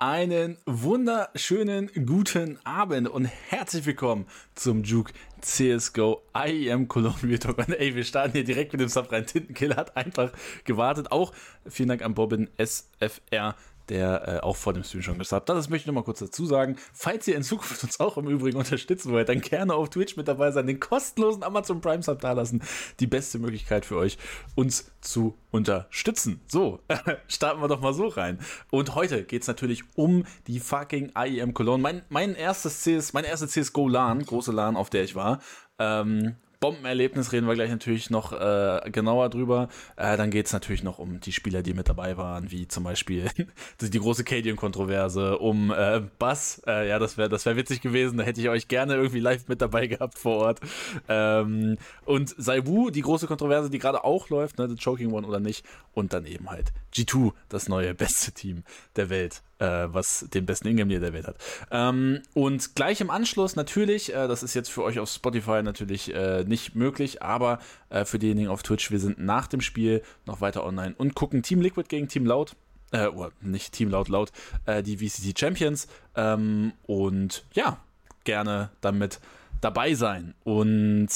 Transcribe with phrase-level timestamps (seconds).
[0.00, 7.68] Einen wunderschönen guten Abend und herzlich willkommen zum Juke CSGO IEM Real Talk.
[7.68, 9.26] Ey, wir starten hier direkt mit dem Sub rein.
[9.26, 10.30] Tintenkiller hat einfach
[10.62, 11.10] gewartet.
[11.10, 11.32] Auch
[11.66, 13.56] vielen Dank an Bobbin SFR
[13.88, 15.56] der äh, auch vor dem Stream schon gesubbt hat.
[15.56, 16.76] Das möchte ich nochmal kurz dazu sagen.
[16.92, 20.28] Falls ihr in Zukunft uns auch im Übrigen unterstützen wollt, dann gerne auf Twitch mit
[20.28, 22.62] dabei sein, den kostenlosen Amazon Prime Sub dalassen.
[23.00, 24.18] Die beste Möglichkeit für euch,
[24.54, 26.40] uns zu unterstützen.
[26.48, 26.80] So,
[27.28, 28.38] starten wir doch mal so rein.
[28.70, 31.82] Und heute geht es natürlich um die fucking IEM Cologne.
[31.82, 35.40] Mein, mein erstes CS, meine erste CSGO LAN, große LAN, auf der ich war.
[35.78, 39.68] Ähm, Bombenerlebnis reden wir gleich natürlich noch äh, genauer drüber.
[39.96, 42.84] Äh, dann geht es natürlich noch um die Spieler, die mit dabei waren, wie zum
[42.84, 43.30] Beispiel
[43.80, 46.60] die große Cadian-Kontroverse, um äh, Bass.
[46.66, 48.18] Äh, ja, das wäre das wär witzig gewesen.
[48.18, 50.60] Da hätte ich euch gerne irgendwie live mit dabei gehabt vor Ort.
[51.08, 55.40] Ähm, und Saibu, die große Kontroverse, die gerade auch läuft, ne, The Choking One oder
[55.40, 55.64] nicht.
[55.94, 58.64] Und dann eben halt G2, das neue beste Team
[58.96, 61.36] der Welt äh, was den besten Ingame der Welt hat.
[61.70, 66.14] Ähm, und gleich im Anschluss natürlich, äh, das ist jetzt für euch auf Spotify natürlich
[66.14, 67.58] äh, nicht möglich, aber
[67.90, 71.42] äh, für diejenigen auf Twitch, wir sind nach dem Spiel noch weiter online und gucken
[71.42, 72.54] Team Liquid gegen Team Loud.
[72.90, 74.32] Äh, oder nicht Team Laut Laut,
[74.64, 75.88] äh, die VCT Champions.
[76.14, 77.78] Ähm, und ja,
[78.24, 79.20] gerne damit
[79.60, 80.34] dabei sein.
[80.44, 81.08] Und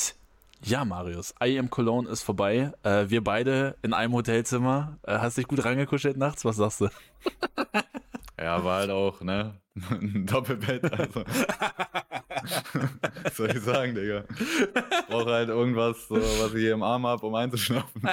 [0.65, 2.73] ja, Marius, I am Cologne ist vorbei.
[2.83, 4.99] Äh, wir beide in einem Hotelzimmer.
[5.03, 6.45] Äh, hast dich gut rangekuschelt nachts?
[6.45, 6.89] Was sagst du?
[8.43, 9.55] Ja, war halt auch, ne?
[9.91, 11.25] Ein Doppelbett, also.
[13.23, 14.25] was soll ich sagen, Digga?
[14.31, 18.03] Ich brauche halt irgendwas, so, was ich hier im Arm habe, um einzuschlafen.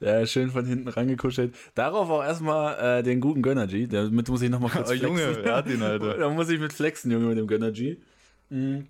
[0.00, 1.54] Ja, schön von hinten rangekuschelt.
[1.74, 3.86] Darauf auch erstmal äh, den guten Gönnergy.
[3.86, 5.08] Damit muss ich nochmal kurz oh, flexen.
[5.08, 6.16] Junge, er hat ihn, Alter.
[6.16, 8.00] Da muss ich mit flexen, Junge, mit dem Gönnergy.
[8.48, 8.86] Mhm.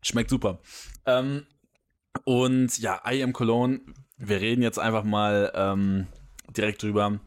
[0.00, 0.60] Schmeckt super.
[1.04, 1.44] Ähm,
[2.24, 3.80] und ja, I am Cologne.
[4.16, 6.06] Wir reden jetzt einfach mal ähm,
[6.56, 7.20] direkt drüber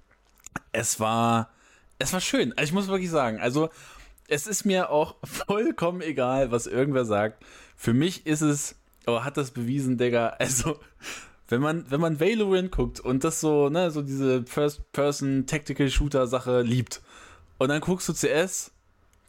[0.72, 1.50] es war,
[2.00, 2.54] es war schön.
[2.58, 3.70] Also ich muss wirklich sagen, also
[4.28, 7.44] es ist mir auch vollkommen egal, was irgendwer sagt.
[7.76, 8.76] Für mich ist es,
[9.08, 10.36] oh, hat das bewiesen, Digga.
[10.40, 10.80] Also,
[11.50, 17.02] wenn man, wenn man Valorant guckt und das so, ne, so diese First-Person-Tactical-Shooter-Sache liebt
[17.58, 18.72] und dann guckst du CS,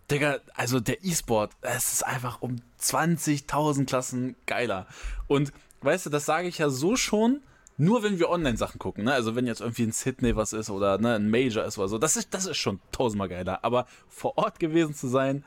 [0.09, 4.87] Digga, also der E-Sport, es ist einfach um 20.000 Klassen geiler.
[5.27, 7.41] Und weißt du, das sage ich ja so schon,
[7.77, 9.13] nur wenn wir Online-Sachen gucken, ne?
[9.13, 11.99] Also wenn jetzt irgendwie in Sydney was ist oder ne, ein Major ist oder so,
[11.99, 13.65] das ist, das ist schon tausendmal geiler.
[13.65, 15.45] Aber vor Ort gewesen zu sein,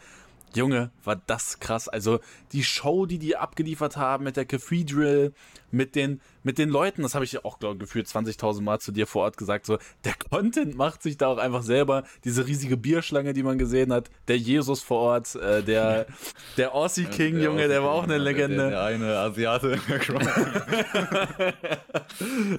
[0.56, 1.90] Junge, war das krass.
[1.90, 2.20] Also
[2.52, 5.34] die Show, die die abgeliefert haben mit der Cathedral,
[5.72, 9.08] mit den, mit den Leuten, das habe ich auch, glaube gefühlt 20.000 Mal zu dir
[9.08, 12.04] vor Ort gesagt, so, der Content macht sich da auch einfach selber.
[12.24, 16.06] Diese riesige Bierschlange, die man gesehen hat, der Jesus vor Ort, äh, der,
[16.58, 18.58] der Aussie King, der Junge, Aussie der war auch eine Legende.
[18.58, 19.80] Der, der eine Asiate.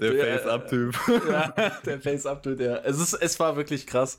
[0.00, 0.94] der Face-Up-Typ.
[1.30, 4.18] ja, der Face-Up-Typ, der, es ist, es war wirklich krass,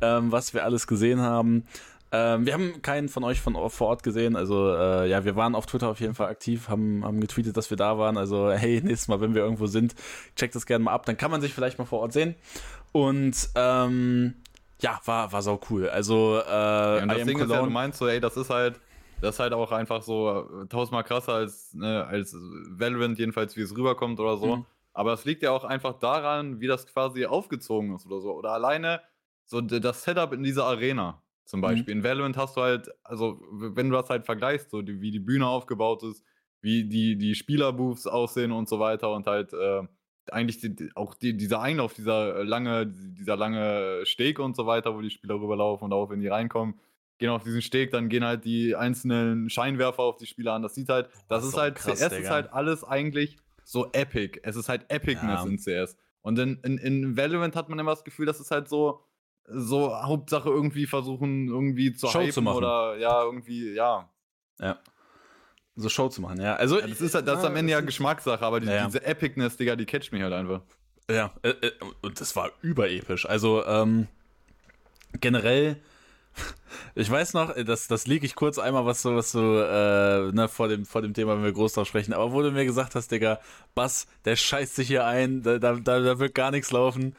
[0.00, 1.64] ähm, was wir alles gesehen haben.
[2.10, 4.34] Ähm, wir haben keinen von euch von vor Ort gesehen.
[4.34, 7.68] Also äh, ja, wir waren auf Twitter auf jeden Fall aktiv, haben, haben getweetet, dass
[7.70, 8.16] wir da waren.
[8.16, 9.94] Also hey, nächstes Mal, wenn wir irgendwo sind,
[10.34, 11.04] checkt das gerne mal ab.
[11.06, 12.34] Dann kann man sich vielleicht mal vor Ort sehen.
[12.92, 14.34] Und ähm,
[14.80, 15.90] ja, war, war sau cool.
[15.90, 18.48] Also äh, ja, und das Ding Cologne, ist ja, du meinst so, ey, das ist
[18.48, 18.80] halt,
[19.20, 22.34] das ist halt auch einfach so tausendmal krasser als, ne, als
[22.70, 24.56] Valorant, jedenfalls wie es rüberkommt oder so.
[24.56, 24.66] Mhm.
[24.94, 28.32] Aber es liegt ja auch einfach daran, wie das quasi aufgezogen ist oder so.
[28.32, 29.00] Oder alleine
[29.44, 31.62] so das Setup in dieser Arena zum mhm.
[31.62, 31.94] Beispiel.
[31.94, 32.00] Mhm.
[32.00, 35.18] In Valorant hast du halt, also wenn du das halt vergleichst, so die, wie die
[35.18, 36.22] Bühne aufgebaut ist,
[36.60, 39.82] wie die, die Spielerbooths aussehen und so weiter und halt äh,
[40.30, 45.00] eigentlich die, auch die, dieser Einlauf, dieser lange, dieser lange Steg und so weiter, wo
[45.00, 46.78] die Spieler rüberlaufen und auch wenn die reinkommen,
[47.16, 50.62] gehen auf diesen Steg, dann gehen halt die einzelnen Scheinwerfer auf die Spieler an.
[50.62, 52.16] Das sieht halt, das, das ist halt, krass, CS Digga.
[52.18, 54.40] ist halt alles eigentlich so epic.
[54.42, 55.46] Es ist halt Epicness ja.
[55.46, 55.96] in CS.
[56.20, 59.02] Und in, in, in Valorant hat man immer das Gefühl, das ist halt so,
[59.50, 62.58] so Hauptsache irgendwie versuchen, irgendwie zu Show zu machen.
[62.58, 64.08] oder ja, irgendwie, ja.
[64.60, 64.78] Ja.
[65.76, 66.56] So Show zu machen, ja.
[66.56, 68.86] Also, ja, das ist, halt, das ist am Ende ja Geschmackssache, aber die, ja.
[68.86, 70.62] diese Epicness, Digga, die catcht mich halt einfach.
[71.10, 71.72] Ja, äh, äh,
[72.02, 73.26] und das war überepisch.
[73.26, 74.08] Also, ähm,
[75.20, 75.80] generell,
[76.96, 80.48] ich weiß noch, das, das liege ich kurz einmal, was so, was so, äh, ne,
[80.48, 82.96] vor dem, vor dem Thema, wenn wir groß drauf sprechen, aber wo du mir gesagt
[82.96, 83.38] hast, Digga,
[83.74, 87.14] Bass, der scheißt sich hier ein, da, da, da wird gar nichts laufen.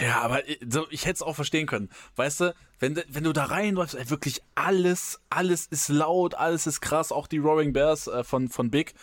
[0.00, 1.90] Ja, aber äh, so, ich hätte es auch verstehen können.
[2.16, 6.80] Weißt du, wenn, wenn du da reinläufst, ey, wirklich alles, alles ist laut, alles ist
[6.80, 8.94] krass, auch die Roaring Bears äh, von, von Big,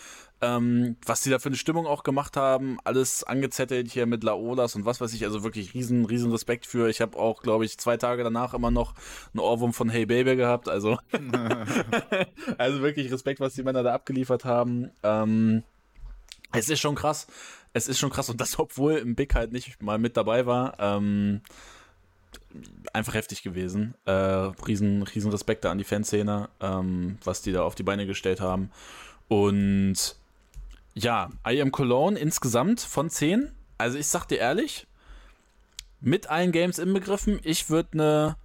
[0.41, 4.75] ähm, was die da für eine Stimmung auch gemacht haben, alles angezettelt hier mit Laolas
[4.75, 6.89] und was weiß ich, also wirklich riesen, riesen Respekt für.
[6.89, 8.95] Ich habe auch, glaube ich, zwei Tage danach immer noch
[9.33, 10.97] einen Ohrwurm von Hey Baby gehabt, also,
[12.57, 14.91] also wirklich Respekt, was die Männer da abgeliefert haben.
[15.03, 15.63] Ähm,
[16.51, 17.27] es ist schon krass
[17.73, 20.79] es ist schon krass und das, obwohl im Big halt nicht mal mit dabei war.
[20.79, 21.41] Ähm,
[22.93, 23.95] einfach heftig gewesen.
[24.05, 28.41] Äh, riesen, riesen Respekt an die Fanszene, ähm, was die da auf die Beine gestellt
[28.41, 28.71] haben.
[29.27, 30.15] Und
[30.95, 33.51] ja, I Am Cologne insgesamt von 10.
[33.77, 34.87] Also ich sag dir ehrlich,
[36.01, 38.35] mit allen Games inbegriffen, ich würde eine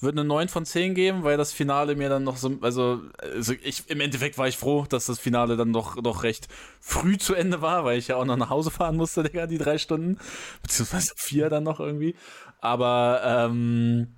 [0.00, 3.54] würde eine 9 von 10 geben, weil das Finale mir dann noch so, also, also
[3.62, 6.48] ich, im Endeffekt war ich froh, dass das Finale dann doch, doch recht
[6.80, 9.58] früh zu Ende war, weil ich ja auch noch nach Hause fahren musste, Digga, die
[9.58, 10.18] drei Stunden,
[10.62, 12.14] beziehungsweise vier dann noch irgendwie.
[12.60, 14.14] Aber, ähm,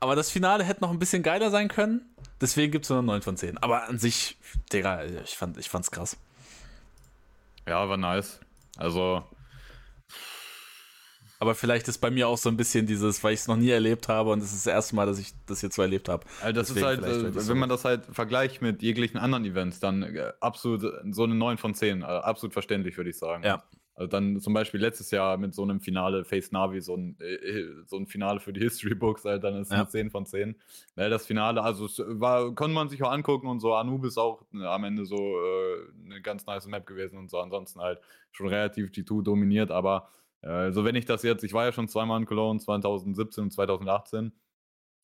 [0.00, 2.02] aber das Finale hätte noch ein bisschen geiler sein können,
[2.40, 3.58] deswegen gibt es nur eine 9 von 10.
[3.58, 4.38] Aber an sich,
[4.72, 6.16] Digga, ich, fand, ich fand's krass.
[7.68, 8.40] Ja, war nice.
[8.78, 9.24] Also,
[11.38, 13.70] aber vielleicht ist bei mir auch so ein bisschen dieses, weil ich es noch nie
[13.70, 16.24] erlebt habe und es ist das erste Mal, dass ich das jetzt so erlebt habe.
[16.40, 19.80] Also das Deswegen ist halt, äh, wenn man das halt vergleicht mit jeglichen anderen Events,
[19.80, 22.02] dann äh, absolut so eine 9 von 10.
[22.02, 23.44] Also absolut verständlich, würde ich sagen.
[23.44, 23.62] Ja.
[23.96, 27.64] Also dann zum Beispiel letztes Jahr mit so einem Finale Face Navi, so ein, äh,
[27.86, 29.78] so ein Finale für die History Books, halt, dann ist es ja.
[29.78, 30.54] eine 10 von 10.
[30.96, 33.74] Ja, das Finale, also es war, konnte man sich auch angucken und so.
[33.74, 37.38] Anubis auch ne, am Ende so äh, eine ganz nice Map gewesen und so.
[37.38, 38.00] Ansonsten halt
[38.32, 40.10] schon relativ G2 dominiert, aber
[40.42, 44.32] also wenn ich das jetzt, ich war ja schon zweimal in Cologne, 2017 und 2018.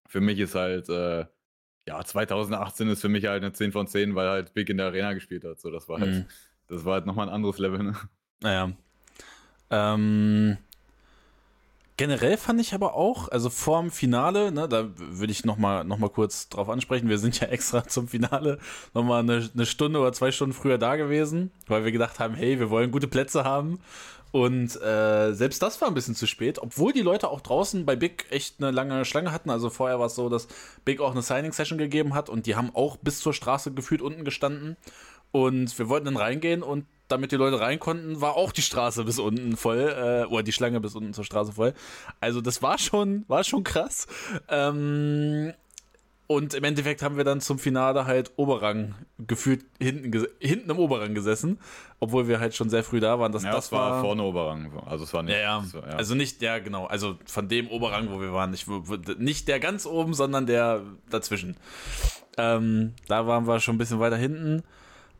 [0.09, 1.27] Für mich ist halt, äh,
[1.87, 4.87] ja, 2018 ist für mich halt eine 10 von 10, weil halt Big in der
[4.87, 5.61] Arena gespielt hat.
[5.61, 6.27] So, das war halt, mhm.
[6.69, 7.97] das war halt nochmal ein anderes Level, ne?
[8.41, 8.73] Naja.
[9.71, 10.59] Ähm,
[11.97, 16.11] generell fand ich aber auch, also vorm Finale, ne, da würde ich nochmal noch mal
[16.11, 18.59] kurz drauf ansprechen, wir sind ja extra zum Finale
[18.95, 22.59] nochmal eine, eine Stunde oder zwei Stunden früher da gewesen, weil wir gedacht haben, hey,
[22.59, 23.79] wir wollen gute Plätze haben
[24.33, 27.97] und äh, selbst das war ein bisschen zu spät, obwohl die Leute auch draußen bei
[27.97, 29.51] Big echt eine lange Schlange hatten.
[29.51, 30.49] Also vorher war es so, dass
[30.87, 34.25] Big auch eine Signing-Session gegeben hat und die haben auch bis zur Straße gefühlt unten
[34.25, 34.79] gestanden.
[35.33, 39.05] Und wir wollten dann reingehen und damit die Leute rein konnten, war auch die Straße
[39.05, 41.75] bis unten voll, äh, oder die Schlange bis unten zur Straße voll.
[42.21, 44.07] Also das war schon, war schon krass.
[44.49, 45.53] Ähm,
[46.35, 51.15] und im Endeffekt haben wir dann zum Finale halt Oberrang gefühlt hinten, hinten im Oberrang
[51.15, 51.59] gesessen,
[52.01, 53.33] obwohl wir halt schon sehr früh da waren.
[53.33, 54.73] Das, ja, das war, war vorne Oberrang.
[54.87, 55.35] Also es war nicht.
[55.35, 55.65] Ja, ja.
[55.65, 56.87] So, ja, Also nicht, ja, genau.
[56.87, 58.51] Also von dem Oberrang, wo wir waren.
[58.51, 58.67] Nicht,
[59.19, 61.57] nicht der ganz oben, sondern der dazwischen.
[62.39, 64.63] Ähm, da waren wir schon ein bisschen weiter hinten.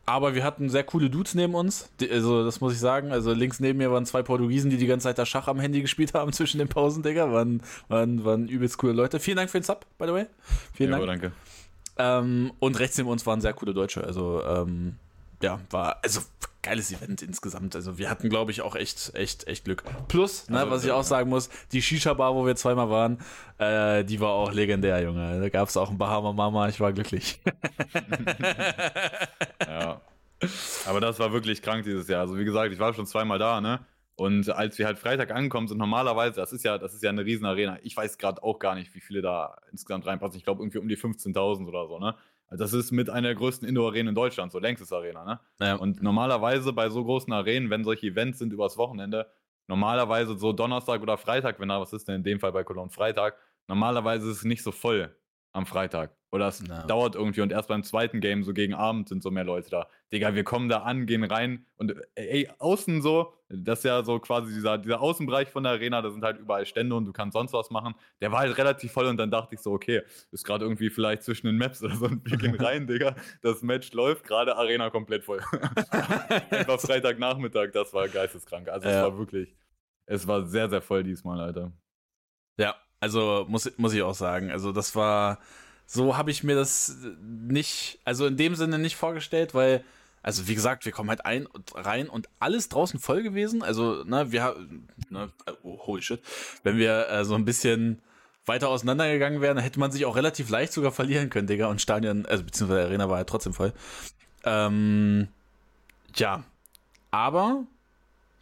[0.05, 1.89] Aber wir hatten sehr coole Dudes neben uns.
[2.11, 3.11] Also, das muss ich sagen.
[3.11, 5.81] Also, links neben mir waren zwei Portugiesen, die die ganze Zeit da Schach am Handy
[5.81, 7.31] gespielt haben zwischen den Pausen, Digga.
[7.31, 9.19] Waren, waren, waren übelst coole Leute.
[9.19, 10.25] Vielen Dank für den Sub, by the way.
[10.73, 11.07] Vielen ja, Dank.
[11.07, 11.31] danke.
[11.97, 14.03] Ähm, und rechts neben uns waren sehr coole Deutsche.
[14.03, 14.95] Also, ähm,
[15.43, 16.21] ja, war, also,
[16.63, 17.75] geiles Event insgesamt.
[17.75, 19.83] Also wir hatten, glaube ich, auch echt, echt, echt Glück.
[20.07, 23.19] Plus, ne, also, was ich auch sagen muss, die Shisha-Bar, wo wir zweimal waren,
[23.59, 25.39] äh, die war auch legendär, Junge.
[25.39, 27.39] Da gab es auch ein Bahama Mama, ich war glücklich.
[29.67, 30.01] ja.
[30.85, 32.21] Aber das war wirklich krank dieses Jahr.
[32.21, 33.85] Also wie gesagt, ich war schon zweimal da, ne?
[34.15, 37.25] Und als wir halt Freitag angekommen sind, normalerweise, das ist ja, das ist ja eine
[37.25, 37.79] riesen Arena.
[37.81, 40.37] Ich weiß gerade auch gar nicht, wie viele da insgesamt reinpassen.
[40.37, 42.15] Ich glaube irgendwie um die 15.000 oder so, ne?
[42.53, 45.39] Also das ist mit einer der größten Indoor-Arenen in Deutschland, so längstes Arena, ne?
[45.59, 45.75] Ja.
[45.75, 49.25] Und normalerweise bei so großen Arenen, wenn solche Events sind übers Wochenende,
[49.67, 52.91] normalerweise so Donnerstag oder Freitag, wenn da was ist, denn in dem Fall bei Cologne
[52.91, 55.15] Freitag, normalerweise ist es nicht so voll
[55.53, 56.15] am Freitag.
[56.31, 56.87] Oder es no.
[56.87, 59.87] dauert irgendwie und erst beim zweiten Game, so gegen Abend, sind so mehr Leute da.
[60.11, 64.03] Digga, wir kommen da an, gehen rein und äh, ey, außen so, das ist ja
[64.03, 67.13] so quasi dieser, dieser Außenbereich von der Arena, da sind halt überall Stände und du
[67.13, 67.93] kannst sonst was machen.
[68.19, 71.21] Der war halt relativ voll und dann dachte ich so, okay, ist gerade irgendwie vielleicht
[71.21, 73.15] zwischen den Maps oder so und wir gehen rein, Digga.
[73.43, 75.39] Das Match läuft gerade, Arena komplett voll.
[76.49, 78.69] Einfach Freitagnachmittag, das war geisteskrank.
[78.69, 78.95] Also ja.
[78.95, 79.55] es war wirklich,
[80.07, 81.71] es war sehr, sehr voll diesmal, Alter.
[82.57, 85.39] Ja, also muss, muss ich auch sagen, also das war
[85.85, 89.83] so habe ich mir das nicht, also in dem Sinne nicht vorgestellt, weil,
[90.21, 93.61] also wie gesagt, wir kommen halt ein und rein und alles draußen voll gewesen.
[93.61, 95.31] Also, ne, wir haben, ne,
[95.63, 96.21] oh, holy shit,
[96.63, 98.01] wenn wir äh, so ein bisschen
[98.45, 101.67] weiter auseinandergegangen wären, hätte man sich auch relativ leicht sogar verlieren können, Digga.
[101.67, 103.73] Und Stadion, also beziehungsweise Arena war halt trotzdem voll.
[104.45, 105.27] Ähm,
[106.15, 106.43] ja,
[107.11, 107.65] aber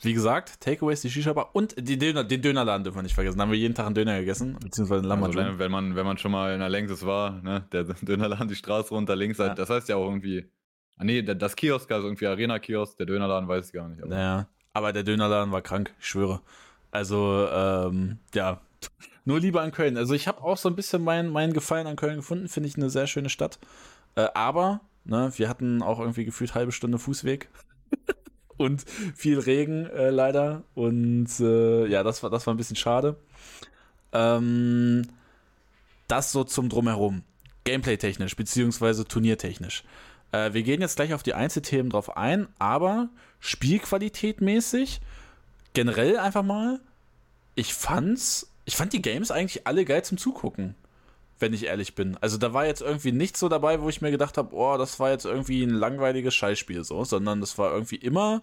[0.01, 3.37] wie gesagt, Takeaways, die Shisha-Bar und die Döner, den Dönerladen dürfen wir nicht vergessen.
[3.37, 6.05] Da haben wir jeden Tag einen Döner gegessen, beziehungsweise einen also wenn, wenn, man, wenn
[6.05, 9.53] man schon mal in der Längses war, ne, der Dönerladen die Straße runter links, ja.
[9.53, 10.49] das heißt ja auch irgendwie,
[10.97, 14.01] ah nee, das Kiosk, also irgendwie Arena-Kiosk, der Dönerladen weiß ich gar nicht.
[14.01, 14.09] Aber.
[14.09, 16.41] Naja, aber der Dönerladen war krank, ich schwöre.
[16.89, 18.59] Also, ähm, ja,
[19.23, 19.97] nur lieber an Köln.
[19.97, 22.75] Also ich habe auch so ein bisschen meinen mein Gefallen an Köln gefunden, finde ich
[22.75, 23.59] eine sehr schöne Stadt.
[24.15, 27.49] Äh, aber, ne, wir hatten auch irgendwie gefühlt halbe Stunde Fußweg.
[28.61, 30.63] und viel Regen äh, leider.
[30.75, 33.17] Und äh, ja, das war, das war ein bisschen schade.
[34.13, 35.07] Ähm,
[36.07, 37.23] das so zum Drumherum.
[37.63, 39.83] Gameplay-technisch, beziehungsweise turniertechnisch.
[40.31, 45.01] Äh, wir gehen jetzt gleich auf die Einzelthemen drauf ein, aber Spielqualität mäßig,
[45.73, 46.79] generell einfach mal,
[47.55, 50.75] ich fand's, ich fand die Games eigentlich alle geil zum Zugucken,
[51.41, 52.17] wenn ich ehrlich bin.
[52.21, 54.99] Also da war jetzt irgendwie nichts so dabei, wo ich mir gedacht habe, oh, das
[54.99, 58.41] war jetzt irgendwie ein langweiliges Scheißspiel so, sondern das war irgendwie immer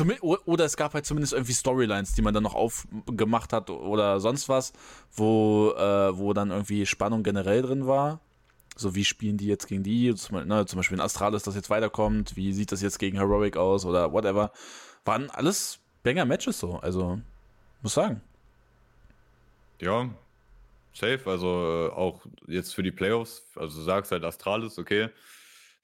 [0.00, 4.48] oder es gab halt zumindest irgendwie Storylines, die man dann noch aufgemacht hat oder sonst
[4.48, 4.72] was,
[5.12, 8.20] wo, äh, wo dann irgendwie Spannung generell drin war.
[8.76, 10.14] So, wie spielen die jetzt gegen die?
[10.14, 12.36] Zum, ne, zum Beispiel in Astralis, das jetzt weiterkommt.
[12.36, 14.52] Wie sieht das jetzt gegen Heroic aus oder whatever.
[15.04, 16.76] Waren alles Banger-Matches so.
[16.76, 17.18] Also,
[17.82, 18.20] muss sagen.
[19.80, 20.08] Ja,
[20.98, 21.30] safe.
[21.30, 23.50] Also, äh, auch jetzt für die Playoffs.
[23.56, 25.08] Also, du sagst halt Astralis, okay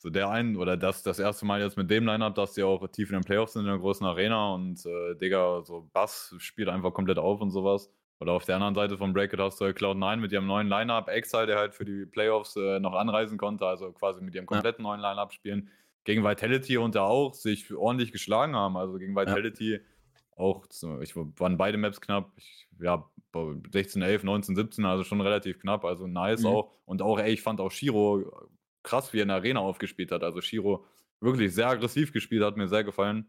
[0.05, 2.87] so der ein oder das das erste Mal jetzt mit dem Lineup, dass die auch
[2.89, 6.69] tief in den Playoffs sind in der großen Arena und äh, Digga, so Bass spielt
[6.69, 7.91] einfach komplett auf und sowas.
[8.21, 11.09] Oder auf der anderen Seite von Bracket hast du halt Cloud9 mit ihrem neuen Lineup,
[11.09, 14.85] Exile, der halt für die Playoffs äh, noch anreisen konnte, also quasi mit ihrem kompletten
[14.85, 14.91] ja.
[14.91, 15.71] neuen Lineup spielen.
[16.05, 18.77] Gegen Vitality und da auch sich ordentlich geschlagen haben.
[18.77, 19.79] Also gegen Vitality ja.
[20.37, 20.67] auch,
[21.01, 23.09] ich waren beide Maps knapp, ich, ja,
[23.73, 26.47] 16, 11, 19, 17, also schon relativ knapp, also nice mhm.
[26.47, 26.73] auch.
[26.85, 28.49] Und auch, ey, ich fand auch Shiro
[28.83, 30.23] krass, wie er in der Arena aufgespielt hat.
[30.23, 30.85] Also Shiro
[31.21, 33.27] wirklich sehr aggressiv gespielt, hat mir sehr gefallen.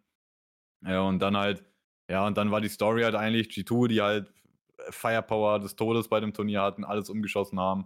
[0.86, 1.64] Ja, und dann halt,
[2.10, 4.32] ja, und dann war die Story halt eigentlich G2, die halt
[4.90, 7.86] Firepower des Todes bei dem Turnier hatten, alles umgeschossen haben.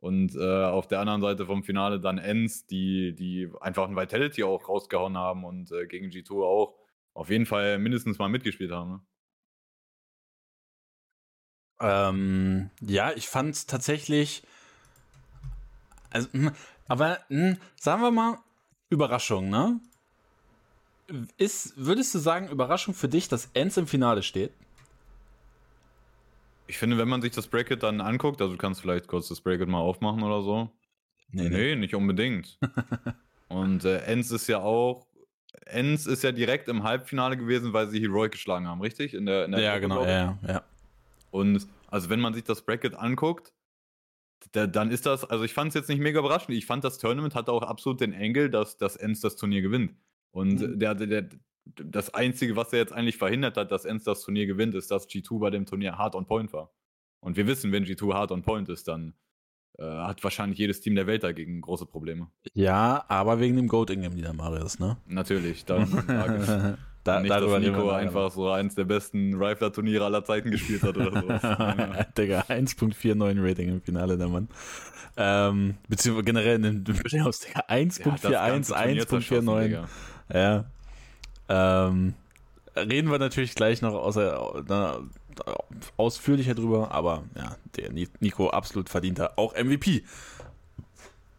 [0.00, 4.42] Und äh, auf der anderen Seite vom Finale dann Ends, die, die einfach ein Vitality
[4.42, 6.74] auch rausgehauen haben und äh, gegen G2 auch
[7.12, 8.90] auf jeden Fall mindestens mal mitgespielt haben.
[8.92, 9.00] Ne?
[11.80, 14.42] Ähm, ja, ich fand tatsächlich,
[16.10, 16.52] also hm,
[16.88, 18.38] aber mh, hm, sagen wir mal,
[18.90, 19.80] Überraschung, ne?
[21.38, 24.52] Ist, würdest du sagen, Überraschung für dich, dass Ends im Finale steht?
[26.66, 29.40] Ich finde, wenn man sich das Bracket dann anguckt, also du kannst vielleicht kurz das
[29.40, 30.70] Bracket mal aufmachen oder so.
[31.32, 32.58] Nee, nee, nee nicht unbedingt.
[33.48, 35.06] Und äh, Ends ist ja auch.
[35.66, 39.14] Ends ist ja direkt im Halbfinale gewesen, weil sie Heroic geschlagen haben, richtig?
[39.14, 40.62] In der, in der ja, genau, ja, ja.
[41.30, 43.52] Und also wenn man sich das Bracket anguckt,
[44.52, 46.56] da, dann ist das, also ich fand es jetzt nicht mega überraschend.
[46.56, 49.94] Ich fand, das Tournament hatte auch absolut den Engel, dass, dass Enz das Turnier gewinnt.
[50.32, 50.78] Und mhm.
[50.78, 51.28] der, der,
[51.64, 55.08] das Einzige, was er jetzt eigentlich verhindert hat, dass Enz das Turnier gewinnt, ist, dass
[55.08, 56.72] G2 bei dem Turnier hard on point war.
[57.20, 59.14] Und wir wissen, wenn G2 hard on point ist, dann
[59.78, 62.30] äh, hat wahrscheinlich jedes Team der Welt dagegen große Probleme.
[62.54, 64.96] Ja, aber wegen dem Goat Ingame wieder Marius, ne?
[65.06, 70.82] Natürlich, dann Da, nicht, dass Nico einfach so eins der besten Rifler-Turniere aller Zeiten gespielt
[70.82, 71.40] hat oder sowas.
[72.18, 74.48] Digga, 1.49 Rating im Finale, der Mann.
[75.16, 78.72] Ähm, beziehungsweise generell in den Playoffs, Digga, 1.41,
[79.06, 79.84] 1.49.
[80.32, 80.64] Ja.
[81.48, 82.14] Ähm,
[82.76, 85.00] reden wir natürlich gleich noch außer, na,
[85.96, 90.04] ausführlicher drüber, aber ja, der Nico absolut verdienter auch MVP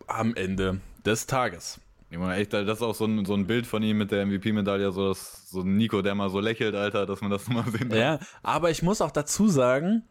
[0.08, 1.80] am Ende des Tages.
[2.12, 4.92] Ja, echt, das ist auch so ein, so ein Bild von ihm mit der MVP-Medaille,
[4.92, 7.98] so, so ein Nico, der mal so lächelt, Alter, dass man das nochmal sehen kann.
[7.98, 10.04] Ja, aber ich muss auch dazu sagen,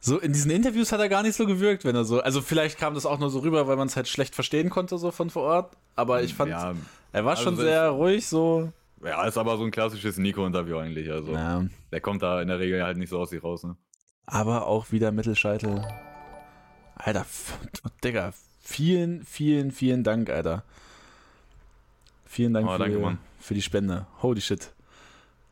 [0.00, 2.20] so in diesen Interviews hat er gar nicht so gewirkt, wenn er so.
[2.20, 4.96] Also vielleicht kam das auch nur so rüber, weil man es halt schlecht verstehen konnte,
[4.96, 5.76] so von vor Ort.
[5.94, 6.74] Aber ich fand, ja,
[7.12, 8.72] er war also schon sehr ruhig, so.
[9.04, 11.10] Ja, ist aber so ein klassisches Nico-Interview eigentlich.
[11.10, 11.64] Also ja.
[11.92, 13.76] der kommt da in der Regel halt nicht so aus sich raus, ne?
[14.24, 15.84] Aber auch wieder Mittelscheitel.
[16.94, 17.26] Alter,
[18.02, 20.64] Digga, vielen, vielen, vielen Dank, Alter.
[22.32, 24.06] Vielen Dank oh, für, danke, für, die Spende.
[24.22, 24.72] Holy shit.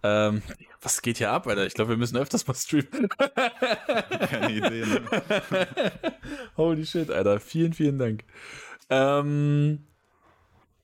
[0.02, 0.40] Ähm,
[0.80, 1.66] was geht hier ab, Alter?
[1.66, 3.06] Ich glaube, wir müssen öfters mal streamen.
[4.30, 5.02] Keine Idee, ne?
[6.56, 7.38] Holy shit, Alter.
[7.38, 8.24] Vielen, vielen Dank.
[8.88, 9.84] Ähm,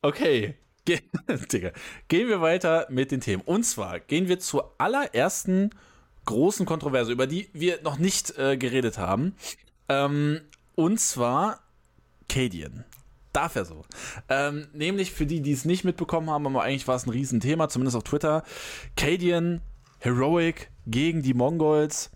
[0.03, 0.57] okay.
[0.85, 1.00] Ge
[1.50, 1.71] Digga.
[2.09, 3.43] Gehen wir weiter mit den Themen.
[3.47, 5.71] Und zwar gehen wir zur allerersten
[6.26, 9.35] großen Kontroverse, über die wir noch nicht äh, geredet haben.
[9.88, 10.43] Ähm,
[10.75, 11.61] und zwar
[12.29, 12.85] Cadian
[13.37, 13.85] darf er so.
[14.28, 17.69] Ähm, nämlich für die, die es nicht mitbekommen haben, aber eigentlich war es ein Riesenthema,
[17.69, 18.43] zumindest auf Twitter.
[18.97, 19.61] Cadian
[19.99, 22.11] Heroic gegen die Mongols.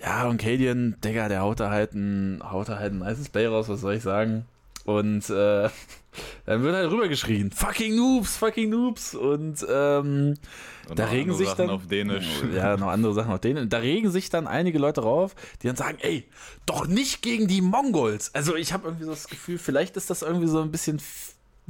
[0.00, 3.46] Ja, und Cadian, Digga, der haut da halt ein, haut da halt ein nices Play
[3.46, 4.46] raus, was soll ich sagen?
[4.88, 5.68] Und äh,
[6.46, 9.14] dann wird halt rübergeschrien, fucking Noobs, fucking Noobs.
[9.14, 10.34] Und, ähm,
[10.88, 11.76] und da regen sich Sachen dann.
[11.76, 12.26] auf Dänisch.
[12.54, 13.66] Ja, noch andere Sachen auf Dänisch.
[13.68, 16.26] Da regen sich dann einige Leute rauf, die dann sagen, ey,
[16.64, 18.34] doch nicht gegen die Mongols.
[18.34, 21.02] Also ich habe irgendwie so das Gefühl, vielleicht ist das irgendwie so ein bisschen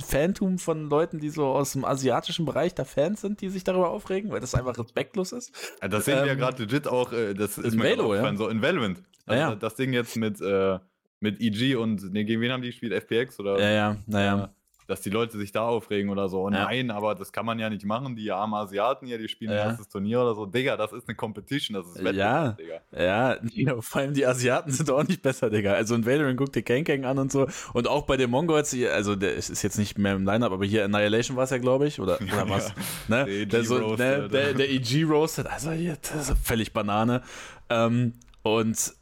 [0.00, 3.90] Fantum von Leuten, die so aus dem asiatischen Bereich da Fans sind, die sich darüber
[3.90, 5.50] aufregen, weil das einfach respektlos ist.
[5.82, 8.14] Ja, das sehen ähm, wir ja ähm, gerade legit auch, äh, das ist mir Velo,
[8.14, 8.36] ja.
[8.36, 9.02] so in Valorant.
[9.26, 9.54] Also ja.
[9.56, 10.78] Das Ding jetzt mit, äh,
[11.20, 12.92] mit EG und, nee, gegen wen haben die gespielt?
[12.92, 13.60] FPX oder?
[13.60, 14.44] Ja, ja, naja.
[14.44, 14.48] Äh,
[14.88, 16.48] dass die Leute sich da aufregen oder so.
[16.48, 16.64] Ja.
[16.64, 18.16] Nein, aber das kann man ja nicht machen.
[18.16, 19.60] Die armen Asiaten hier, die spielen ja.
[19.60, 20.46] ein erstes Turnier oder so.
[20.46, 22.52] Digga, das ist eine Competition, das ist Wettbewerb, ja.
[22.52, 22.80] Digga.
[22.96, 25.74] Ja, ja, vor allem die Asiaten sind auch nicht besser, Digga.
[25.74, 27.46] Also in Valorant guckt dir Kang an und so.
[27.74, 30.86] Und auch bei den Mongols, also der ist jetzt nicht mehr im Lineup, aber hier
[30.86, 32.00] Annihilation war es ja, glaube ich.
[32.00, 32.72] Oder, oder was?
[33.08, 33.26] ne?
[33.26, 34.28] Der, der, so, ne?
[34.30, 37.22] der, der EG roastet, also hier, das ist völlig Banane.
[37.68, 38.97] Ähm, Und äh,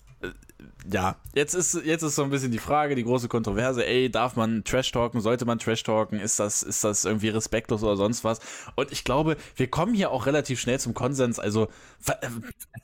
[0.90, 4.37] ja, jetzt ist, jetzt ist so ein bisschen die Frage, die große Kontroverse, ey, darf
[4.37, 8.25] man Trash talken, sollte man Trash talken, ist das, ist das irgendwie respektlos oder sonst
[8.25, 8.40] was?
[8.75, 11.69] Und ich glaube, wir kommen hier auch relativ schnell zum Konsens, also,
[12.07, 12.28] äh,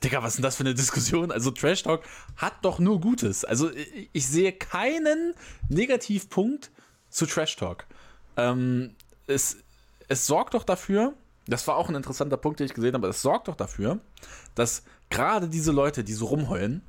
[0.03, 1.31] Digga, was ist denn das für eine Diskussion?
[1.31, 2.03] Also Trash Talk
[2.35, 3.45] hat doch nur Gutes.
[3.45, 5.33] Also ich, ich sehe keinen
[5.69, 6.71] Negativpunkt
[7.09, 7.85] zu Trash Talk.
[8.37, 8.95] Ähm,
[9.27, 9.57] es,
[10.07, 11.13] es sorgt doch dafür,
[11.47, 13.99] das war auch ein interessanter Punkt, den ich gesehen habe, es sorgt doch dafür,
[14.55, 16.81] dass gerade diese Leute, die so rumheulen,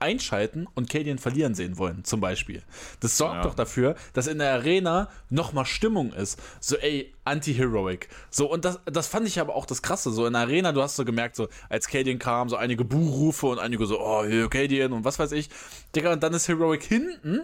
[0.00, 2.62] einschalten und Cadian verlieren sehen wollen, zum Beispiel.
[3.00, 3.42] Das sorgt ja.
[3.42, 6.40] doch dafür, dass in der Arena nochmal Stimmung ist.
[6.60, 8.08] So, ey, anti-heroic.
[8.30, 10.10] So, und das, das fand ich aber auch das Krasse.
[10.10, 13.46] So, in der Arena, du hast so gemerkt, so, als Cadian kam, so einige Buhrufe
[13.46, 15.50] und einige so, oh, Cadian und was weiß ich.
[15.94, 17.40] Digga, und dann ist Heroic hinten.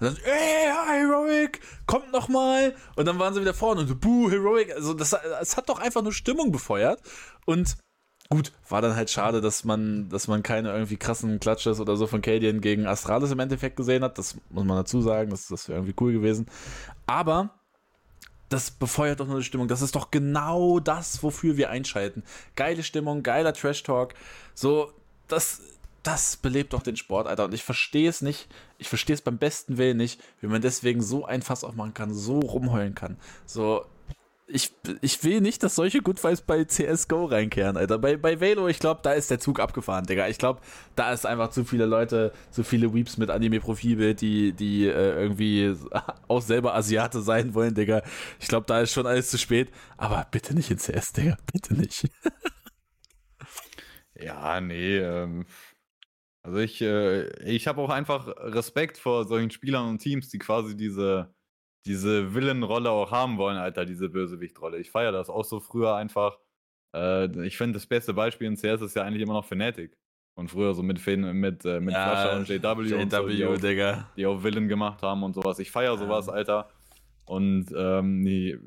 [0.00, 2.74] dann, ey, Heroic, kommt nochmal.
[2.96, 4.74] Und dann waren sie wieder vorne und so, buh, Heroic.
[4.74, 7.00] Also, das, das hat doch einfach nur Stimmung befeuert.
[7.46, 7.76] Und
[8.30, 12.06] Gut, war dann halt schade, dass man, dass man keine irgendwie krassen Klatsches oder so
[12.06, 14.18] von Cadian gegen Astralis im Endeffekt gesehen hat.
[14.18, 16.46] Das muss man dazu sagen, das, das wäre irgendwie cool gewesen.
[17.06, 17.50] Aber
[18.48, 19.68] das befeuert doch nur die Stimmung.
[19.68, 22.22] Das ist doch genau das, wofür wir einschalten.
[22.56, 24.14] Geile Stimmung, geiler Trash-Talk.
[24.54, 24.92] So,
[25.28, 25.60] das,
[26.02, 27.44] das belebt doch den Sport, Alter.
[27.46, 28.48] Und ich verstehe es nicht.
[28.78, 32.14] Ich verstehe es beim besten Willen nicht, wie man deswegen so ein Fass aufmachen kann,
[32.14, 33.16] so rumheulen kann.
[33.44, 33.84] So,
[34.46, 37.98] ich, ich will nicht, dass solche Good Vibes bei CSGO reinkehren, Alter.
[37.98, 40.28] Bei, bei Velo, ich glaube, da ist der Zug abgefahren, Digga.
[40.28, 40.60] Ich glaube,
[40.96, 45.74] da ist einfach zu viele Leute, zu viele Weeps mit Anime-Profilbild, die, die äh, irgendwie
[46.28, 48.02] auch selber Asiate sein wollen, Digga.
[48.38, 49.70] Ich glaube, da ist schon alles zu spät.
[49.96, 51.38] Aber bitte nicht in CS, Digga.
[51.50, 52.08] Bitte nicht.
[54.14, 55.46] ja, nee, ähm.
[56.42, 60.76] Also ich, äh, ich habe auch einfach Respekt vor solchen Spielern und Teams, die quasi
[60.76, 61.33] diese,
[61.86, 64.78] diese Villain-Rolle auch haben wollen, Alter, diese Bösewicht-Rolle.
[64.78, 66.38] Ich feiere das auch so früher einfach.
[66.94, 69.96] Äh, ich finde, das beste Beispiel in CS ist ja eigentlich immer noch Fnatic.
[70.36, 73.28] Und früher so mit, Finn, mit, äh, mit ja, Flasher und JW, JW und so,
[73.28, 74.10] die, auch, Digga.
[74.16, 75.58] die auch Villain gemacht haben und sowas.
[75.60, 76.70] Ich feiere sowas, Alter.
[77.24, 78.58] Und ähm, nee,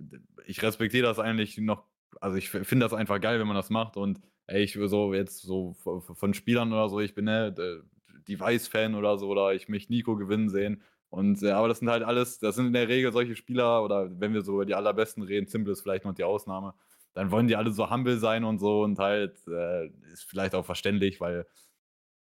[0.46, 1.84] ich respektiere das eigentlich noch.
[2.22, 3.98] Also ich finde das einfach geil, wenn man das macht.
[3.98, 5.76] Und ey, ich so jetzt so
[6.14, 7.54] von Spielern oder so, ich bin ne,
[8.30, 12.04] Device-Fan oder so, oder ich mich Nico gewinnen sehen und äh, aber das sind halt
[12.04, 15.24] alles, das sind in der Regel solche Spieler, oder wenn wir so über die allerbesten
[15.24, 16.74] reden, Simple ist vielleicht noch die Ausnahme,
[17.14, 20.66] dann wollen die alle so humble sein und so und halt äh, ist vielleicht auch
[20.66, 21.46] verständlich, weil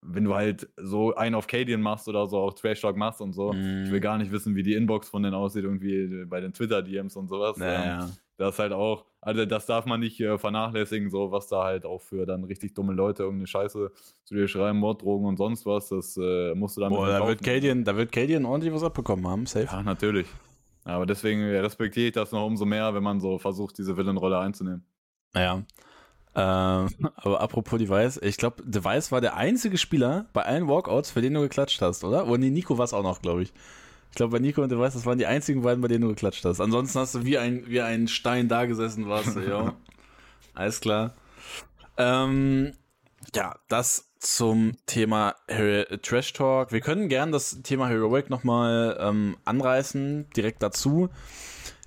[0.08, 3.34] wenn du halt so einen auf Cadian machst oder so auch Trash Talk machst und
[3.34, 3.84] so, mm.
[3.86, 4.04] ich will mhm.
[4.04, 7.58] gar nicht wissen, wie die Inbox von denen aussieht, irgendwie bei den Twitter-DMs und sowas.
[7.58, 8.04] Naja.
[8.04, 11.86] Ähm, das halt auch, also das darf man nicht äh, vernachlässigen, so was da halt
[11.86, 13.92] auch für dann richtig dumme Leute irgendeine Scheiße
[14.24, 17.44] zu dir schreiben, Morddrogen und sonst was, das äh, musst du dann Boah, da wird,
[17.44, 19.68] Cadian, da wird Cadian ordentlich was abbekommen haben, safe.
[19.72, 20.28] Ja, natürlich.
[20.84, 24.86] Aber deswegen respektiere ich das noch umso mehr, wenn man so versucht, diese Villain-Rolle einzunehmen.
[25.34, 25.64] Naja.
[26.38, 31.22] Ähm, aber apropos Device, ich glaube, Device war der einzige Spieler bei allen Walkouts, für
[31.22, 32.26] den du geklatscht hast, oder?
[32.28, 33.54] Und Nico war es auch noch, glaube ich.
[34.12, 36.46] Ich glaube, bei Nico und Device, das waren die einzigen beiden, bei denen du geklatscht
[36.46, 36.62] hast.
[36.62, 39.76] Ansonsten hast du wie ein, wie ein Stein da gesessen, warst du, ja.
[40.54, 41.16] Alles klar.
[41.98, 42.74] Ähm,
[43.34, 46.72] ja, das zum Thema Hero Trash Talk.
[46.72, 51.10] Wir können gern das Thema Heroic nochmal ähm, anreißen, direkt dazu.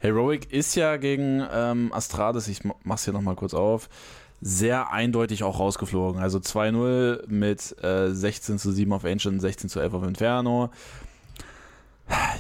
[0.01, 3.89] Heroic ist ja gegen ähm, Astrades, ich mach's hier nochmal kurz auf,
[4.41, 6.23] sehr eindeutig auch rausgeflogen.
[6.23, 10.71] Also 2-0 mit äh, 16 zu 7 auf Ancient, 16 zu 11 auf Inferno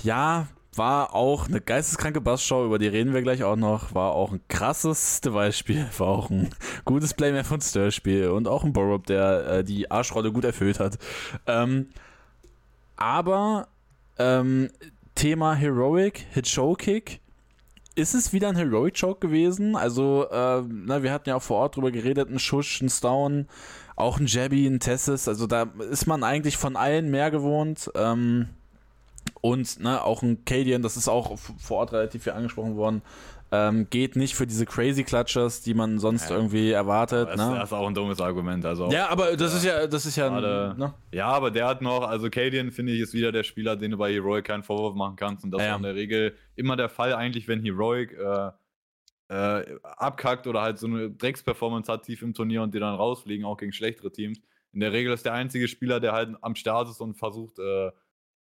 [0.03, 0.47] ja,
[0.79, 3.95] war auch eine geisteskranke Bassshow, über die reden wir gleich auch noch.
[3.95, 6.51] War auch ein krasses Beispiel, war auch ein
[6.85, 10.99] gutes Playman von Stir-Spiel und auch ein Borup, der äh, die Arschrolle gut erfüllt hat.
[11.47, 11.89] Ähm,
[12.97, 13.69] aber
[14.19, 14.71] ähm,
[15.15, 17.21] Thema Heroic, Hit Show Kick.
[17.95, 19.75] Ist es wieder ein Heroic Choke gewesen?
[19.75, 23.47] Also, äh, na, wir hatten ja auch vor Ort drüber geredet, ein Schusch, ein Stone,
[23.97, 25.27] auch ein Jabby, ein Tessis.
[25.27, 27.91] Also da ist man eigentlich von allen mehr gewohnt.
[27.97, 28.51] Ähm,
[29.41, 33.03] und ne, auch ein Cadian, das ist auch vor Ort relativ viel angesprochen worden,
[33.51, 36.37] ähm, geht nicht für diese Crazy Clutchers, die man sonst ja.
[36.37, 37.29] irgendwie erwartet.
[37.31, 37.57] Das, ne?
[37.57, 38.65] das, ist auch ein dummes Argument.
[38.67, 40.29] Also ja, aber das ist ja, das ist ja.
[40.29, 40.95] Grade, ne?
[41.13, 43.97] Ja, aber der hat noch, also Cadian finde ich ist wieder der Spieler, den du
[43.97, 45.45] bei Heroic keinen Vorwurf machen kannst.
[45.45, 45.71] Und das ja.
[45.71, 48.51] ist in der Regel immer der Fall, eigentlich, wenn Heroic äh,
[49.29, 53.47] äh, abkackt oder halt so eine Drecksperformance hat tief im Turnier und die dann rausfliegen,
[53.47, 54.41] auch gegen schlechtere Teams.
[54.73, 57.91] In der Regel ist der einzige Spieler, der halt am Start ist und versucht, äh,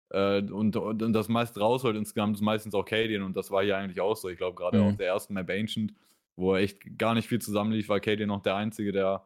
[0.09, 3.63] äh, und, und, und, das meist rausholt insgesamt ist meistens auch Cadian und das war
[3.63, 4.29] hier eigentlich auch so.
[4.29, 4.87] Ich glaube, gerade mhm.
[4.89, 5.93] auf der ersten Map Ancient,
[6.35, 9.25] wo er echt gar nicht viel zusammenlief, war Cadian noch der Einzige, der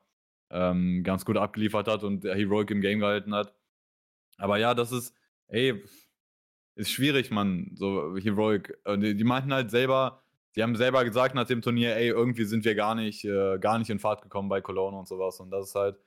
[0.50, 3.54] ähm, ganz gut abgeliefert hat und der Heroic im Game gehalten hat.
[4.38, 5.16] Aber ja, das ist,
[5.48, 5.84] ey,
[6.76, 8.78] ist schwierig, man, so Heroic.
[8.98, 10.24] Die, die meinten halt selber,
[10.56, 13.78] die haben selber gesagt nach dem Turnier, ey, irgendwie sind wir gar nicht, äh, gar
[13.78, 15.40] nicht in Fahrt gekommen bei Cologne und sowas.
[15.40, 15.98] Und das ist halt,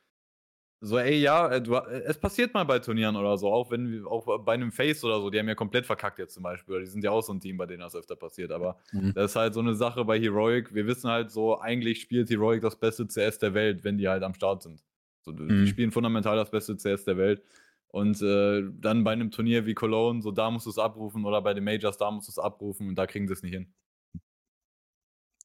[0.85, 4.05] so, ey, ja, äh, du, äh, es passiert mal bei Turnieren oder so, auch wenn
[4.05, 6.81] auch bei einem Face oder so, die haben ja komplett verkackt jetzt zum Beispiel.
[6.81, 8.53] Die sind ja auch so ein Team, bei denen das öfter passiert.
[8.53, 9.14] Aber mhm.
[9.14, 10.75] das ist halt so eine Sache bei Heroic.
[10.75, 14.23] Wir wissen halt so, eigentlich spielt Heroic das beste CS der Welt, wenn die halt
[14.23, 14.85] am Start sind.
[15.23, 15.49] So, mhm.
[15.49, 17.42] Die spielen fundamental das beste CS der Welt.
[17.88, 21.40] Und äh, dann bei einem Turnier wie Cologne, so da musst du es abrufen oder
[21.40, 23.73] bei den Majors, da musst du es abrufen und da kriegen sie es nicht hin.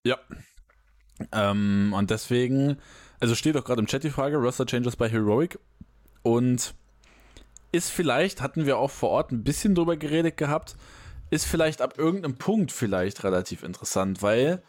[0.03, 0.17] Ja.
[1.31, 2.77] Ähm, und deswegen
[3.19, 5.59] also steht auch gerade im Chat die Frage, Roster Changes bei Heroic.
[6.21, 6.73] Und
[7.71, 10.75] ist vielleicht, hatten wir auch vor Ort ein bisschen drüber geredet gehabt,
[11.29, 14.63] ist vielleicht ab irgendeinem Punkt vielleicht relativ interessant, weil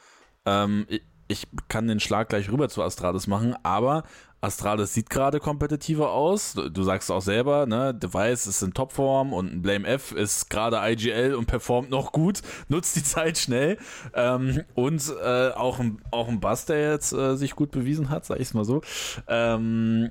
[0.44, 0.86] ähm,
[1.28, 4.04] ich kann den Schlag gleich rüber zu Astralis machen, aber
[4.40, 6.54] Astralis sieht gerade kompetitiver aus.
[6.54, 11.34] Du sagst auch selber, ne, Device ist in Topform und Blame F ist gerade IGL
[11.34, 13.76] und performt noch gut, nutzt die Zeit schnell.
[14.14, 18.24] Ähm, und äh, auch, ein, auch ein Bass, der jetzt äh, sich gut bewiesen hat,
[18.24, 18.80] sag ich es mal so.
[19.28, 20.10] Ähm,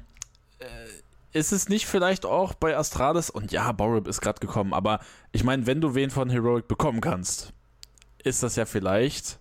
[0.60, 0.66] äh,
[1.32, 5.00] ist es nicht vielleicht auch bei Astralis, und ja, Borib ist gerade gekommen, aber
[5.32, 7.54] ich meine, wenn du wen von Heroic bekommen kannst,
[8.24, 9.40] ist das ja vielleicht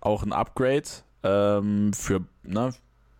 [0.00, 0.88] auch ein Upgrade
[1.24, 2.72] ähm, für, ne,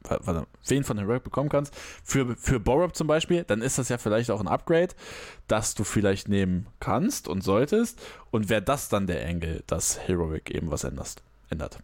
[0.08, 3.98] warte, wen von Heroic bekommen kannst, für, für Borup zum Beispiel, dann ist das ja
[3.98, 4.94] vielleicht auch ein Upgrade,
[5.48, 8.00] das du vielleicht nehmen kannst und solltest.
[8.30, 11.78] Und wäre das dann der Engel, dass Heroic eben was änderst, ändert?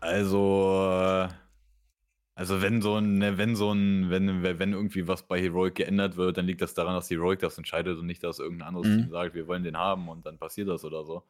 [0.00, 1.28] Also,
[2.34, 6.16] also wenn so ein, ne, wenn so ein, wenn, wenn irgendwie was bei Heroic geändert
[6.16, 9.02] wird, dann liegt das daran, dass Heroic das entscheidet und nicht, dass irgendein anderes mhm.
[9.02, 11.22] Team sagt, wir wollen den haben und dann passiert das oder so.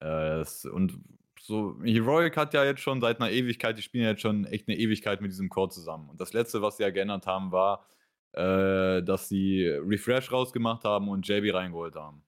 [0.00, 1.00] Äh, und
[1.40, 4.68] so, Heroic hat ja jetzt schon seit einer Ewigkeit, die spielen ja jetzt schon echt
[4.68, 6.08] eine Ewigkeit mit diesem Core zusammen.
[6.08, 7.86] Und das letzte, was sie ja geändert haben, war,
[8.32, 12.22] äh, dass sie Refresh rausgemacht haben und JB reingeholt haben.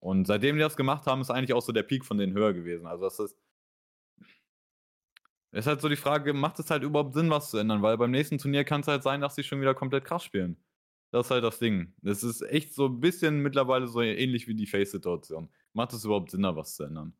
[0.00, 2.52] Und seitdem die das gemacht haben, ist eigentlich auch so der Peak von denen höher
[2.52, 2.86] gewesen.
[2.86, 3.36] Also das ist.
[5.50, 7.80] Ist halt so die Frage, macht es halt überhaupt Sinn, was zu ändern?
[7.80, 10.58] Weil beim nächsten Turnier kann es halt sein, dass sie schon wieder komplett krass spielen.
[11.10, 11.94] Das ist halt das Ding.
[12.02, 15.48] Das ist echt so ein bisschen mittlerweile so ähnlich wie die Face-Situation.
[15.72, 17.14] Macht es überhaupt Sinn, da was zu ändern?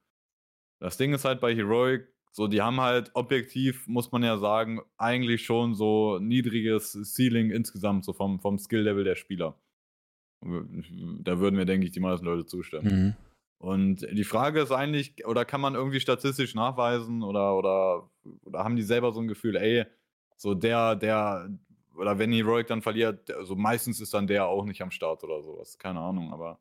[0.80, 4.80] Das Ding ist halt bei Heroic, so die haben halt objektiv, muss man ja sagen,
[4.96, 9.58] eigentlich schon so niedriges Ceiling insgesamt, so vom, vom Skill-Level der Spieler.
[10.40, 12.86] Da würden mir, denke ich, die meisten Leute zustimmen.
[12.86, 13.16] Mhm.
[13.58, 18.08] Und die Frage ist eigentlich, oder kann man irgendwie statistisch nachweisen oder, oder,
[18.44, 19.84] oder haben die selber so ein Gefühl, ey,
[20.36, 21.50] so der, der,
[21.96, 25.24] oder wenn Heroic dann verliert, so also meistens ist dann der auch nicht am Start
[25.24, 25.76] oder sowas.
[25.76, 26.60] Keine Ahnung, aber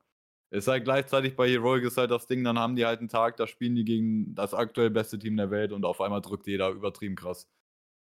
[0.49, 3.38] ist halt gleichzeitig bei Heroic ist halt das Ding, dann haben die halt einen Tag,
[3.38, 6.69] da spielen die gegen das aktuell beste Team der Welt und auf einmal drückt jeder
[6.69, 7.49] übertrieben krass.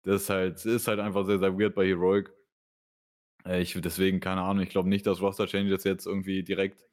[0.04, 2.32] Das ist halt, ist halt einfach sehr, sehr weird bei Heroic.
[3.45, 6.86] Äh, ich, deswegen, keine Ahnung, ich glaube nicht, dass Roster Changes jetzt irgendwie direkt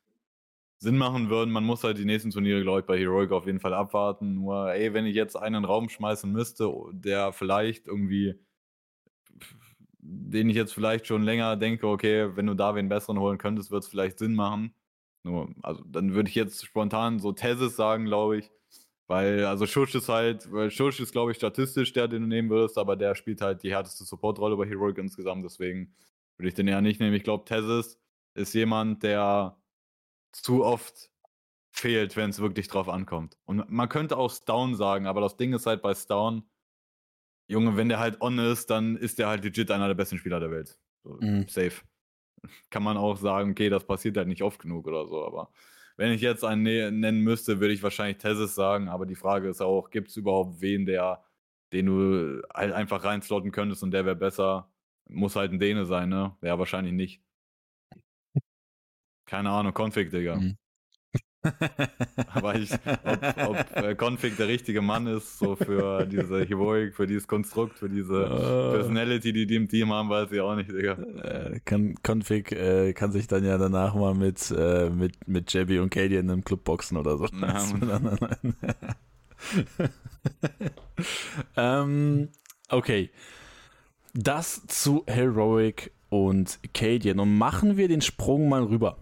[0.78, 1.52] Sinn machen würden.
[1.52, 4.34] Man muss halt die nächsten Turniere, glaube ich, bei Heroic auf jeden Fall abwarten.
[4.34, 8.34] Nur, ey, wenn ich jetzt einen Raum schmeißen müsste, der vielleicht irgendwie,
[10.00, 13.70] den ich jetzt vielleicht schon länger denke, okay, wenn du da wen besseren holen könntest,
[13.70, 14.74] wird es vielleicht Sinn machen
[15.26, 18.50] nur, also dann würde ich jetzt spontan so Thesis sagen, glaube ich.
[19.08, 22.50] Weil, also Schusch ist halt, weil Schusch ist, glaube ich, statistisch der, den du nehmen
[22.50, 25.94] würdest, aber der spielt halt die härteste Supportrolle bei Heroic insgesamt, deswegen
[26.36, 27.14] würde ich den eher nicht nehmen.
[27.14, 28.00] Ich glaube, Thesis
[28.34, 29.56] ist jemand, der
[30.32, 31.10] zu oft
[31.70, 33.38] fehlt, wenn es wirklich drauf ankommt.
[33.44, 36.42] Und man könnte auch Stone sagen, aber das Ding ist halt bei Stone,
[37.48, 40.40] Junge, wenn der halt on ist, dann ist der halt legit einer der besten Spieler
[40.40, 40.80] der Welt.
[41.04, 41.46] So, mhm.
[41.48, 41.80] Safe
[42.70, 45.24] kann man auch sagen, okay, das passiert halt nicht oft genug oder so.
[45.24, 45.50] Aber
[45.96, 46.62] wenn ich jetzt einen
[47.00, 48.88] nennen müsste, würde ich wahrscheinlich Tessis sagen.
[48.88, 51.24] Aber die Frage ist auch, gibt es überhaupt wen, der,
[51.72, 54.70] den du halt einfach reinslotten könntest und der wäre besser?
[55.08, 56.36] Muss halt ein Däne sein, ne?
[56.40, 57.22] Wäre wahrscheinlich nicht.
[59.24, 60.36] Keine Ahnung, Config, Digga.
[60.36, 60.58] Mhm.
[62.32, 67.06] Aber ich, ob, ob äh, Config der richtige Mann ist, so für diese Heroic, für
[67.06, 70.70] dieses Konstrukt, für diese uh, Personality, die die im Team haben, weiß ich auch nicht,
[70.70, 70.92] Digga.
[70.92, 75.78] Äh, kann, Config äh, kann sich dann ja danach mal mit, äh, mit, mit Jabby
[75.78, 77.26] und Katie in einem Club boxen oder so.
[81.56, 82.30] Ähm,
[82.70, 83.10] okay.
[84.14, 87.20] Das zu Heroic und Cadian.
[87.20, 88.96] Und machen wir den Sprung mal rüber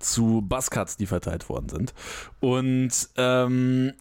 [0.00, 1.94] zu Buzzcuts, die verteilt worden sind.
[2.40, 3.92] Und ähm,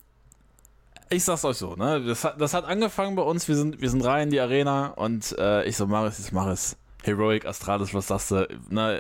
[1.10, 2.04] ich sag's euch so, ne?
[2.04, 4.88] Das hat, das hat angefangen bei uns, wir sind, wir sind rein in die Arena
[4.88, 6.78] und äh, ich so, Maris, jetzt mach es.
[7.04, 8.48] Heroic, Astralis, was sagst du?
[8.70, 9.00] Na,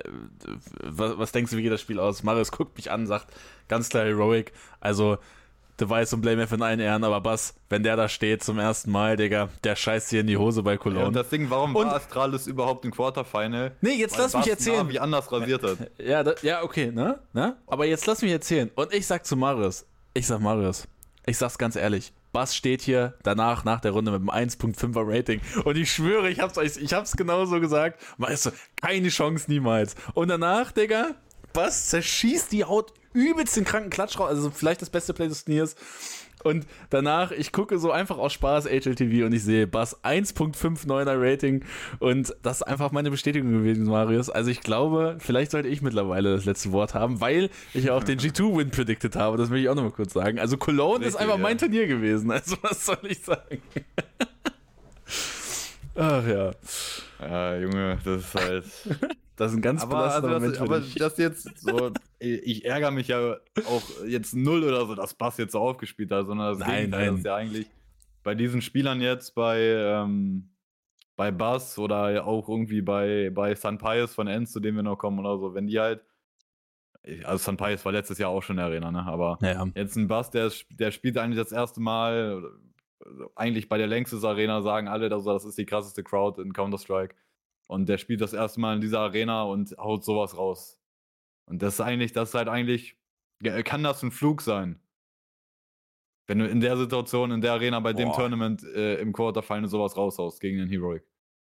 [0.81, 2.23] was, was denkst du, wie geht das Spiel aus?
[2.23, 3.27] Marius guckt mich an, sagt
[3.67, 4.53] ganz klar Heroic.
[4.79, 5.17] Also
[5.79, 9.17] Device und Blame in allen Ehren, aber Bass, wenn der da steht zum ersten Mal,
[9.17, 11.01] Digga, der scheißt hier in die Hose bei Cologne.
[11.01, 13.71] Ja, und das Ding, warum und, war Astralis überhaupt im Quarterfinal?
[13.81, 14.87] Nee, jetzt lass mich erzählen.
[14.89, 15.77] Wie anders rasiert hat.
[15.97, 17.19] Ja, da, ja, okay, ne?
[17.33, 17.55] ne?
[17.67, 18.71] Aber jetzt lass mich erzählen.
[18.75, 20.87] Und ich sag zu Marius, ich sag Marius,
[21.25, 25.41] ich sag's ganz ehrlich, Bass steht hier danach, nach der Runde mit einem 1.5er Rating.
[25.63, 27.99] Und ich schwöre, ich hab's euch, ich hab's genauso gesagt.
[28.17, 29.95] Weißt du, keine Chance niemals.
[30.13, 31.15] Und danach, Digga,
[31.53, 34.29] Bass zerschießt die Haut übelst den kranken Klatsch raus.
[34.29, 35.75] Also vielleicht das beste Play des Turniers.
[36.43, 41.65] Und danach, ich gucke so einfach aus Spaß HLTV und ich sehe Bass 1.59er Rating
[41.99, 44.29] und das ist einfach meine Bestätigung gewesen, Marius.
[44.29, 48.05] Also ich glaube, vielleicht sollte ich mittlerweile das letzte Wort haben, weil ich ja auch
[48.05, 49.37] den G2-Win predicted habe.
[49.37, 50.39] Das will ich auch nochmal kurz sagen.
[50.39, 51.41] Also Cologne Richtig, ist einfach ja.
[51.41, 52.31] mein Turnier gewesen.
[52.31, 53.61] Also was soll ich sagen?
[55.95, 56.51] Ach ja.
[57.19, 58.63] Ja, Junge, das ist halt.
[59.39, 63.07] Das ist ein ganz aber, also das, Moment Aber das jetzt so, ich ärgere mich
[63.07, 66.89] ja auch jetzt null oder so, dass Bass jetzt so aufgespielt hat, sondern das nein,
[66.89, 67.15] nein.
[67.15, 67.67] ist ja eigentlich
[68.21, 70.49] bei diesen Spielern jetzt, bei, ähm,
[71.15, 74.97] bei Bass oder auch irgendwie bei, bei San Pius von Enz, zu dem wir noch
[74.97, 76.03] kommen oder so, wenn die halt,
[77.23, 79.05] also San Pius war letztes Jahr auch schon in der Arena, ne?
[79.05, 79.67] aber ja, ja.
[79.73, 82.43] jetzt ein Bass, der, der spielt eigentlich das erste Mal,
[83.05, 86.51] also eigentlich bei der Längstes Arena sagen alle, also das ist die krasseste Crowd in
[86.51, 87.15] Counter-Strike.
[87.69, 90.81] Und der spielt das erste Mal in dieser Arena und haut sowas raus.
[91.45, 92.97] Und das ist eigentlich, das ist halt eigentlich,
[93.63, 94.81] kann das ein Flug sein?
[96.25, 97.99] Wenn du in der Situation, in der Arena, bei Boah.
[97.99, 101.03] dem Tournament äh, im Quarterfinal sowas raushaust gegen den Heroic.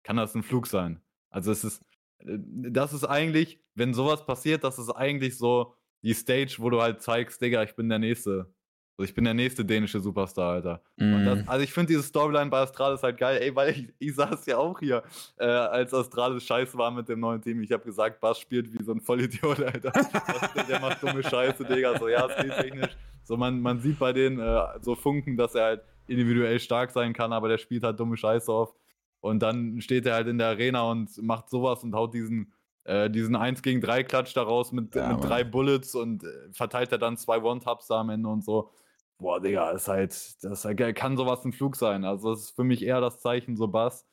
[0.05, 1.02] Kann das ein Flug sein?
[1.29, 1.83] Also es ist,
[2.20, 6.81] äh, das ist eigentlich, wenn sowas passiert, das ist eigentlich so die Stage, wo du
[6.81, 8.55] halt zeigst, Digga, ich bin der Nächste.
[8.98, 10.80] Also ich bin der nächste dänische Superstar, Alter.
[10.96, 11.24] Mm.
[11.26, 11.48] Das, mhm.
[11.48, 14.56] also ich finde diese Storyline bei Astralis halt geil, ey, weil ich, ich saß ja
[14.56, 15.02] auch hier,
[15.38, 17.62] äh, als Astralis scheiße war mit dem neuen Team.
[17.62, 19.92] Ich habe gesagt, Bass spielt wie so ein Vollidiot, Alter.
[20.54, 21.98] der, der, macht dumme Scheiße, Digga.
[21.98, 22.96] So, ja, technisch.
[23.22, 27.12] So, man, man sieht bei denen äh, so Funken, dass er halt individuell stark sein
[27.12, 28.74] kann, aber der spielt halt dumme Scheiße auf.
[29.20, 32.52] Und dann steht er halt in der Arena und macht sowas und haut diesen,
[32.85, 36.92] äh, diesen 1 gegen 3 Klatsch daraus mit, ja, mit drei Bullets und äh, verteilt
[36.92, 38.70] er dann zwei One-Taps da am Ende und so
[39.18, 42.05] boah, Digga, ist halt, das kann sowas ein Flug sein.
[42.05, 44.07] Also, das ist für mich eher das Zeichen, so Bass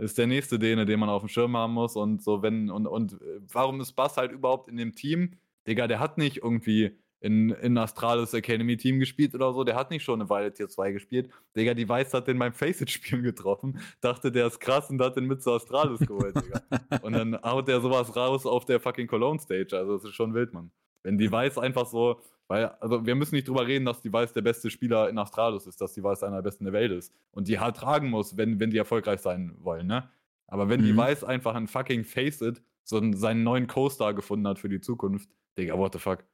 [0.00, 1.96] ist der nächste Däne, den man auf dem Schirm haben muss.
[1.96, 5.38] Und so, wenn, und, und äh, warum ist Bass halt überhaupt in dem Team?
[5.66, 9.90] Digga, der hat nicht irgendwie in, in Astralis Academy Team gespielt oder so, der hat
[9.90, 11.30] nicht schon eine Weile Tier 2 gespielt.
[11.54, 15.26] Digga, die Weiß hat den beim Faceit-Spielen getroffen, dachte, der ist krass und hat den
[15.26, 16.62] mit zu Astralis geholt, Digga.
[17.02, 19.76] und dann haut der sowas raus auf der fucking Cologne Stage.
[19.76, 20.70] Also, das ist schon wild, Mann.
[21.02, 24.32] Wenn die Weiß einfach so, weil, also wir müssen nicht drüber reden, dass die Weiß
[24.32, 27.14] der beste Spieler in Astralis ist, dass die Weiß einer der besten der Welt ist.
[27.30, 30.10] Und die halt tragen muss, wenn, wenn die erfolgreich sein wollen, ne?
[30.48, 30.86] Aber wenn mhm.
[30.86, 34.80] die Weiß einfach ein fucking Face-It, so einen, seinen neuen Co-Star gefunden hat für die
[34.80, 36.24] Zukunft, Digga, what the fuck?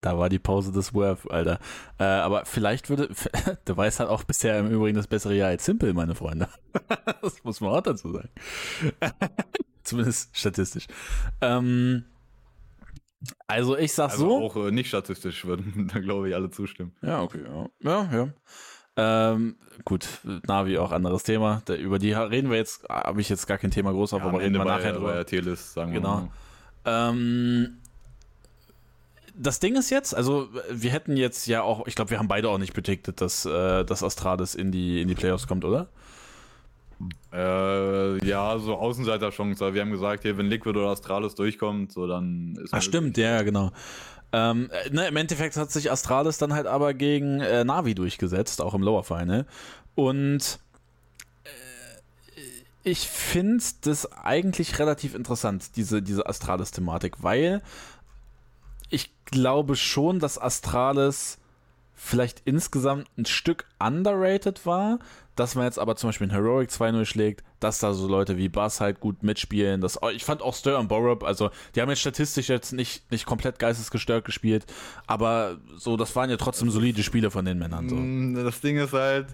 [0.00, 1.60] Da war die Pause des Worth, Alter.
[1.96, 3.10] Äh, aber vielleicht würde,
[3.68, 6.48] der Weiß hat auch bisher im Übrigen das bessere Jahr als Simple, meine Freunde.
[7.22, 8.30] das muss man auch dazu sagen.
[9.84, 10.88] Zumindest statistisch.
[11.40, 12.04] Ähm,
[13.46, 14.44] also ich sag also so.
[14.44, 16.94] Auch äh, nicht statistisch würden da glaube ich alle zustimmen.
[17.02, 17.68] Ja, okay, ja.
[17.80, 18.28] Ja, ja.
[18.94, 20.06] Ähm, gut,
[20.46, 21.62] Navi auch anderes Thema.
[21.64, 24.28] Da, über die reden wir jetzt, habe ich jetzt gar kein Thema groß auf, ja,
[24.28, 25.14] aber reden wir nachher drüber.
[25.14, 26.28] Bei T-List, sagen genau.
[26.84, 27.10] wir mal.
[27.10, 27.78] Ähm,
[29.34, 32.50] das Ding ist jetzt, also wir hätten jetzt ja auch, ich glaube, wir haben beide
[32.50, 35.88] auch nicht betätigt, dass, äh, dass Astralis in die, in die Playoffs kommt, oder?
[37.32, 39.74] Äh, ja, so Außenseiterchance.
[39.74, 42.72] Wir haben gesagt, hier, wenn Liquid oder Astralis durchkommt, so dann ist.
[42.72, 43.72] Ach, stimmt, ja, genau.
[44.32, 48.74] Ähm, ne, Im Endeffekt hat sich Astralis dann halt aber gegen äh, Navi durchgesetzt, auch
[48.74, 49.46] im Lower Final.
[49.94, 50.58] Und
[51.44, 51.48] äh,
[52.82, 57.62] ich finde das eigentlich relativ interessant, diese, diese Astralis-Thematik, weil
[58.88, 61.38] ich glaube schon, dass Astralis
[62.04, 64.98] vielleicht insgesamt ein Stück underrated war,
[65.36, 68.48] dass man jetzt aber zum Beispiel in Heroic 2-0 schlägt, dass da so Leute wie
[68.48, 69.80] Bass halt gut mitspielen.
[69.80, 73.24] Das, ich fand auch Stir und Borup, also die haben jetzt statistisch jetzt nicht, nicht
[73.24, 74.66] komplett geistesgestört gespielt,
[75.06, 77.88] aber so, das waren ja trotzdem solide Spiele von den Männern.
[77.88, 77.94] So.
[77.94, 79.28] Mm, das Ding ist halt,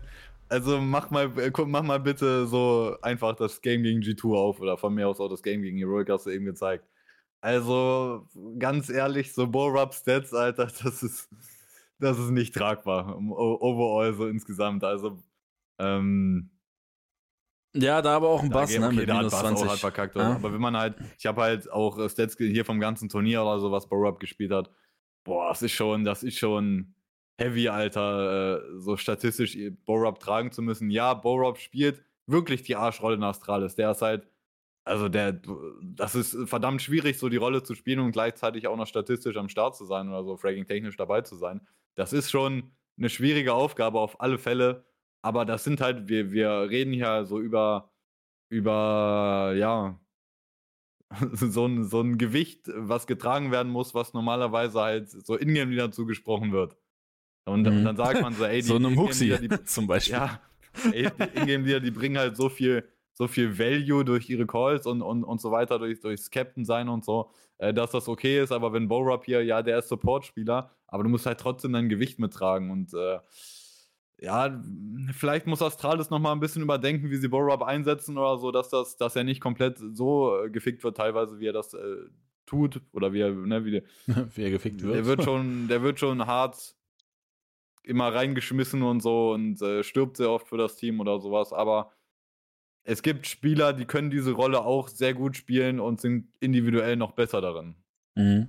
[0.51, 1.33] also mach mal,
[1.67, 5.31] mach mal bitte so einfach das Game gegen G2 auf oder von mir aus auch
[5.31, 6.85] das Game gegen Heroic hast du eben gezeigt.
[7.41, 8.27] Also
[8.59, 11.31] ganz ehrlich, so Borup Stats, Alter, das ist
[11.99, 13.17] das ist nicht tragbar.
[13.19, 14.85] Overall so insgesamt.
[14.85, 15.19] Also,
[15.79, 16.51] ähm,
[17.75, 18.93] ja, da aber auch ein Bass, okay, ne?
[18.93, 19.65] Mit da minus hat 20.
[19.65, 20.17] Auch halt verkackt.
[20.17, 20.35] Ja.
[20.37, 23.61] Aber wenn man halt, ich habe halt auch äh, Stats hier vom ganzen Turnier oder
[23.61, 24.71] so, was Borup gespielt hat.
[25.25, 26.95] Boah, das ist schon, das ist schon
[27.39, 30.91] heavy, Alter, äh, so statistisch Borup tragen zu müssen.
[30.91, 33.75] Ja, Borup spielt wirklich die Arschrolle in Astralis.
[33.75, 34.27] Der ist halt,
[34.85, 35.41] also der,
[35.83, 39.49] das ist verdammt schwierig, so die Rolle zu spielen und gleichzeitig auch noch statistisch am
[39.51, 41.61] Start zu sein oder so, fragging technisch dabei zu sein.
[41.99, 44.85] Das ist schon eine schwierige Aufgabe auf alle Fälle.
[45.21, 47.91] Aber das sind halt, wir, wir reden hier so über,
[48.51, 49.99] über, ja,
[51.33, 55.91] so ein, so ein Gewicht, was getragen werden muss, was normalerweise halt so in-game wieder
[55.91, 56.77] zugesprochen wird.
[57.47, 57.79] Und, mhm.
[57.79, 60.15] und, dann sagt man so, ey, die so eine Muxi zum Beispiel.
[60.15, 60.41] Ja,
[60.93, 65.03] ey, die Ingame-Lieder, die bringen halt so viel, so viel Value durch ihre Calls und,
[65.03, 68.53] und, und so weiter, durch, durchs Captain sein und so, äh, dass das okay ist.
[68.53, 72.21] Aber wenn Borab hier, ja, der ist Support-Spieler, aber du musst halt trotzdem dein Gewicht
[72.21, 73.19] mittragen und äh,
[74.21, 74.63] ja,
[75.13, 78.69] vielleicht muss Astralis noch mal ein bisschen überdenken, wie sie Borab einsetzen oder so, dass
[78.69, 81.97] das, dass er nicht komplett so äh, gefickt wird, teilweise, wie er das äh,
[82.47, 83.83] tut oder wie er, ne, wie, der,
[84.37, 84.95] wie er gefickt wird.
[84.95, 86.77] Der wird schon, der wird schon hart
[87.83, 91.91] immer reingeschmissen und so und äh, stirbt sehr oft für das Team oder sowas, aber
[92.89, 97.13] es gibt Spieler, die können diese Rolle auch sehr gut spielen und sind individuell noch
[97.13, 97.75] besser darin.
[98.15, 98.49] Mhm.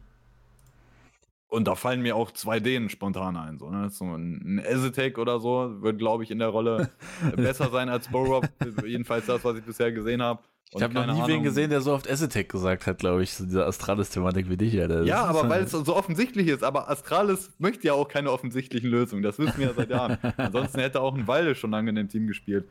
[1.49, 3.59] Und da fallen mir auch zwei Dänen spontan ein.
[3.59, 3.89] So, ne?
[3.89, 6.89] so ein Ezetek oder so wird, glaube ich, in der Rolle
[7.35, 8.47] besser sein als Borop.
[8.85, 10.41] Jedenfalls das, was ich bisher gesehen habe.
[10.71, 11.27] Ich habe noch nie Ahnung.
[11.27, 14.79] wen gesehen, der so oft Ezetek gesagt hat, glaube ich, so diese Astralis-Thematik wie dich.
[14.79, 15.01] Alter.
[15.03, 16.63] Ja, aber weil es so offensichtlich ist.
[16.63, 19.23] Aber Astralis möchte ja auch keine offensichtlichen Lösungen.
[19.23, 20.19] Das wissen wir ja seit Jahren.
[20.37, 22.67] Ansonsten hätte auch ein Walde schon lange in dem Team gespielt.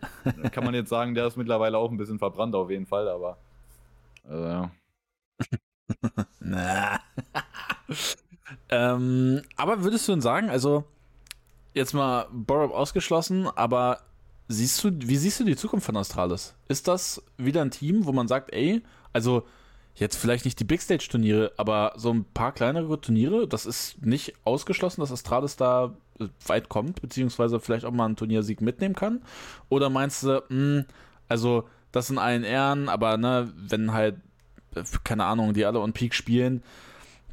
[0.53, 3.39] Kann man jetzt sagen, der ist mittlerweile auch ein bisschen verbrannt auf jeden Fall, aber.
[4.29, 4.71] Also, ja.
[6.41, 7.01] Na.
[8.71, 10.85] Ähm, aber würdest du denn sagen, also
[11.75, 14.01] jetzt mal Borup ausgeschlossen, aber
[14.49, 16.55] siehst du, wie siehst du die Zukunft von Astralis?
[16.69, 18.83] Ist das wieder ein Team, wo man sagt, ey,
[19.13, 19.45] also
[19.95, 24.05] jetzt vielleicht nicht die Big Stage Turniere, aber so ein paar kleinere Turniere, das ist
[24.05, 25.95] nicht ausgeschlossen, dass Astralis da
[26.47, 29.23] weit kommt, beziehungsweise vielleicht auch mal einen Turniersieg mitnehmen kann?
[29.69, 30.85] Oder meinst du, mh, hm,
[31.29, 34.17] also das sind allen Ehren, aber ne, wenn halt,
[35.05, 36.63] keine Ahnung, die alle on Peak spielen,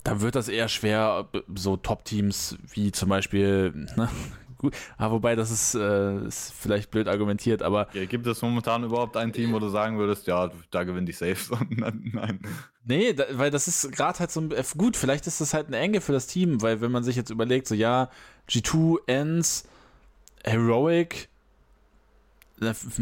[0.04, 4.10] da wird das eher schwer, so Top-Teams wie zum Beispiel, ne?
[4.58, 7.88] Gut, ah, wobei das ist, äh, ist, vielleicht blöd argumentiert, aber.
[7.94, 11.18] Ja, gibt es momentan überhaupt ein Team, wo du sagen würdest, ja, da gewinne ich
[11.18, 11.58] safe?
[11.70, 12.40] Nein.
[12.86, 14.54] Nee, da, weil das ist gerade halt so ein.
[14.78, 17.30] Gut, vielleicht ist das halt eine Enge für das Team, weil wenn man sich jetzt
[17.30, 18.10] überlegt, so ja,
[18.50, 19.68] G2, Ends,
[20.44, 21.30] Heroic,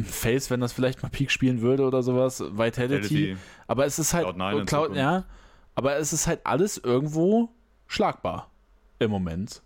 [0.05, 3.03] Face, wenn das vielleicht mal Peak spielen würde oder sowas, Vitality.
[3.03, 3.37] Vitality.
[3.67, 4.25] Aber es ist halt.
[4.25, 5.25] Cloud9 Cloud, ja.
[5.75, 7.49] Aber es ist halt alles irgendwo
[7.87, 8.49] schlagbar
[8.99, 9.61] im Moment.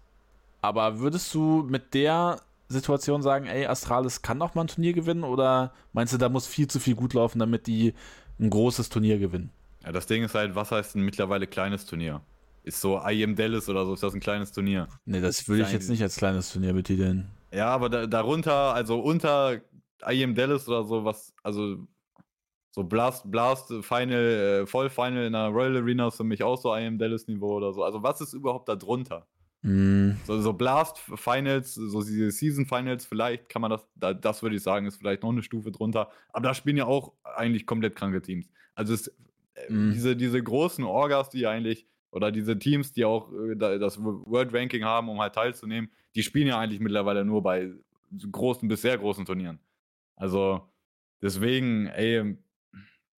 [0.61, 5.23] Aber würdest du mit der Situation sagen, ey, Astralis kann auch mal ein Turnier gewinnen
[5.23, 7.93] oder meinst du, da muss viel zu viel gut laufen, damit die
[8.39, 9.51] ein großes Turnier gewinnen?
[9.83, 12.21] Ja, das Ding ist halt, was heißt ein mittlerweile kleines Turnier?
[12.63, 14.89] Ist so IM Dallas oder so, ist das ein kleines Turnier?
[15.05, 17.29] Nee, das würde ich jetzt nicht als kleines Turnier betiteln.
[17.53, 19.61] Ja, aber da, darunter, also unter
[20.05, 21.87] IM Dallas oder so, was, also
[22.71, 26.75] so Blast, Blast, Final, äh, Vollfinal in der Royal Arena ist für mich auch so
[26.75, 27.83] IM Dallas Niveau oder so.
[27.83, 29.25] Also was ist überhaupt da drunter?
[29.61, 30.11] Mm.
[30.25, 34.55] So, so, Blast Finals, so diese Season Finals, vielleicht kann man das, da, das würde
[34.55, 36.09] ich sagen, ist vielleicht noch eine Stufe drunter.
[36.29, 38.49] Aber da spielen ja auch eigentlich komplett kranke Teams.
[38.75, 39.11] Also es,
[39.69, 39.91] mm.
[39.91, 44.83] diese, diese großen Orgas, die eigentlich, oder diese Teams, die auch äh, das World Ranking
[44.83, 47.71] haben, um halt teilzunehmen, die spielen ja eigentlich mittlerweile nur bei
[48.31, 49.59] großen bis sehr großen Turnieren.
[50.15, 50.69] Also
[51.21, 52.37] deswegen, ey,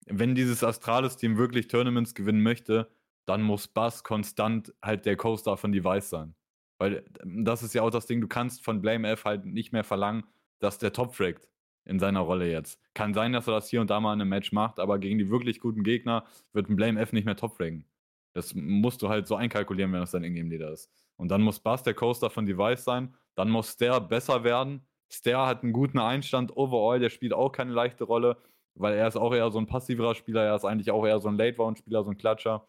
[0.06, 2.90] wenn dieses Astralis-Team wirklich Tournaments gewinnen möchte,
[3.30, 6.34] dann muss Bass konstant halt der Co-Star von Device sein.
[6.78, 9.72] Weil ähm, das ist ja auch das Ding, du kannst von Blame F halt nicht
[9.72, 10.24] mehr verlangen,
[10.58, 11.48] dass der top fragt
[11.84, 12.80] in seiner Rolle jetzt.
[12.92, 15.18] Kann sein, dass er das hier und da mal in einem Match macht, aber gegen
[15.18, 17.84] die wirklich guten Gegner wird ein Blame F nicht mehr top fragen.
[18.32, 20.90] Das musst du halt so einkalkulieren, wenn das dein Ingame-Leader ist.
[21.16, 24.84] Und dann muss Bass der Coaster von Device sein, dann muss Ster besser werden.
[25.08, 28.38] Ster hat einen guten Einstand overall, der spielt auch keine leichte Rolle
[28.74, 31.28] weil er ist auch eher so ein passiverer Spieler, er ist eigentlich auch eher so
[31.28, 32.66] ein Late-Round-Spieler, so ein Klatscher.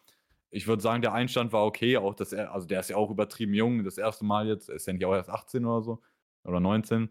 [0.52, 3.10] Ich würde sagen, der Einstand war okay, auch dass er, also der ist ja auch
[3.10, 6.02] übertrieben jung, das erste Mal jetzt, ist ja nicht auch erst 18 oder so,
[6.44, 7.08] oder 19.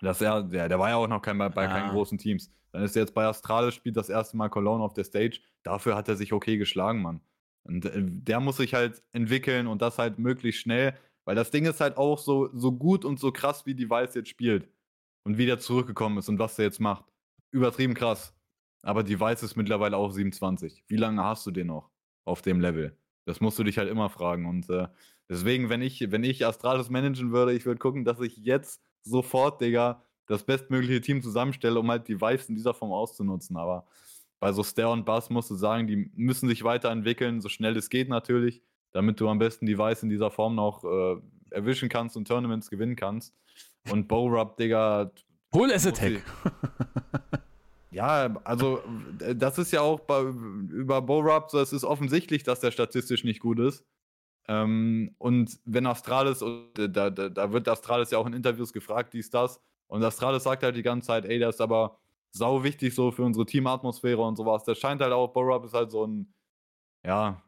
[0.00, 2.52] Dass er, der, der war ja auch noch kein, bei, bei keinen großen Teams.
[2.72, 5.40] Dann ist er jetzt bei Astralis, spielt das erste Mal Cologne auf der Stage.
[5.62, 7.20] Dafür hat er sich okay geschlagen, Mann.
[7.62, 11.64] Und äh, der muss sich halt entwickeln und das halt möglichst schnell, weil das Ding
[11.64, 14.68] ist halt auch so, so gut und so krass, wie Device jetzt spielt
[15.22, 17.04] und wie der zurückgekommen ist und was der jetzt macht
[17.54, 18.34] übertrieben krass.
[18.82, 20.84] Aber Device ist mittlerweile auch 27.
[20.88, 21.90] Wie lange hast du den noch
[22.24, 22.96] auf dem Level?
[23.24, 24.46] Das musst du dich halt immer fragen.
[24.46, 24.88] Und äh,
[25.28, 29.60] deswegen, wenn ich, wenn ich Astralis managen würde, ich würde gucken, dass ich jetzt sofort,
[29.60, 33.56] Digga, das bestmögliche Team zusammenstelle, um halt Device in dieser Form auszunutzen.
[33.56, 33.86] Aber
[34.40, 37.90] bei so Stair und Bass musst du sagen, die müssen sich weiterentwickeln, so schnell es
[37.90, 38.62] geht natürlich,
[38.92, 41.16] damit du am besten Device in dieser Form noch äh,
[41.50, 43.34] erwischen kannst und Tournaments gewinnen kannst.
[43.90, 45.12] Und Bowrub, Digga.
[45.52, 46.22] Hol Attack.
[47.94, 48.82] Ja, also
[49.20, 53.22] äh, das ist ja auch bei, über Bo so, es ist offensichtlich, dass der statistisch
[53.22, 53.84] nicht gut ist.
[54.48, 59.14] Ähm, und wenn Astralis, äh, da, da, da, wird Astralis ja auch in Interviews gefragt,
[59.14, 59.60] dies, das.
[59.86, 61.98] Und Astralis sagt halt die ganze Zeit, ey, der ist aber
[62.32, 64.64] sau wichtig so für unsere Teamatmosphäre und sowas.
[64.64, 66.34] Der scheint halt auch, Bo ist halt so ein,
[67.04, 67.42] ja,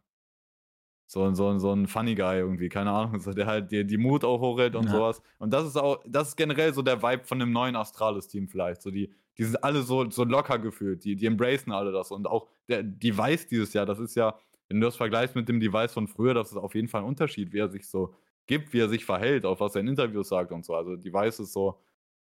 [1.09, 4.25] so, so, so ein Funny Guy irgendwie, keine Ahnung, so, der halt die, die Mut
[4.25, 4.93] auch hochhält und ja.
[4.93, 5.23] sowas.
[5.39, 8.83] Und das ist auch, das ist generell so der Vibe von dem neuen Astralis-Team vielleicht.
[8.83, 12.11] So die, die sind alle so, so locker gefühlt, die, die embracen alle das.
[12.11, 15.61] Und auch der Device dieses Jahr, das ist ja, wenn du das vergleichst mit dem
[15.61, 18.15] Device von früher, das ist auf jeden Fall ein Unterschied, wie er sich so
[18.47, 20.75] gibt, wie er sich verhält, auch was er in Interviews sagt und so.
[20.75, 21.81] Also Device ist so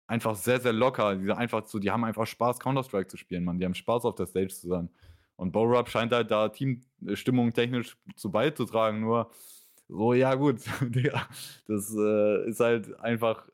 [0.08, 1.16] einfach sehr, sehr locker.
[1.16, 3.60] Die, einfach so, die haben einfach Spaß, Counter-Strike zu spielen, man.
[3.60, 4.90] Die haben Spaß, auf der Stage zu sein.
[5.36, 9.32] Und Borup scheint halt da Teamstimmung technisch zu beizutragen, nur
[9.88, 10.58] so, ja gut,
[11.68, 13.48] das äh, ist halt einfach,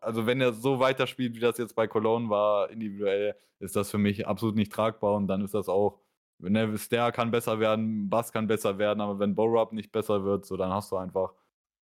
[0.00, 3.98] also wenn er so weiterspielt, wie das jetzt bei Cologne war, individuell, ist das für
[3.98, 6.00] mich absolut nicht tragbar und dann ist das auch,
[6.38, 10.24] wenn der Ster kann besser werden, Bass kann besser werden, aber wenn Borup nicht besser
[10.24, 11.32] wird, so dann hast du einfach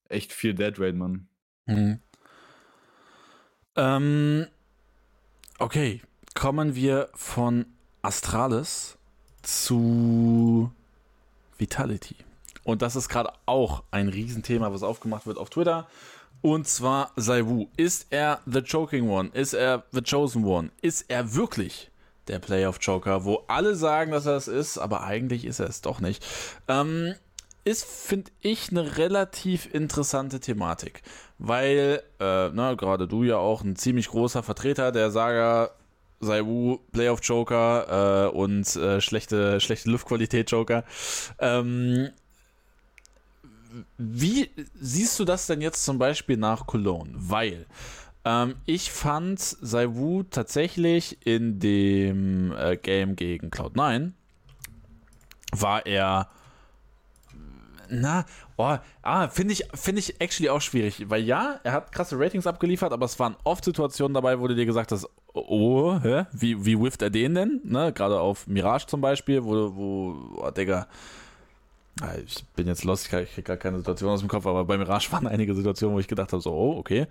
[0.08, 1.28] echt viel Deadrate, Mann.
[1.66, 2.00] Mhm.
[3.76, 4.46] Ähm,
[5.58, 6.00] okay,
[6.34, 7.66] kommen wir von
[8.02, 8.98] Astralis
[9.42, 10.70] zu
[11.58, 12.16] Vitality.
[12.62, 15.86] Und das ist gerade auch ein Riesenthema, was aufgemacht wird auf Twitter.
[16.44, 17.68] Und zwar Saiwu.
[17.78, 19.30] Ist er The Choking One?
[19.32, 20.72] Ist er The Chosen One?
[20.82, 21.90] Ist er wirklich
[22.28, 25.80] der Playoff Joker, wo alle sagen, dass er es ist, aber eigentlich ist er es
[25.80, 26.22] doch nicht?
[26.68, 27.14] Ähm,
[27.64, 31.00] ist, finde ich, eine relativ interessante Thematik.
[31.38, 35.70] Weil, äh, gerade du ja auch ein ziemlich großer Vertreter der Saga
[36.20, 40.84] Saiwu, Playoff Joker äh, und äh, schlechte, schlechte Luftqualität Joker.
[41.38, 42.10] Ähm,
[43.98, 47.12] wie siehst du das denn jetzt zum Beispiel nach Cologne?
[47.14, 47.66] Weil
[48.24, 54.12] ähm, ich fand Saiwu tatsächlich in dem äh, Game gegen Cloud9
[55.52, 56.28] war er
[57.90, 58.24] na,
[58.56, 62.46] oh, ah, finde ich, finde ich actually auch schwierig, weil ja, er hat krasse Ratings
[62.46, 66.24] abgeliefert, aber es waren oft Situationen dabei, wo du dir gesagt hast, oh, hä?
[66.32, 67.60] wie, wie whifft er den denn?
[67.64, 67.92] Ne?
[67.92, 70.86] Gerade auf Mirage zum Beispiel, wo, wo, oh, Digga,
[72.24, 75.10] ich bin jetzt lost, ich kriege gar keine Situation aus dem Kopf, aber bei Mirage
[75.12, 77.06] waren einige Situationen, wo ich gedacht habe, so, oh, okay.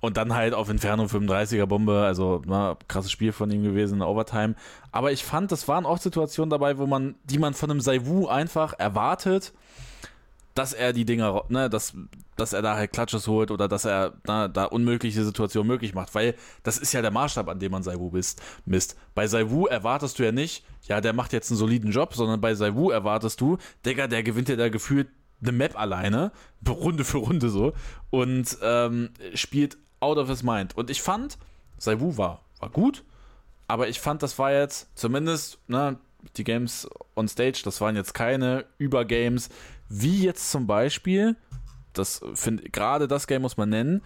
[0.00, 4.02] Und dann halt auf Inferno 35er Bombe, also na, krasses Spiel von ihm gewesen in
[4.02, 4.54] Overtime.
[4.92, 8.28] Aber ich fand, das waren auch Situationen dabei, wo man, die man von einem Saivu
[8.28, 9.52] einfach erwartet
[10.54, 11.94] dass er die Dinger, ne, dass,
[12.36, 16.14] dass er da halt Klatsches holt oder dass er na, da unmögliche Situationen möglich macht,
[16.14, 18.10] weil das ist ja der Maßstab, an dem man Saiwu
[18.64, 18.96] misst.
[19.14, 22.54] Bei Saiwu erwartest du ja nicht, ja, der macht jetzt einen soliden Job, sondern bei
[22.54, 25.08] Saiwu erwartest du, Digga, der gewinnt ja da gefühlt
[25.40, 26.32] eine Map alleine,
[26.66, 27.72] Runde für Runde so,
[28.10, 30.76] und ähm, spielt out of his mind.
[30.76, 31.38] Und ich fand,
[31.78, 33.04] Saiwu war, war gut,
[33.68, 35.98] aber ich fand, das war jetzt zumindest, ne,
[36.36, 39.50] die Games on Stage, das waren jetzt keine Übergames,
[39.88, 41.36] wie jetzt zum Beispiel,
[41.92, 44.02] das finde gerade das Game muss man nennen,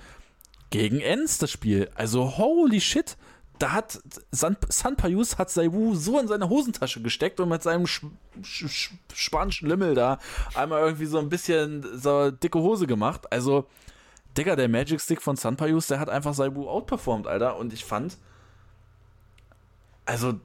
[0.70, 1.90] gegen Ens das Spiel.
[1.94, 3.16] Also holy shit,
[3.58, 4.00] da hat
[4.32, 8.04] San, San Payus hat Saiwu so in seine Hosentasche gesteckt und mit seinem sch,
[8.42, 10.18] sch, spanischen Limmel da
[10.54, 13.30] einmal irgendwie so ein bisschen so dicke Hose gemacht.
[13.32, 13.68] Also,
[14.36, 17.56] Digga, der Magic Stick von San Payus, der hat einfach Saiwu outperformed, Alter.
[17.56, 18.16] Und ich fand,
[20.06, 20.40] also,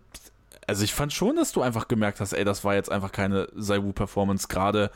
[0.67, 3.47] also ich fand schon, dass du einfach gemerkt hast, ey, das war jetzt einfach keine
[3.55, 4.91] Saiwu-Performance, gerade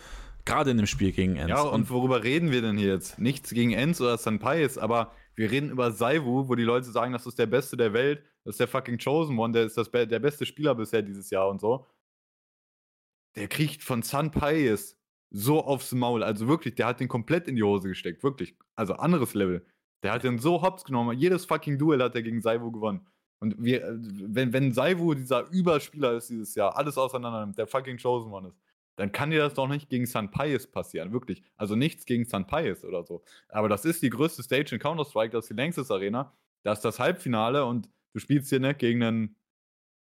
[0.45, 1.49] Gerade in dem Spiel gegen Enz.
[1.49, 3.19] Ja, und, worüber reden wir denn hier jetzt?
[3.19, 7.25] Nichts gegen Enz oder Sanpais, aber wir reden über Saivu, wo die Leute sagen, das
[7.25, 10.19] ist der Beste der Welt, das ist der fucking Chosen One, der ist das, der
[10.19, 11.85] beste Spieler bisher dieses Jahr und so.
[13.35, 14.97] Der kriegt von Sanpais
[15.29, 16.23] so aufs Maul.
[16.23, 18.23] Also wirklich, der hat den komplett in die Hose gesteckt.
[18.23, 18.55] Wirklich.
[18.75, 19.65] Also anderes Level.
[20.03, 21.17] Der hat den so hops genommen.
[21.17, 23.07] Jedes fucking Duell hat er gegen Saivu gewonnen.
[23.39, 27.97] Und wir, wenn, wenn Saivu dieser Überspieler ist dieses Jahr, alles auseinander nimmt, der fucking
[27.97, 28.59] Chosen One ist,
[29.01, 31.41] dann kann dir das doch nicht gegen San Pais passieren, wirklich.
[31.57, 33.23] Also nichts gegen San Pais oder so.
[33.49, 36.37] Aber das ist die größte Stage in Counter-Strike, das ist die längste Arena.
[36.61, 39.35] Das ist das Halbfinale und du spielst hier nicht gegen einen,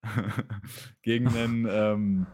[1.02, 2.26] gegen einen, ähm,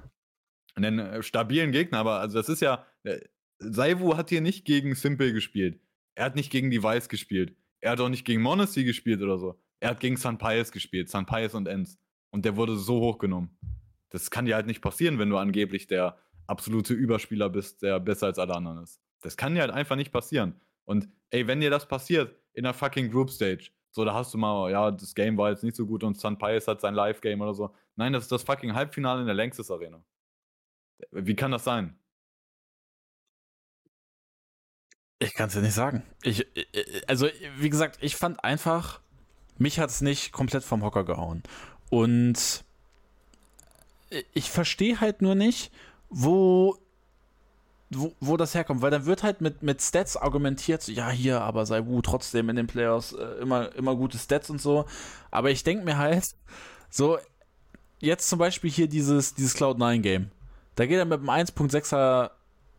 [0.76, 1.98] einen äh, stabilen Gegner.
[1.98, 3.18] Aber also das ist ja, äh,
[3.58, 5.80] Saivu hat hier nicht gegen Simple gespielt.
[6.14, 7.56] Er hat nicht gegen Device gespielt.
[7.80, 9.60] Er hat auch nicht gegen Monacy gespielt oder so.
[9.80, 11.98] Er hat gegen San Pais gespielt, San Pais und Enz.
[12.30, 13.50] Und der wurde so hochgenommen.
[14.10, 18.26] Das kann dir halt nicht passieren, wenn du angeblich der absolute Überspieler bist, der besser
[18.26, 19.00] als alle anderen ist.
[19.20, 20.60] Das kann dir halt einfach nicht passieren.
[20.84, 24.38] Und ey, wenn dir das passiert in der fucking Group Stage, so, da hast du
[24.38, 27.40] mal, ja, das Game war jetzt nicht so gut und Sun Pius hat sein Live-Game
[27.40, 27.74] oder so.
[27.94, 30.02] Nein, das ist das fucking Halbfinale in der Längstes Arena.
[31.10, 31.98] Wie kann das sein?
[35.18, 36.02] Ich kann es dir nicht sagen.
[36.22, 36.46] Ich,
[37.06, 37.28] also,
[37.58, 39.00] wie gesagt, ich fand einfach,
[39.58, 41.42] mich hat es nicht komplett vom Hocker gehauen.
[41.90, 42.64] Und
[44.32, 45.70] ich verstehe halt nur nicht,
[46.12, 46.76] wo,
[47.90, 51.84] wo, das herkommt, weil dann wird halt mit, mit Stats argumentiert, ja, hier, aber sei
[51.86, 54.86] Wu trotzdem in den Playoffs äh, immer, immer gute Stats und so.
[55.30, 56.34] Aber ich denke mir halt,
[56.90, 57.18] so,
[57.98, 60.30] jetzt zum Beispiel hier dieses, dieses Cloud9-Game.
[60.74, 62.30] Da geht er mit einem 1.6er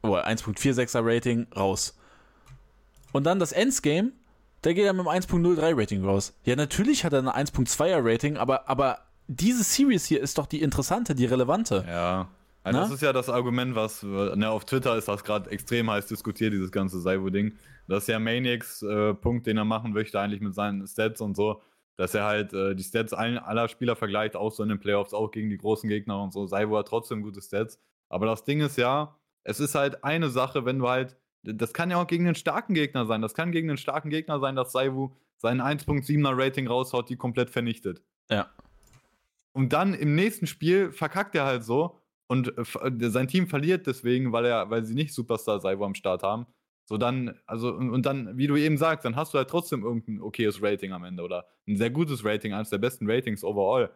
[0.03, 1.95] oh, 1.46er Rating raus.
[3.11, 4.11] Und dann das Endgame,
[4.63, 6.33] der geht ja mit einem 1.03 Rating raus.
[6.45, 10.61] Ja, natürlich hat er eine 1.2er Rating, aber, aber diese Series hier ist doch die
[10.61, 11.85] interessante, die relevante.
[11.87, 12.27] Ja.
[12.63, 16.07] Also das ist ja das Argument, was ne, auf Twitter ist das gerade extrem heiß
[16.07, 17.53] diskutiert, dieses ganze Saivo-Ding.
[17.87, 21.35] Das ist ja Maniacs äh, Punkt, den er machen möchte, eigentlich mit seinen Stats und
[21.35, 21.61] so,
[21.97, 25.13] dass er halt äh, die Stats allen, aller Spieler vergleicht, auch so in den Playoffs,
[25.13, 26.47] auch gegen die großen Gegner und so.
[26.47, 27.79] Saivo hat trotzdem gute Stats.
[28.07, 31.91] Aber das Ding ist ja, es ist halt eine Sache, wenn du halt, das kann
[31.91, 33.21] ja auch gegen einen starken Gegner sein.
[33.21, 37.49] Das kann gegen einen starken Gegner sein, dass Saivu seinen 1.7er Rating raushaut, die komplett
[37.49, 38.01] vernichtet.
[38.29, 38.47] Ja.
[39.51, 44.31] Und dann im nächsten Spiel verkackt er halt so und äh, sein Team verliert deswegen,
[44.31, 46.45] weil er, weil sie nicht Superstar Saivo am Start haben.
[46.85, 50.21] So dann, also, und dann, wie du eben sagst, dann hast du halt trotzdem irgendein
[50.21, 53.89] okayes Rating am Ende oder ein sehr gutes Rating, eines der besten Ratings overall.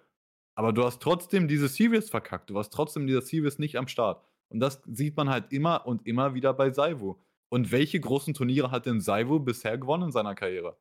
[0.56, 2.50] Aber du hast trotzdem diese Series verkackt.
[2.50, 4.24] Du hast trotzdem diese Series nicht am Start.
[4.50, 7.22] Und das sieht man halt immer und immer wieder bei Saivo.
[7.50, 10.78] Und welche großen Turniere hat denn Saivo bisher gewonnen in seiner Karriere?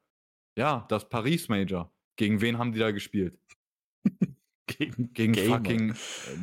[0.57, 1.93] Ja, das Paris Major.
[2.17, 3.39] Gegen wen haben die da gespielt?
[4.67, 5.57] gegen gegen Gamer.
[5.57, 5.95] fucking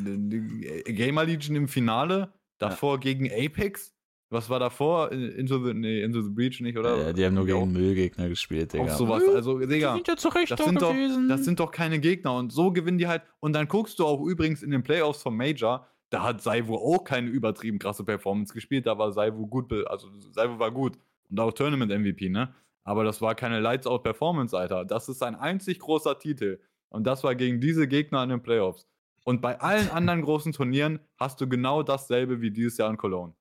[0.05, 2.34] äh, Gamer Legion im Finale.
[2.57, 2.99] Davor ja.
[2.99, 3.93] gegen Apex.
[4.30, 5.11] Was war davor?
[5.11, 6.97] Into the, nee, Into the Breach nicht, oder?
[6.97, 8.86] Ja, die haben nur gegen Müllgegner gespielt, Digga.
[8.86, 9.24] Auch sowas.
[9.28, 10.95] Also, Digga, die sind ja zurecht das, sind doch,
[11.30, 12.36] das sind doch keine Gegner.
[12.36, 13.21] Und so gewinnen die halt.
[13.41, 17.03] Und dann guckst du auch übrigens in den Playoffs vom Major, da hat Saivo auch
[17.03, 18.88] keine übertrieben krasse Performance gespielt.
[18.88, 20.97] Da war Saivo gut, also Saivo war gut.
[21.30, 22.53] Und auch Tournament MVP, ne?
[22.84, 24.84] Aber das war keine Lights-Out-Performance, Alter.
[24.84, 26.59] Das ist ein einzig großer Titel.
[26.93, 28.85] Und das war gegen diese Gegner in den Playoffs.
[29.23, 33.33] Und bei allen anderen großen Turnieren hast du genau dasselbe wie dieses Jahr in Cologne.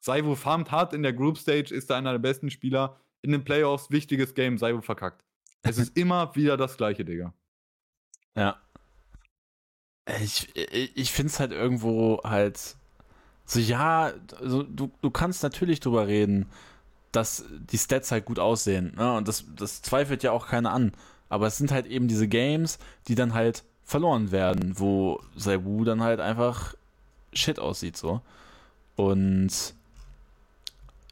[0.00, 3.00] Saivu farmt hart in der Group Stage, ist da einer der besten Spieler.
[3.22, 5.24] In den Playoffs, wichtiges Game, Saivu verkackt.
[5.62, 7.32] Es ist immer wieder das gleiche, Digga.
[8.36, 8.60] Ja.
[10.22, 12.76] Ich, ich, ich finde es halt irgendwo halt
[13.44, 16.46] so, ja, also du, du kannst natürlich drüber reden,
[17.12, 18.94] dass die Stats halt gut aussehen.
[18.96, 19.16] Ne?
[19.16, 20.92] Und das, das zweifelt ja auch keiner an.
[21.28, 26.02] Aber es sind halt eben diese Games, die dann halt verloren werden, wo Saibu dann
[26.02, 26.74] halt einfach
[27.32, 28.20] shit aussieht so.
[28.96, 29.74] Und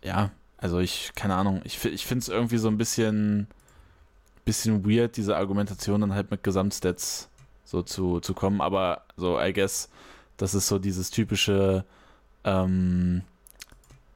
[0.03, 3.47] ja, also ich, keine Ahnung, ich, ich finde es irgendwie so ein bisschen,
[4.45, 7.29] bisschen weird, diese Argumentation dann halt mit Gesamtstats
[7.65, 9.89] so zu, zu kommen, aber so, I guess,
[10.37, 11.85] das ist so dieses typische
[12.45, 13.23] ähm,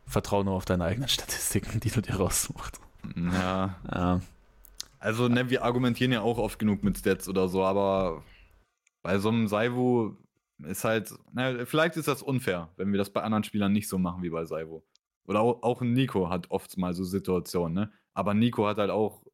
[0.07, 2.81] Vertrauen nur auf deine eigenen Statistiken, die du dir raussuchst.
[3.17, 3.77] Ja.
[3.93, 4.21] ja.
[5.01, 8.23] Also, ne, wir argumentieren ja auch oft genug mit Stats oder so, aber
[9.03, 10.17] bei so einem Saivo
[10.59, 13.99] ist halt, na, vielleicht ist das unfair, wenn wir das bei anderen Spielern nicht so
[13.99, 14.85] machen wie bei Saivo.
[15.27, 17.93] Oder auch, auch Nico hat oft mal so Situationen, ne?
[18.13, 19.25] Aber Nico hat halt auch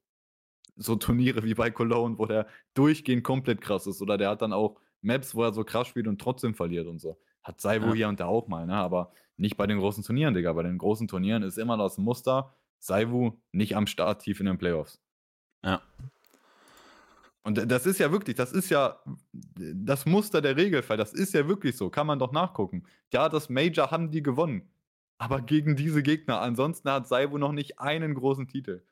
[0.77, 4.03] so Turniere wie bei Cologne, wo der durchgehend komplett krass ist.
[4.03, 7.01] Oder der hat dann auch Maps, wo er so krass spielt und trotzdem verliert und
[7.01, 7.19] so.
[7.43, 7.95] Hat Saivo ja.
[7.95, 8.75] hier und da auch mal, ne?
[8.77, 10.53] Aber nicht bei den großen Turnieren, Digga.
[10.53, 14.59] Bei den großen Turnieren ist immer das Muster, Saivu nicht am Start tief in den
[14.59, 15.01] Playoffs.
[15.67, 15.83] Ja.
[17.43, 18.99] Und das ist ja wirklich, das ist ja
[19.55, 20.97] das Muster der Regelfall.
[20.97, 21.91] Das ist ja wirklich so.
[21.91, 22.85] Kann man doch nachgucken.
[23.13, 24.69] Ja, das Major haben die gewonnen.
[25.19, 26.41] Aber gegen diese Gegner.
[26.41, 28.83] Ansonsten hat Saibu noch nicht einen großen Titel.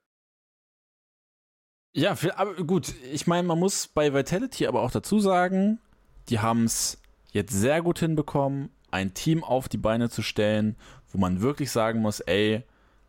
[1.92, 2.94] Ja, für, aber gut.
[3.12, 5.80] Ich meine, man muss bei Vitality aber auch dazu sagen,
[6.28, 7.00] die haben es
[7.32, 10.76] jetzt sehr gut hinbekommen, ein Team auf die Beine zu stellen,
[11.10, 12.62] wo man wirklich sagen muss, ey,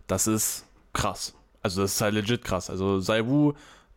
[0.07, 1.35] das ist krass.
[1.65, 2.69] Also das ist halt legit krass.
[2.69, 3.53] Also Saiwu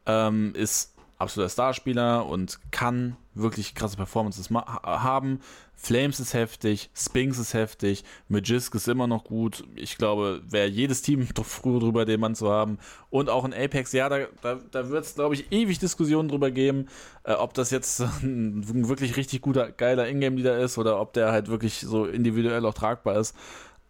[0.07, 5.41] ähm, ist absoluter Starspieler und kann wirklich krasse Performances haben.
[5.75, 9.65] Flames ist heftig, Spinks ist heftig, Magisk ist immer noch gut.
[9.77, 12.79] Ich glaube, wäre jedes Team doch früher drüber, den Mann zu haben.
[13.11, 16.51] Und auch in Apex, ja, da, da, da wird es, glaube ich, ewig Diskussionen drüber
[16.51, 16.89] geben,
[17.25, 21.49] äh, ob das jetzt ein wirklich richtig guter, geiler Ingame-Leader ist oder ob der halt
[21.49, 23.37] wirklich so individuell auch tragbar ist.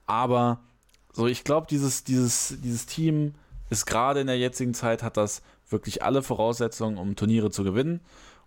[0.06, 0.58] Aber
[1.12, 3.34] so, ich glaube, dieses, dieses, dieses Team
[3.70, 8.00] ist gerade in der jetzigen Zeit, hat das wirklich alle Voraussetzungen, um Turniere zu gewinnen.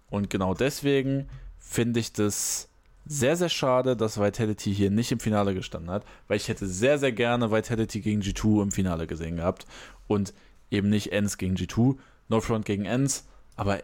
[0.10, 2.70] Und genau deswegen finde ich das
[3.06, 7.00] sehr, sehr schade, dass Vitality hier nicht im Finale gestanden hat, weil ich hätte sehr,
[7.00, 9.66] sehr gerne Vitality gegen G2 im Finale gesehen gehabt
[10.08, 10.34] und
[10.70, 11.98] eben nicht Ends gegen G2,
[12.30, 13.80] No Front gegen Ends, aber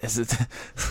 [0.00, 0.36] es ist,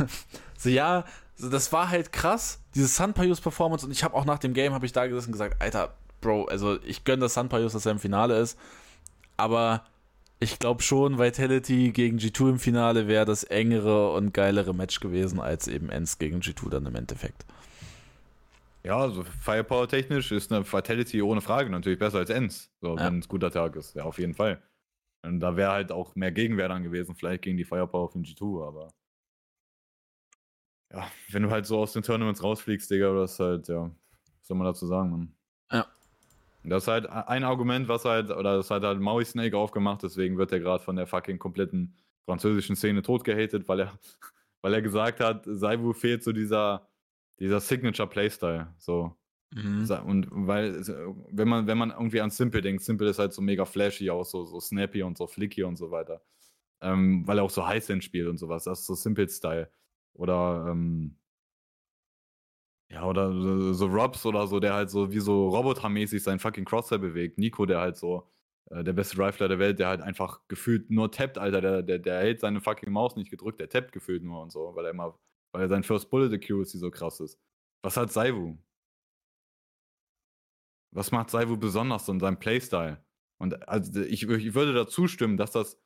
[0.58, 1.06] so ja,
[1.38, 4.86] das war halt krass, diese Sunpayus Performance und ich habe auch nach dem Game, habe
[4.86, 8.00] ich da gesessen und gesagt, Alter, Bro, also ich gönne das Sunpayus, dass er im
[8.00, 8.58] Finale ist,
[9.40, 9.86] aber
[10.40, 15.40] ich glaube schon, Vitality gegen G2 im Finale wäre das engere und geilere Match gewesen,
[15.40, 17.46] als eben Ends gegen G2 dann im Endeffekt.
[18.84, 23.06] Ja, also Firepower technisch ist eine Vitality ohne Frage natürlich besser als Ends, so, ja.
[23.06, 23.96] wenn es guter Tag ist.
[23.96, 24.62] Ja, auf jeden Fall.
[25.22, 28.66] Und da wäre halt auch mehr Gegenwehr dann gewesen, vielleicht gegen die Firepower von G2,
[28.66, 28.94] aber.
[30.94, 34.48] Ja, wenn du halt so aus den Tournaments rausfliegst, Digga, das ist halt, ja, was
[34.48, 35.36] soll man dazu sagen, Mann?
[35.72, 35.86] Ja.
[36.64, 40.38] Das ist halt ein Argument, was halt, oder das hat halt Maui Snake aufgemacht, deswegen
[40.38, 41.96] wird er gerade von der fucking kompletten
[42.26, 44.00] französischen Szene totgehatet, weil er,
[44.62, 46.88] weil er gesagt hat, Saibu fehlt so dieser,
[47.40, 48.74] dieser Signature Playstyle.
[48.78, 49.16] So.
[49.52, 49.90] Mhm.
[50.06, 50.86] Und weil,
[51.32, 54.26] wenn man, wenn man irgendwie an Simple denkt, Simple ist halt so mega flashy auch,
[54.26, 56.22] so, so snappy und so flicky und so weiter.
[56.82, 58.66] Ähm, weil er auch so Highsend spielt und sowas.
[58.66, 59.72] Das ist so Simple-Style.
[60.14, 61.16] Oder, ähm,
[62.92, 66.98] ja, oder so, Robs oder so, der halt so wie so robotermäßig sein fucking Crosshair
[66.98, 67.38] bewegt.
[67.38, 68.28] Nico, der halt so
[68.72, 71.62] äh, der beste Rifler der Welt, der halt einfach gefühlt nur tappt, Alter.
[71.62, 74.76] Der, der, der hält seine fucking Maus nicht gedrückt, der tappt gefühlt nur und so,
[74.76, 75.20] weil er immer,
[75.54, 77.40] weil er sein First Bullet Accuracy so krass ist.
[77.84, 78.58] Was hat Saivu?
[80.92, 83.04] Was macht Saivu besonders in seinem Playstyle?
[83.40, 85.80] Und also ich, ich würde dazu stimmen, dass das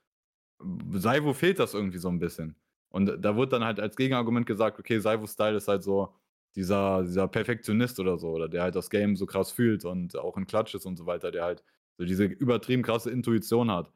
[0.92, 2.56] Saivu fehlt das irgendwie so ein bisschen.
[2.90, 6.16] Und da wird dann halt als Gegenargument gesagt, okay, Saivu Style ist halt so
[6.56, 10.38] dieser, dieser Perfektionist oder so, oder der halt das Game so krass fühlt und auch
[10.38, 11.64] in Klatsch ist und so weiter, der halt
[11.98, 13.92] so diese übertrieben krasse Intuition hat.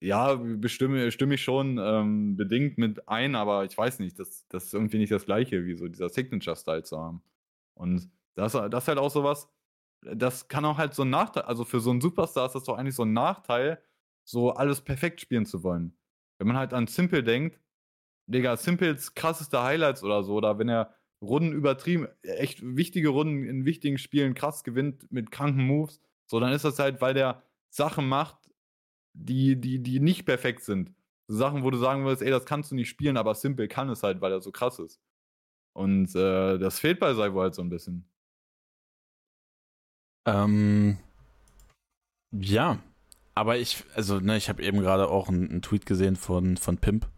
[0.00, 4.66] Ja, bestimme, stimme ich schon ähm, bedingt mit ein, aber ich weiß nicht, das, das
[4.66, 7.22] ist irgendwie nicht das gleiche, wie so dieser Signature-Style zu haben.
[7.74, 9.48] Und das, das ist halt auch sowas,
[10.02, 12.76] das kann auch halt so ein Nachteil, also für so einen Superstar ist das doch
[12.76, 13.80] eigentlich so ein Nachteil,
[14.24, 15.96] so alles perfekt spielen zu wollen.
[16.38, 17.60] Wenn man halt an Simple denkt,
[18.26, 20.94] Digga, Simples krasseste Highlights oder so, oder wenn er
[21.24, 26.52] Runden übertrieben, echt wichtige Runden in wichtigen Spielen krass gewinnt mit kranken Moves, so, dann
[26.52, 28.36] ist das halt, weil der Sachen macht,
[29.12, 30.92] die, die, die nicht perfekt sind.
[31.28, 33.88] So Sachen, wo du sagen würdest, ey, das kannst du nicht spielen, aber Simple kann
[33.88, 35.00] es halt, weil er so krass ist.
[35.72, 38.08] Und äh, das fehlt bei Saivo halt so ein bisschen.
[40.26, 40.98] Ähm,
[42.32, 42.78] ja,
[43.34, 46.78] aber ich, also, ne, ich habe eben gerade auch einen, einen, Tweet gesehen von, von
[46.78, 47.08] Pimp.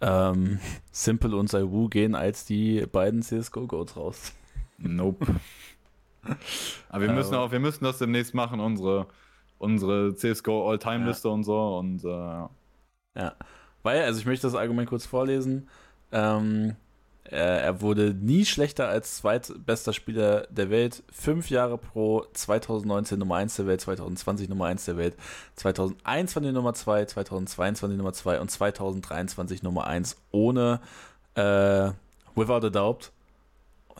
[0.00, 0.60] Ähm,
[0.92, 4.32] Simple und Saiwu gehen als die beiden CSGO-Goats raus.
[4.78, 5.26] Nope.
[6.88, 9.06] Aber wir müssen auch, wir müssen das demnächst machen, unsere,
[9.58, 11.34] unsere CSGO All-Time-Liste ja.
[11.34, 11.78] und so.
[11.78, 12.08] Und äh,
[13.18, 13.34] ja.
[13.82, 15.68] Weil, also ich möchte das Argument kurz vorlesen.
[16.12, 16.76] Ähm,
[17.30, 21.02] er, er wurde nie schlechter als zweitbester Spieler der Welt.
[21.12, 25.14] Fünf Jahre pro 2019 Nummer 1 der Welt, 2020 Nummer 1 der Welt,
[25.56, 30.80] 2021 Nummer 2, 2022 Nummer 2 und 2023 Nummer 1 ohne
[31.34, 31.90] äh,
[32.34, 33.12] Without a Doubt.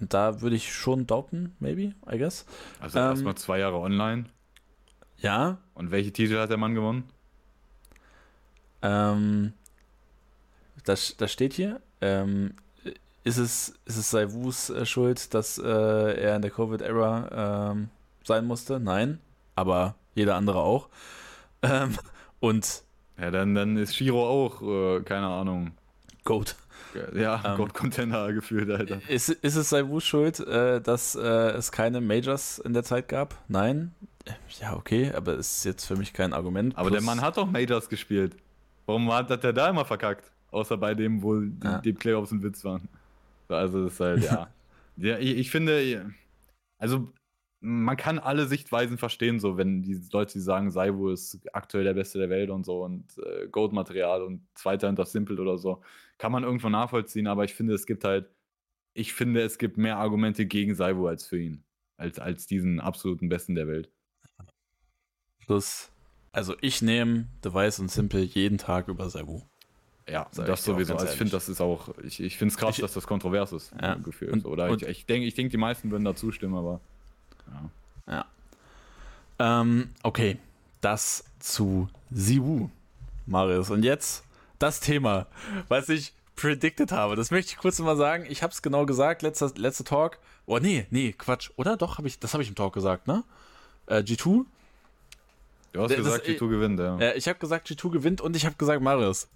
[0.01, 2.47] Und da würde ich schon doubten, maybe, I guess.
[2.81, 4.26] Also ähm, erstmal zwei Jahre online.
[5.18, 5.59] Ja.
[5.74, 7.05] Und welche Titel hat der Mann gewonnen?
[8.81, 9.53] Ähm,
[10.85, 11.81] das, das steht hier.
[12.01, 12.55] Ähm,
[13.29, 17.91] ist es, ist es Saivus äh, Schuld, dass äh, er in der Covid-Era ähm,
[18.24, 18.81] sein musste?
[18.81, 19.20] Nein.
[19.55, 20.89] Aber jeder andere auch.
[21.61, 21.97] Ähm,
[22.39, 22.85] und.
[23.20, 25.72] Ja, dann, dann ist Shiro auch, äh, keine Ahnung.
[26.22, 26.55] Goat.
[27.16, 29.01] Ja, ähm, Goat-Container gefühlt, Alter.
[29.09, 33.35] Ist, ist es Saivus Schuld, äh, dass äh, es keine Majors in der Zeit gab?
[33.49, 33.93] Nein.
[34.61, 36.79] Ja, okay, aber ist jetzt für mich kein Argument.
[36.79, 38.37] Aber Plus, der Mann hat doch Majors gespielt.
[38.87, 40.31] Warum hat, hat der da immer verkackt?
[40.53, 41.79] Außer bei dem, wo die, ja.
[41.79, 42.89] die Playoffs ein Witz waren.
[43.49, 44.53] Also ist halt, ja.
[44.96, 46.12] ja ich, ich, finde,
[46.78, 47.12] also
[47.61, 51.94] man kann alle Sichtweisen verstehen, so wenn die Leute, die sagen, Saibu ist aktuell der
[51.94, 55.82] Beste der Welt und so und äh, Gold-Material und Zweiter hinter Simple oder so,
[56.18, 58.30] kann man irgendwo nachvollziehen, aber ich finde, es gibt halt,
[58.94, 61.64] ich finde, es gibt mehr Argumente gegen Saibu als für ihn,
[61.96, 63.90] als, als diesen absoluten Besten der Welt.
[65.49, 65.90] Das,
[66.30, 69.42] also ich nehme Device und Simple jeden Tag über Saibu.
[70.11, 70.94] Ja, das sowieso.
[70.94, 73.52] Also ich finde, das ist auch, ich, ich finde es krass, ich, dass das kontrovers
[73.52, 73.94] ist, ja.
[73.94, 74.32] gefühlt.
[74.32, 76.80] Und, Oder und, ich, ich denke, ich denk, die meisten würden da zustimmen, aber
[78.06, 78.24] ja.
[79.38, 79.61] Ja.
[79.61, 80.38] Ähm, okay,
[80.80, 82.70] das zu Siwu,
[83.26, 83.70] Marius.
[83.70, 84.24] Und jetzt
[84.59, 85.26] das Thema,
[85.68, 87.16] was ich predicted habe.
[87.16, 88.24] Das möchte ich kurz mal sagen.
[88.28, 90.18] Ich habe es genau gesagt, letzter, letzter Talk.
[90.46, 91.50] Oh, nee, nee, Quatsch.
[91.56, 91.76] Oder?
[91.76, 93.24] Doch, hab ich, das habe ich im Talk gesagt, ne?
[93.86, 94.44] Äh, G2.
[95.72, 96.98] Du hast das, gesagt, das, G2 gewinnt, ja.
[96.98, 99.28] Äh, ich habe gesagt, G2 gewinnt und ich habe gesagt, Marius,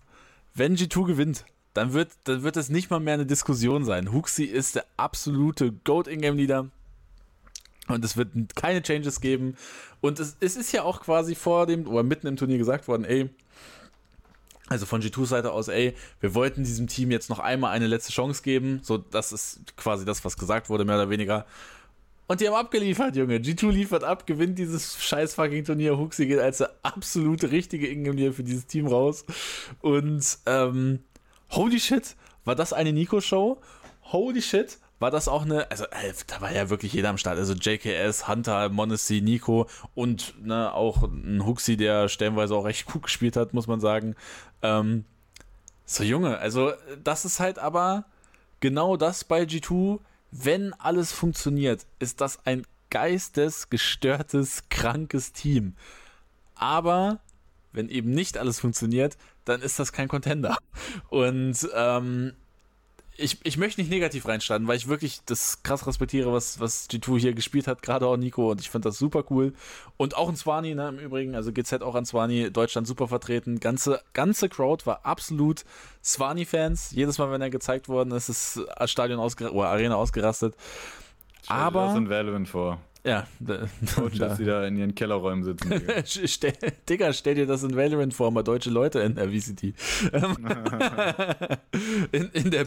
[0.55, 1.45] wenn G2 gewinnt,
[1.75, 4.13] dann wird, dann wird es nicht mal mehr eine Diskussion sein.
[4.13, 6.69] Huxi ist der absolute Goat Ingame Leader.
[7.89, 9.57] Und es wird keine Changes geben.
[10.01, 13.05] Und es, es ist ja auch quasi vor dem oder mitten im Turnier gesagt worden,
[13.05, 13.31] ey,
[14.69, 18.13] also von G2 Seite aus, ey, wir wollten diesem Team jetzt noch einmal eine letzte
[18.13, 18.81] Chance geben.
[18.83, 21.47] So, das ist quasi das, was gesagt wurde, mehr oder weniger.
[22.29, 23.37] Und die haben abgeliefert, Junge.
[23.37, 25.99] G2 liefert ab, gewinnt dieses scheiß fucking Turnier.
[25.99, 29.25] Huxi geht als der absolute richtige Ingame für dieses Team raus.
[29.81, 31.01] Und ähm,
[31.51, 33.59] holy shit, war das eine Nico-Show?
[34.05, 37.37] Holy shit, war das auch eine, also äh, da war ja wirklich jeder am Start.
[37.37, 43.03] Also JKS, Hunter, Monacy, Nico und ne, auch ein Huxi, der stellenweise auch recht gut
[43.03, 44.15] gespielt hat, muss man sagen.
[44.63, 45.05] Ähm,
[45.85, 48.05] so Junge, also das ist halt aber
[48.61, 49.99] genau das bei G2
[50.33, 55.77] wenn alles funktioniert, ist das ein geistesgestörtes, krankes Team.
[56.55, 57.21] Aber
[57.73, 60.57] wenn eben nicht alles funktioniert, dann ist das kein Contender.
[61.09, 62.33] Und ähm,
[63.17, 67.19] ich, ich möchte nicht negativ reinstarten, weil ich wirklich das krass respektiere, was, was G2
[67.19, 69.53] hier gespielt hat, gerade auch Nico, und ich finde das super cool.
[69.97, 73.61] Und auch in Swani, ne, im Übrigen, also GZ auch an Swani, Deutschland super vertreten.
[73.61, 75.65] Ganze, ganze Crowd war absolut
[76.03, 76.93] Swani-Fans.
[76.93, 80.55] Jedes Mal, wenn er gezeigt worden ist, ist das Stadion ausgerastet, oder Arena ausgerastet.
[81.49, 81.93] Aber.
[81.93, 82.79] Sind Valorant vor.
[83.05, 84.35] Ja, da, Coaches, da.
[84.37, 85.71] die da in ihren Kellerräumen sitzen.
[85.71, 86.03] Digga.
[86.07, 86.53] stell,
[86.89, 89.63] Digga, stell dir das in Valorant vor, mal deutsche Leute in der VCT.
[92.13, 92.65] in, in, der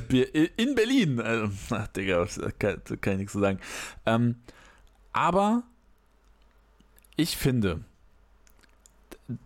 [0.58, 1.22] in Berlin.
[1.22, 2.28] Also, ach, Digga,
[2.60, 3.60] kann, kann ich nichts zu sagen.
[4.06, 4.36] Ähm,
[5.14, 5.64] aber
[7.16, 7.86] ich finde,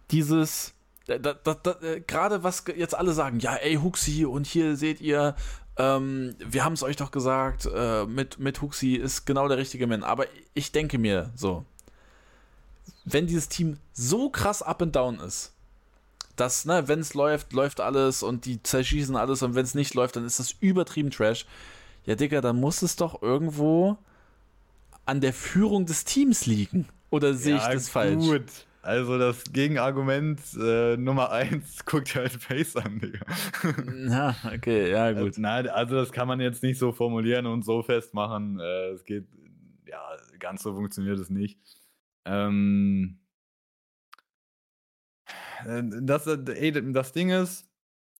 [0.09, 0.73] dieses,
[1.05, 5.35] gerade was jetzt alle sagen, ja, ey, Huxi, und hier seht ihr
[5.79, 9.87] ähm, wir haben es euch doch gesagt, äh, mit, mit Huxi ist genau der richtige
[9.87, 10.03] Mann.
[10.03, 11.65] Aber ich denke mir so,
[13.05, 15.53] wenn dieses Team so krass up and down ist,
[16.35, 19.93] dass, ne, wenn es läuft, läuft alles und die zerschießen alles und wenn es nicht
[19.93, 21.45] läuft, dann ist das übertrieben Trash.
[22.05, 23.97] Ja, Digga, dann muss es doch irgendwo
[25.05, 26.89] an der Führung des Teams liegen.
[27.09, 27.93] Oder sehe ja, ich das gut.
[27.93, 28.41] falsch?
[28.81, 33.25] Also das Gegenargument äh, Nummer eins, guckt halt Face an, Digga.
[34.07, 35.23] Ja, okay, ja gut.
[35.23, 38.59] Also, nein, also das kann man jetzt nicht so formulieren und so festmachen.
[38.59, 39.27] Äh, es geht,
[39.85, 40.01] ja,
[40.39, 41.59] ganz so funktioniert es nicht.
[42.23, 43.19] Ähm,
[45.65, 47.69] äh, das, äh, ey, das Ding ist,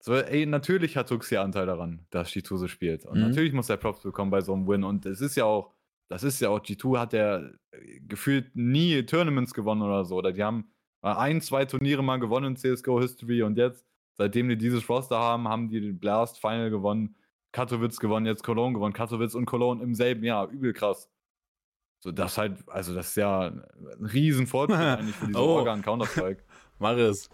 [0.01, 3.05] so, ey, natürlich hat Tuxi Anteil daran, dass Shituse spielt.
[3.05, 3.27] Und mhm.
[3.27, 4.83] natürlich muss er Props bekommen bei so einem Win.
[4.83, 5.73] Und es ist ja auch
[6.09, 10.15] das ist ja auch, G2 hat ja äh, gefühlt nie Tournaments gewonnen oder so.
[10.15, 13.85] Oder die haben ein, zwei Turniere mal gewonnen in CSGO History und jetzt,
[14.15, 17.15] seitdem die dieses Roster haben, haben die den Blast Final gewonnen,
[17.51, 20.49] Katowice gewonnen, jetzt Cologne gewonnen, Katowice und Cologne im selben Jahr.
[20.49, 21.09] Übel krass.
[22.01, 23.63] So, das halt, also das ist ja ein
[23.99, 25.57] riesen Fortschritt eigentlich für diese oh.
[25.57, 26.43] Organ Counter-Strike.
[26.79, 27.29] Marius,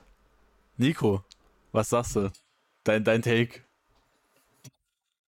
[0.77, 1.23] Nico,
[1.71, 2.31] was sagst du?
[2.83, 3.61] Dein, dein Take?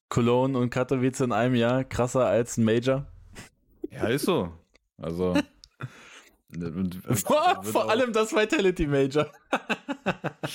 [0.10, 3.08] Cologne und Katowice in einem Jahr krasser als ein Major?
[3.92, 4.52] Ja, ist so.
[4.98, 5.36] Also.
[7.26, 9.32] vor, vor allem das Vitality Major.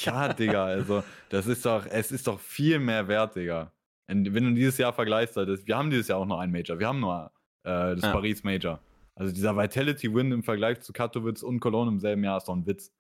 [0.03, 3.73] ja, Digga, also, das ist doch, es ist doch viel mehr wert, Digga.
[4.07, 6.89] wenn du dieses Jahr vergleichst, halt, wir haben dieses Jahr auch noch ein Major, wir
[6.89, 7.31] haben nur
[7.65, 8.13] äh, das ja.
[8.13, 8.81] Paris Major.
[9.15, 12.57] Also dieser Vitality Win im Vergleich zu Katowice und Cologne im selben Jahr ist doch
[12.57, 12.93] ein Witz.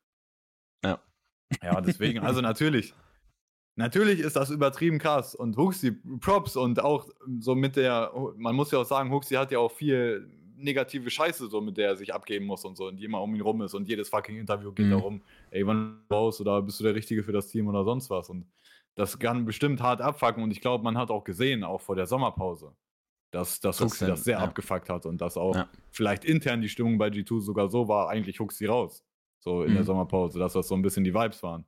[0.84, 1.00] Ja.
[1.62, 2.94] Ja, deswegen, also natürlich.
[3.74, 7.08] Natürlich ist das übertrieben krass und Huxi, Props und auch
[7.40, 11.48] so mit der, man muss ja auch sagen, Huxi hat ja auch viel negative Scheiße,
[11.48, 13.62] so mit der er sich abgeben muss und so und die immer um ihn rum
[13.62, 14.90] ist und jedes fucking Interview geht mhm.
[14.90, 18.28] darum, ey, wann raus oder bist du der Richtige für das Team oder sonst was
[18.28, 18.46] und
[18.94, 22.06] das kann bestimmt hart abfucken und ich glaube, man hat auch gesehen, auch vor der
[22.06, 22.74] Sommerpause,
[23.30, 24.44] dass, dass das Huxi das sehr ja.
[24.44, 25.68] abgefuckt hat und dass auch ja.
[25.90, 29.02] vielleicht intern die Stimmung bei G2 sogar so war, eigentlich Huxi raus,
[29.38, 29.76] so in mhm.
[29.76, 31.64] der Sommerpause, dass das so ein bisschen die Vibes waren.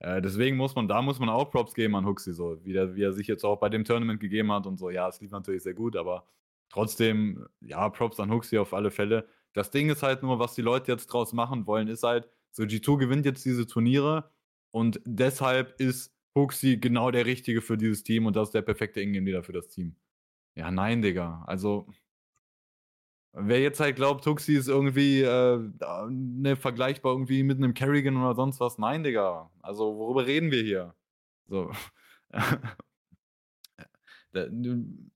[0.00, 2.94] Äh, deswegen muss man, da muss man auch Props geben an Huxi, so wie, der,
[2.94, 4.90] wie er sich jetzt auch bei dem Tournament gegeben hat und so.
[4.90, 6.26] Ja, es lief natürlich sehr gut, aber
[6.70, 9.26] trotzdem, ja, Props an Huxi auf alle Fälle.
[9.54, 12.62] Das Ding ist halt nur, was die Leute jetzt draus machen wollen, ist halt, so
[12.64, 14.30] G2 gewinnt jetzt diese Turniere
[14.70, 19.00] und deshalb ist Huxi genau der Richtige für dieses Team und das ist der perfekte
[19.00, 19.96] Ingame-Leader für das Team.
[20.54, 21.44] Ja, nein, Digga.
[21.46, 21.86] Also,
[23.40, 25.58] Wer jetzt halt glaubt, Tuxi ist irgendwie äh,
[26.08, 29.50] ne, vergleichbar irgendwie mit einem Kerrigan oder sonst was, nein, Digga.
[29.62, 30.94] Also, worüber reden wir hier?
[31.46, 31.70] So.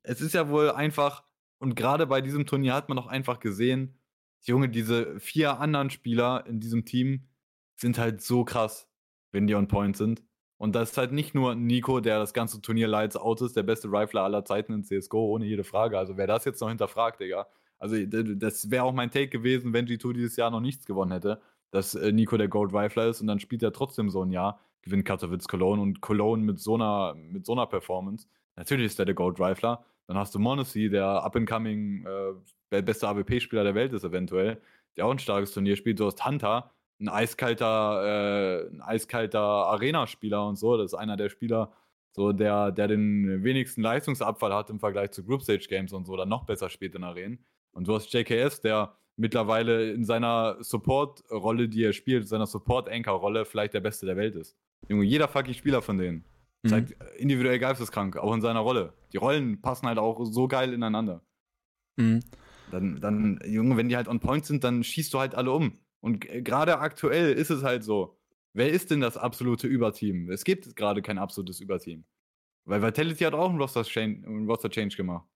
[0.03, 1.25] es ist ja wohl einfach,
[1.59, 3.99] und gerade bei diesem Turnier hat man auch einfach gesehen,
[4.45, 7.29] Junge, diese vier anderen Spieler in diesem Team
[7.77, 8.89] sind halt so krass,
[9.31, 10.23] wenn die on point sind.
[10.57, 13.65] Und das ist halt nicht nur Nico, der das ganze Turnier lights out ist, der
[13.65, 15.99] beste Rifler aller Zeiten in CSGO, ohne jede Frage.
[15.99, 17.47] Also wer das jetzt noch hinterfragt, Digga,
[17.83, 21.41] also das wäre auch mein Take gewesen, wenn G2 dieses Jahr noch nichts gewonnen hätte,
[21.73, 24.61] dass äh, Nico der Gold Rifler ist und dann spielt er trotzdem so ein Jahr,
[24.83, 28.29] gewinnt Katowice Cologne und Cologne mit so einer, mit so einer Performance.
[28.55, 29.85] Natürlich ist er der Gold Rifler.
[30.07, 32.07] Dann hast du Monacy, der up-and-coming
[32.71, 34.61] äh, beste AWP-Spieler der Welt ist eventuell,
[34.97, 35.99] der auch ein starkes Turnier spielt.
[35.99, 36.71] Du hast Hunter,
[37.01, 40.77] ein eiskalter, äh, eiskalter Arena-Spieler und so.
[40.77, 41.73] Das ist einer der Spieler,
[42.13, 46.17] so der, der den wenigsten Leistungsabfall hat im Vergleich zu Group Stage Games und so,
[46.17, 47.45] dann noch besser spielt in Arenen.
[47.73, 53.75] Und du hast JKS, der mittlerweile in seiner Support-Rolle, die er spielt, seiner Support-Anchor-Rolle vielleicht
[53.75, 54.57] der Beste der Welt ist.
[54.89, 56.19] Junge, jeder fucking Spieler von denen.
[56.19, 56.25] Mhm.
[56.63, 58.95] Ist halt individuell geisteskrank, auch in seiner Rolle.
[59.13, 61.23] Die Rollen passen halt auch so geil ineinander.
[61.97, 62.21] Mhm.
[62.71, 65.79] Dann, dann, Junge, wenn die halt on point sind, dann schießt du halt alle um.
[66.01, 68.19] Und gerade aktuell ist es halt so.
[68.55, 70.31] Wer ist denn das absolute Überteam?
[70.31, 72.05] Es gibt gerade kein absolutes Überteam.
[72.65, 75.27] Weil Vitality hat auch einen Roster-Change Roster gemacht.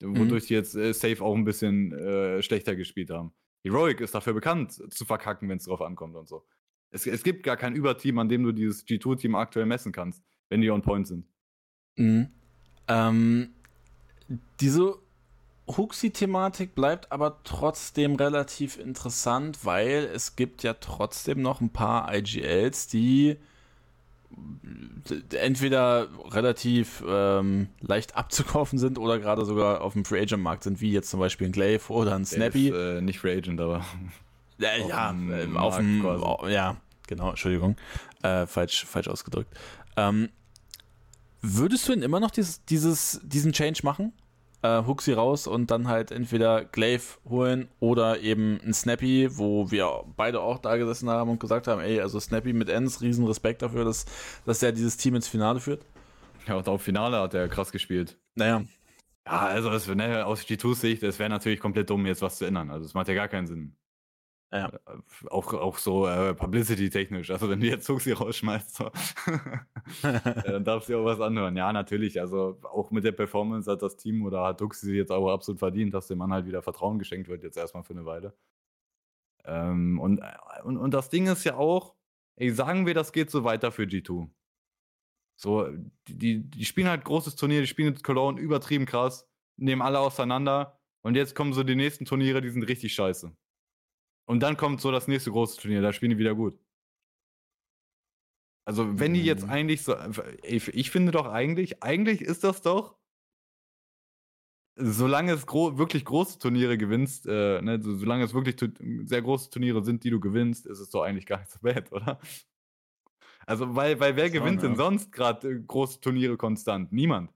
[0.00, 0.46] Wodurch mhm.
[0.46, 3.32] die jetzt äh, safe auch ein bisschen äh, schlechter gespielt haben.
[3.62, 6.44] Heroic ist dafür bekannt, zu verkacken, wenn es drauf ankommt und so.
[6.90, 10.60] Es, es, gibt gar kein Überteam, an dem du dieses G2-Team aktuell messen kannst, wenn
[10.60, 11.26] die on point sind.
[11.96, 12.28] Mhm.
[12.88, 13.54] Ähm,
[14.60, 14.98] diese
[15.66, 22.86] Huxi-Thematik bleibt aber trotzdem relativ interessant, weil es gibt ja trotzdem noch ein paar IGLs,
[22.88, 23.36] die
[25.32, 30.80] entweder relativ ähm, leicht abzukaufen sind oder gerade sogar auf dem Free Agent Markt sind,
[30.80, 32.68] wie jetzt zum Beispiel ein Glaive oder ein Snappy.
[32.68, 33.84] Ist, äh, nicht Free Agent, aber
[34.60, 36.02] äh, ja, ähm, auf dem,
[36.48, 36.76] ja,
[37.06, 37.76] genau, Entschuldigung,
[38.22, 39.52] äh, falsch, falsch ausgedrückt.
[39.96, 40.30] Ähm,
[41.42, 44.12] würdest du denn immer noch dieses, dieses, diesen Change machen?
[44.64, 50.04] Äh, Huxi raus und dann halt entweder Glaive holen oder eben ein Snappy, wo wir
[50.16, 53.60] beide auch da gesessen haben und gesagt haben, ey, also Snappy mit Ends, riesen Respekt
[53.60, 54.06] dafür, dass,
[54.46, 55.84] dass er dieses Team ins Finale führt.
[56.48, 58.16] Ja, und auch Finale hat er krass gespielt.
[58.34, 58.64] Naja.
[59.26, 62.46] Ja, also das, ne, aus G2s Sicht, es wäre natürlich komplett dumm, jetzt was zu
[62.46, 62.70] ändern.
[62.70, 63.76] Also es macht ja gar keinen Sinn.
[64.52, 64.68] Ja.
[64.68, 67.30] Äh, auch, auch so äh, publicity-technisch.
[67.30, 68.90] Also, wenn du jetzt Zuxi rausschmeißt, so,
[70.02, 71.56] dann darfst du auch was anhören.
[71.56, 72.20] Ja, natürlich.
[72.20, 75.92] Also, auch mit der Performance hat das Team oder hat Duxi jetzt auch absolut verdient,
[75.94, 78.34] dass dem Mann halt wieder Vertrauen geschenkt wird, jetzt erstmal für eine Weile.
[79.44, 80.20] Ähm, und,
[80.64, 81.94] und, und das Ding ist ja auch,
[82.36, 84.28] ey, sagen wir, das geht so weiter für G2.
[85.36, 85.68] So,
[86.08, 90.78] die, die spielen halt großes Turnier, die spielen jetzt Cologne übertrieben krass, nehmen alle auseinander
[91.02, 93.36] und jetzt kommen so die nächsten Turniere, die sind richtig scheiße.
[94.26, 96.58] Und dann kommt so das nächste große Turnier, da spielen die wieder gut.
[98.66, 99.50] Also, wenn die jetzt mhm.
[99.50, 99.94] eigentlich so.
[100.42, 102.96] Ich finde doch eigentlich, eigentlich ist das doch.
[104.76, 108.56] Solange es gro wirklich große Turniere gewinnst, äh, ne, so, solange es wirklich
[109.04, 111.92] sehr große Turniere sind, die du gewinnst, ist es doch eigentlich gar nicht so bad,
[111.92, 112.18] oder?
[113.46, 114.68] Also, weil, weil wer Schon, gewinnt ja.
[114.68, 116.90] denn sonst gerade äh, große Turniere konstant?
[116.92, 117.30] Niemand.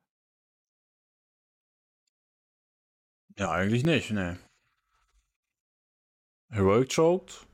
[3.38, 4.38] Ja, eigentlich nicht, ne.
[6.50, 7.46] Heroic choked.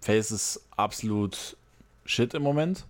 [0.00, 1.56] Face ist absolut
[2.04, 2.86] shit im Moment.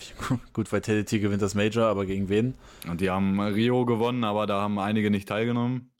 [0.52, 2.54] Gut, Vitality gewinnt das Major, aber gegen wen?
[2.88, 5.90] Und die haben Rio gewonnen, aber da haben einige nicht teilgenommen.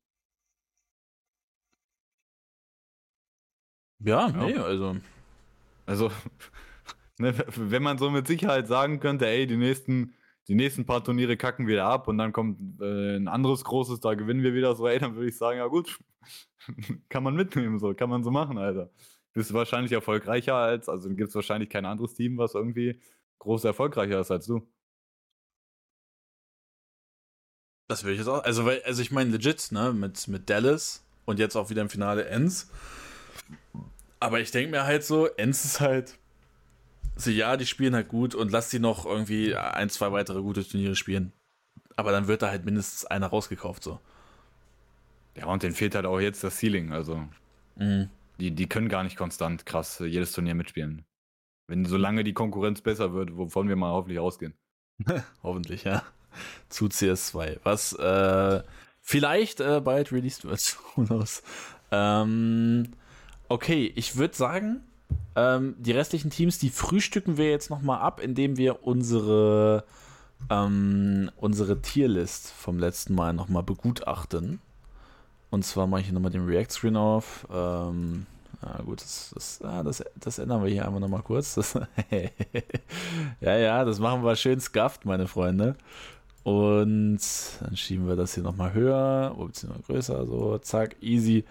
[4.00, 4.46] Ja, ja.
[4.46, 4.96] nee, also.
[5.86, 6.10] Also,
[7.18, 10.14] ne, wenn man so mit Sicherheit sagen könnte, ey, die nächsten,
[10.48, 14.14] die nächsten paar Turniere kacken wieder ab und dann kommt äh, ein anderes großes, da
[14.14, 16.00] gewinnen wir wieder so, ey, dann würde ich sagen, ja gut,
[17.08, 18.90] kann man mitnehmen, so, kann man so machen, Alter.
[19.32, 23.00] Bist wahrscheinlich erfolgreicher als, also gibt es wahrscheinlich kein anderes Team, was irgendwie
[23.38, 24.66] groß erfolgreicher ist als du.
[27.88, 31.04] Das würde ich jetzt auch, also, weil, also ich meine legit, ne, mit, mit Dallas
[31.24, 32.70] und jetzt auch wieder im Finale Ends.
[34.20, 36.18] Aber ich denke mir halt so, Ends ist halt,
[37.16, 40.66] so ja, die spielen halt gut und lass die noch irgendwie ein, zwei weitere gute
[40.66, 41.32] Turniere spielen.
[41.96, 44.00] Aber dann wird da halt mindestens einer rausgekauft, so.
[45.36, 46.92] Ja, und denen fehlt halt auch jetzt das Ceiling.
[46.92, 47.26] Also,
[47.76, 48.10] mhm.
[48.38, 51.04] die, die können gar nicht konstant krass jedes Turnier mitspielen.
[51.68, 54.54] Wenn solange die Konkurrenz besser wird, wovon wir mal hoffentlich ausgehen.
[55.42, 56.02] hoffentlich, ja.
[56.68, 57.60] Zu CS2.
[57.62, 58.62] Was äh,
[59.00, 60.76] vielleicht äh, bald released wird.
[61.90, 62.88] ähm,
[63.48, 64.82] okay, ich würde sagen,
[65.34, 69.84] ähm, die restlichen Teams, die frühstücken wir jetzt nochmal ab, indem wir unsere,
[70.50, 74.60] ähm, unsere Tierlist vom letzten Mal nochmal begutachten.
[75.52, 77.46] Und zwar mache ich hier nochmal den React-Screen auf.
[77.52, 78.24] Ähm,
[78.62, 81.56] ja, gut, das, das, ah, das, das, ändern wir hier einmal nochmal kurz.
[81.56, 81.78] Das,
[83.40, 85.76] ja, ja, das machen wir schön scuffed, meine Freunde.
[86.42, 87.20] Und
[87.60, 91.44] dann schieben wir das hier nochmal höher, beziehungsweise größer, so, zack, easy.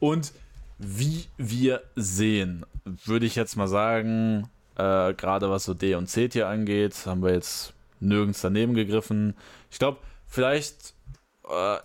[0.00, 0.32] Und
[0.78, 6.28] wie wir sehen, würde ich jetzt mal sagen, äh, gerade was so D und C
[6.28, 9.34] Tier angeht, haben wir jetzt nirgends daneben gegriffen.
[9.70, 10.94] Ich glaube, vielleicht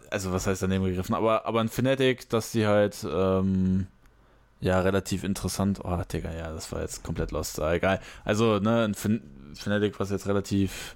[0.09, 3.87] also was heißt daneben gegriffen, aber, aber ein Fnatic, dass die halt, ähm,
[4.59, 7.99] ja, relativ interessant, oh, Digga, ja, das war jetzt komplett lost, ah, egal.
[8.25, 9.21] Also, ne, ein Fin
[9.53, 10.95] Fnatic, was jetzt relativ,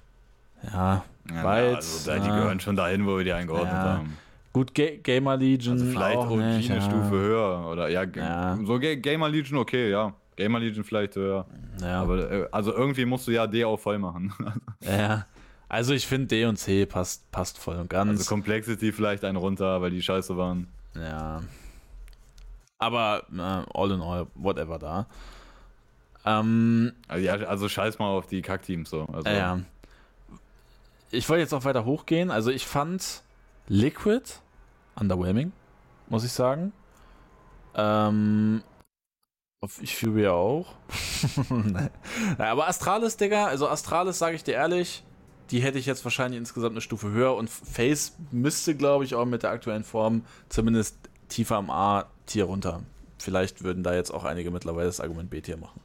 [0.72, 1.76] ja, ja weit.
[1.76, 3.82] also, da, die äh, gehören schon dahin, wo wir die eingeordnet ja.
[3.82, 4.16] haben.
[4.52, 5.74] Gut, Ga Gamer Legion.
[5.74, 6.86] Also vielleicht auch nicht, eine ja.
[6.86, 7.66] Stufe höher.
[7.70, 8.58] Oder ja, ja.
[8.62, 10.12] so Ga Gamer Legion, okay, ja.
[10.36, 11.46] Gamer Legion vielleicht höher.
[11.80, 12.02] Ja.
[12.02, 14.32] Aber äh, also irgendwie musst du ja D auch voll machen.
[14.80, 15.26] ja.
[15.72, 18.10] Also ich finde D und C passt, passt voll und ganz.
[18.10, 20.68] Also Complexity vielleicht einen runter, weil die scheiße waren.
[20.94, 21.40] Ja.
[22.76, 25.06] Aber äh, all in all, whatever da.
[26.26, 29.06] Ähm, also, ja, also scheiß mal auf die Kackteams so.
[29.14, 29.30] Also.
[29.30, 29.60] Ja.
[31.10, 32.30] Ich wollte jetzt auch weiter hochgehen.
[32.30, 33.22] Also ich fand
[33.66, 34.24] Liquid
[34.96, 35.52] underwhelming,
[36.10, 36.74] muss ich sagen.
[37.74, 38.62] Ähm,
[39.80, 40.74] ich fühle ja auch.
[42.36, 45.02] aber Astralis, Digga, also Astralis, sage ich dir ehrlich,
[45.52, 49.26] die hätte ich jetzt wahrscheinlich insgesamt eine Stufe höher und Face müsste, glaube ich, auch
[49.26, 50.96] mit der aktuellen Form zumindest
[51.28, 52.82] tiefer am A-Tier runter.
[53.18, 55.80] Vielleicht würden da jetzt auch einige mittlerweile das Argument B-Tier machen.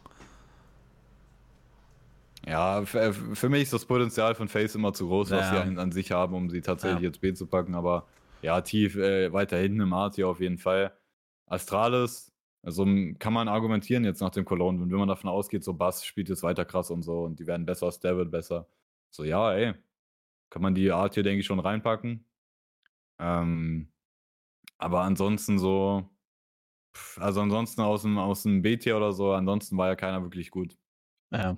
[2.46, 5.52] Ja, für, für, mich ist das Potenzial von Face immer zu groß, was ja.
[5.52, 7.08] sie an, an, sich haben, um sie tatsächlich ja.
[7.08, 7.76] jetzt B zu packen.
[7.76, 8.08] Aber
[8.42, 10.94] ja, tief äh, weiter hinten im A-Tier auf jeden Fall.
[11.46, 12.32] Astralis,
[12.64, 12.86] also
[13.20, 16.44] kann man argumentieren jetzt nach dem Cologne, wenn man davon ausgeht, so Bass spielt jetzt
[16.44, 18.66] weiter krass und so und die werden besser, Stab wird besser.
[19.10, 19.74] So, ja, ey,
[20.50, 22.26] kann man die Art hier, denke ich, schon reinpacken.
[23.20, 23.92] Ähm,
[24.78, 26.10] aber ansonsten so,
[27.18, 30.78] also ansonsten aus dem, aus dem B-Tier oder so, ansonsten war ja keiner wirklich gut.
[31.32, 31.58] Ja.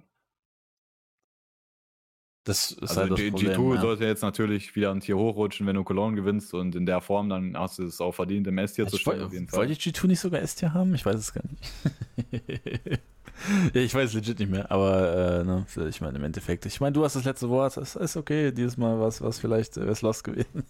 [2.45, 3.82] Das ist also halt das G Problem, G2 ja.
[3.82, 7.30] sollte jetzt natürlich wieder ein Tier hochrutschen, wenn du Cologne gewinnst und in der Form,
[7.30, 9.20] dann hast du es auch verdient, im S-Tier zu Fall.
[9.22, 10.95] Wollte ich G2 nicht sogar S-Tier haben?
[10.95, 13.02] Ich weiß es gar nicht.
[13.74, 16.94] ja, ich weiß legit nicht mehr, aber äh, ne, ich meine im Endeffekt, ich meine,
[16.94, 19.98] du hast das letzte Wort, es ist okay, dieses Mal was, was vielleicht äh, wäre
[20.02, 20.64] lost gewesen.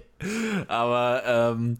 [0.68, 1.78] aber ähm,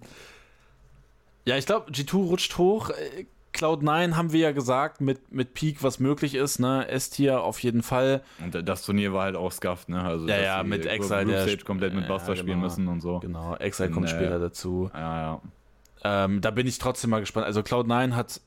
[1.44, 2.90] ja, ich glaube, G2 rutscht hoch.
[2.90, 3.24] Äh,
[3.54, 6.86] Cloud9 haben wir ja gesagt, mit, mit Peak, was möglich ist, ne?
[6.88, 8.22] S-Tier auf jeden Fall.
[8.42, 10.02] Und das Turnier war halt auch scuffed, ne?
[10.02, 11.24] Also, ja, ja, mit Exile.
[11.24, 13.18] Der Stage komplett mit Buster ja, spielen genau, müssen und so.
[13.20, 14.90] Genau, Exile kommt äh, später dazu.
[14.92, 16.24] Ja, ja.
[16.24, 17.46] Ähm, da bin ich trotzdem mal gespannt.
[17.46, 18.40] Also Cloud9 hat,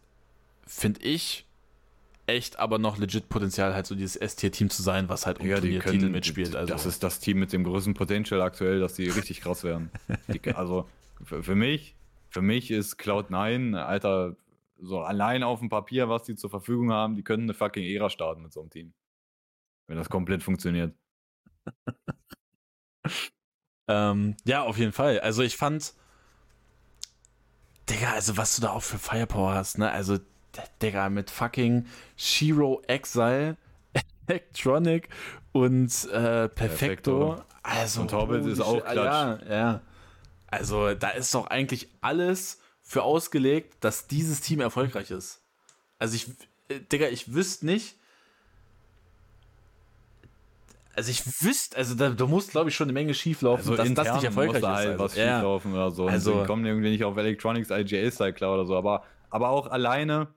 [0.65, 1.45] finde ich,
[2.31, 5.59] echt aber noch legit Potenzial, halt so dieses S-Tier-Team zu sein, was halt um ja,
[5.59, 6.55] die Titel mitspielt.
[6.55, 6.71] Also.
[6.71, 9.91] Das ist das Team mit dem größten Potential aktuell, dass die richtig krass werden.
[10.33, 10.89] die, also
[11.23, 11.95] für, für, mich,
[12.29, 14.35] für mich ist Cloud9, alter
[14.81, 18.09] so allein auf dem Papier, was die zur Verfügung haben, die können eine fucking Ära
[18.09, 18.93] starten mit so einem Team.
[19.87, 20.95] Wenn das komplett funktioniert.
[23.87, 25.19] ähm, ja, auf jeden Fall.
[25.19, 25.93] Also ich fand,
[27.89, 29.91] Digga, also was du da auch für Firepower hast, ne?
[29.91, 30.17] Also,
[30.81, 31.85] Digga, mit fucking
[32.17, 33.57] Shiro Exile,
[34.27, 35.09] Electronic
[35.51, 36.49] und äh, Perfecto.
[36.55, 37.43] Perfecto.
[37.63, 39.43] Also, und Hobbit ist auch klatsch.
[39.47, 39.81] Ja, ja.
[40.47, 42.59] Also, da ist doch eigentlich alles
[42.91, 45.41] für ausgelegt, dass dieses Team erfolgreich ist.
[45.97, 46.27] Also ich,
[46.67, 47.95] äh, Digga, ich wüsste nicht.
[50.93, 53.93] Also ich wüsste, also da, da muss, glaube ich, schon eine Menge schieflaufen, also dass
[53.93, 54.91] das nicht erfolgreich muss da halt ist.
[54.91, 55.03] Also.
[55.03, 55.35] was ja.
[55.35, 56.07] schieflaufen oder so.
[56.07, 60.27] Also die kommen irgendwie nicht auf Electronics IGA-Style klar oder so, aber, aber auch alleine,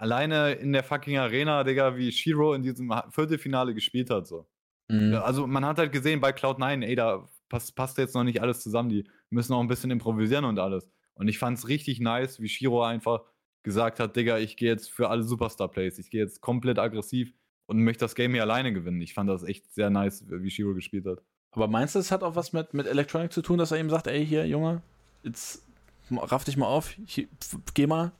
[0.00, 4.48] alleine in der fucking Arena, Digga, wie Shiro in diesem Viertelfinale gespielt hat, so.
[4.88, 5.14] Mhm.
[5.14, 8.60] Also man hat halt gesehen bei Cloud9, ey, da passt, passt jetzt noch nicht alles
[8.60, 10.88] zusammen, die müssen auch ein bisschen improvisieren und alles.
[11.14, 13.20] Und ich fand es richtig nice, wie Shiro einfach
[13.62, 17.34] gesagt hat, Digga, ich gehe jetzt für alle Superstar-Plays, ich gehe jetzt komplett aggressiv
[17.66, 19.02] und möchte das Game hier alleine gewinnen.
[19.02, 21.18] Ich fand das echt sehr nice, wie Shiro gespielt hat.
[21.52, 23.90] Aber meinst du, es hat auch was mit, mit Electronic zu tun, dass er ihm
[23.90, 24.80] sagt, ey, hier, Junge,
[25.24, 25.62] jetzt
[26.10, 27.28] raff dich mal auf, hier,
[27.74, 28.12] geh mal,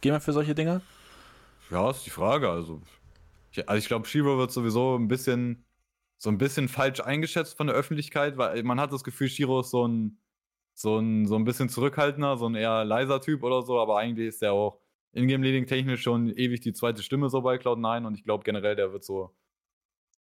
[0.00, 0.80] geh mal für solche Dinge?
[1.70, 2.48] Ja, ist die Frage.
[2.50, 2.82] Also,
[3.52, 5.64] ich, also ich glaube, Shiro wird sowieso ein bisschen,
[6.16, 9.70] so ein bisschen falsch eingeschätzt von der Öffentlichkeit, weil man hat das Gefühl, Shiro ist
[9.70, 10.18] so ein,
[10.74, 14.28] so ein, so ein bisschen zurückhaltender, so ein eher leiser Typ oder so, aber eigentlich
[14.28, 14.80] ist der auch
[15.12, 18.92] Ingame-Leading technisch schon ewig die zweite Stimme so bei Cloud9 und ich glaube generell, der
[18.92, 19.34] wird so,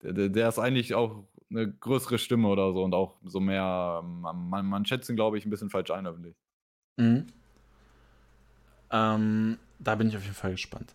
[0.03, 4.67] der, der, ist eigentlich auch eine größere Stimme oder so und auch so mehr, man,
[4.67, 6.37] man schätzt ihn, glaube ich, ein bisschen falsch ein, öffentlich.
[6.97, 7.27] Mhm.
[8.91, 10.95] Ähm, da bin ich auf jeden Fall gespannt.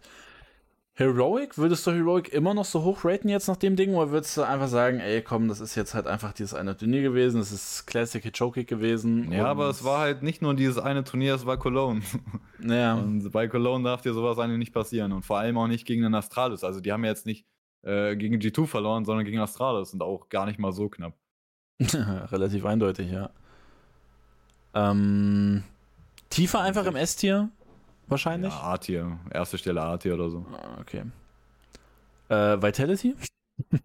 [0.95, 4.37] Heroic, würdest du Heroic immer noch so hoch raten jetzt nach dem Ding oder würdest
[4.37, 7.51] du einfach sagen, ey komm, das ist jetzt halt einfach dieses eine Turnier gewesen, das
[7.51, 9.31] ist Classic Hichokick gewesen.
[9.31, 12.01] Ja, aber es war halt nicht nur dieses eine Turnier, es war Cologne.
[12.65, 12.93] Ja.
[12.93, 16.01] Und bei Cologne darf dir sowas eigentlich nicht passieren und vor allem auch nicht gegen
[16.03, 16.63] den Astralis.
[16.63, 17.45] Also die haben ja jetzt nicht
[17.81, 21.13] äh, gegen G2 verloren, sondern gegen Astralis und auch gar nicht mal so knapp.
[21.81, 23.31] Relativ eindeutig, ja.
[24.73, 25.63] Ähm,
[26.29, 27.49] tiefer einfach im S-Tier?
[28.07, 28.53] Wahrscheinlich.
[28.53, 30.45] Ja, A-Tier, erste Stelle A-Tier oder so.
[30.51, 31.03] Ah, okay.
[32.29, 33.15] Äh, Vitality?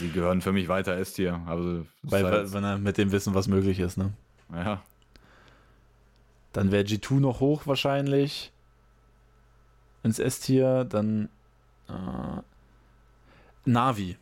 [0.00, 1.40] Die gehören für mich weiter S-Tier.
[1.46, 4.12] Also, Weil, halt wenn er mit dem Wissen, was möglich ist, ne?
[4.52, 4.82] Ja.
[6.52, 8.52] Dann wäre G2 noch hoch wahrscheinlich.
[10.02, 11.28] Ins S-Tier, dann
[11.88, 12.42] äh,
[13.64, 14.16] Navi.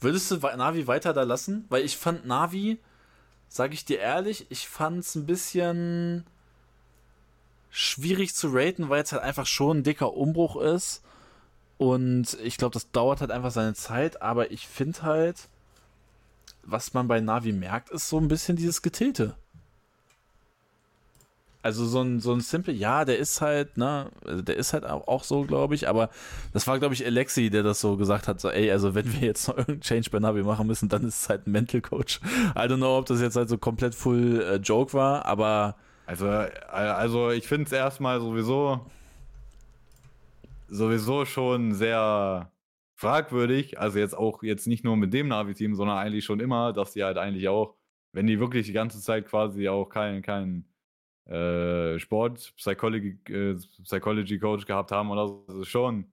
[0.00, 1.64] Würdest du Navi weiter da lassen?
[1.68, 2.78] Weil ich fand Navi,
[3.48, 6.24] sag ich dir ehrlich, ich fand es ein bisschen
[7.70, 11.02] schwierig zu raten, weil es halt einfach schon ein dicker Umbruch ist.
[11.78, 15.48] Und ich glaube, das dauert halt einfach seine Zeit, aber ich finde halt,
[16.62, 19.36] was man bei Navi merkt, ist so ein bisschen dieses Getilte.
[21.66, 24.86] Also so ein, so ein Simple, ja, der ist halt, ne, also der ist halt
[24.86, 26.10] auch so, glaube ich, aber
[26.52, 29.20] das war, glaube ich, Alexi, der das so gesagt hat, so, ey, also wenn wir
[29.20, 32.20] jetzt noch irgendeinen Change bei Navi machen müssen, dann ist es halt ein Mental Coach.
[32.54, 35.74] I don't know, ob das jetzt halt so komplett full äh, Joke war, aber
[36.06, 38.86] also, also ich finde es erstmal sowieso
[40.68, 42.50] sowieso schon sehr
[42.94, 46.92] fragwürdig, also jetzt auch jetzt nicht nur mit dem Navi-Team, sondern eigentlich schon immer, dass
[46.92, 47.76] die halt eigentlich auch,
[48.12, 50.64] wenn die wirklich die ganze Zeit quasi auch keinen kein,
[51.26, 56.12] äh, Sport, Psychology, äh, Psychology Coach gehabt haben oder so, das ist schon ein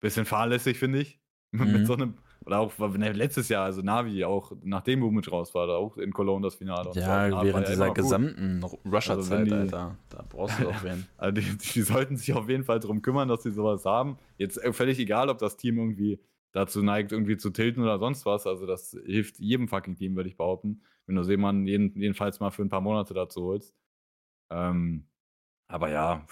[0.00, 1.18] bisschen fahrlässig, finde ich.
[1.52, 1.72] Mhm.
[1.72, 2.14] mit so einem,
[2.44, 6.12] oder auch ne, letztes Jahr, also Navi, auch nachdem Bumich raus war, da auch in
[6.12, 6.92] Cologne das Finale.
[6.92, 7.00] so.
[7.00, 7.96] Ja, war während ja dieser gut.
[7.96, 9.96] gesamten Russia-Zeit, Also Alter.
[10.08, 11.06] Da brauchst du doch wen.
[11.16, 14.16] Also die, die sollten sich auf jeden Fall darum kümmern, dass sie sowas haben.
[14.38, 16.20] Jetzt äh, völlig egal, ob das Team irgendwie
[16.52, 18.46] dazu neigt, irgendwie zu tilten oder sonst was.
[18.46, 20.82] Also das hilft jedem fucking Team, würde ich behaupten.
[21.06, 23.74] Wenn du jemanden jeden, jedenfalls mal für ein paar Monate dazu holst.
[24.50, 25.06] Ähm,
[25.68, 26.26] aber ja,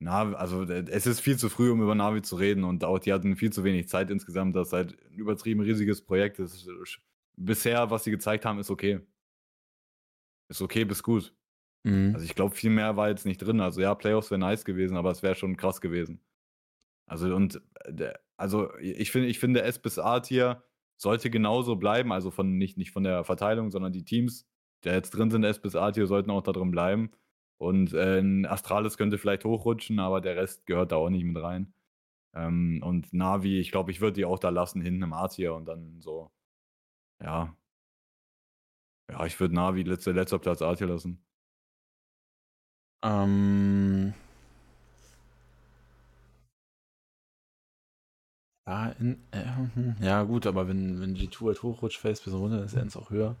[0.00, 2.98] Navi, also äh, es ist viel zu früh, um über Navi zu reden und auch
[2.98, 4.56] die hatten viel zu wenig Zeit insgesamt.
[4.56, 6.38] Das ist halt ein übertrieben riesiges Projekt.
[6.38, 6.72] Ist, äh,
[7.36, 9.00] bisher, was sie gezeigt haben, ist okay.
[10.48, 11.34] Ist okay bis gut.
[11.84, 12.12] Mhm.
[12.14, 13.60] Also ich glaube, viel mehr war jetzt nicht drin.
[13.60, 16.20] Also ja, Playoffs wäre nice gewesen, aber es wäre schon krass gewesen.
[17.06, 20.64] Also und äh, also ich finde, ich finde S bis A Tier
[20.96, 22.10] sollte genauso bleiben.
[22.10, 24.48] Also von nicht, nicht von der Verteilung, sondern die Teams,
[24.82, 27.10] die jetzt drin sind, S bis A Tier, sollten auch da drin bleiben.
[27.60, 31.74] Und äh, Astralis könnte vielleicht hochrutschen, aber der Rest gehört da auch nicht mit rein.
[32.34, 35.66] Ähm, und Navi, ich glaube, ich würde die auch da lassen, hinten im A-Tier und
[35.66, 36.30] dann so,
[37.22, 37.56] ja.
[39.10, 41.22] Ja, ich würde Navi letzter, letzter Platz A-Tier lassen.
[43.02, 44.14] Ähm.
[48.66, 49.44] Ja, in, äh,
[49.74, 53.10] hm, ja, gut, aber wenn, wenn G2 halt hochrutscht, fällt bis runter, ist Ends auch
[53.10, 53.36] höher.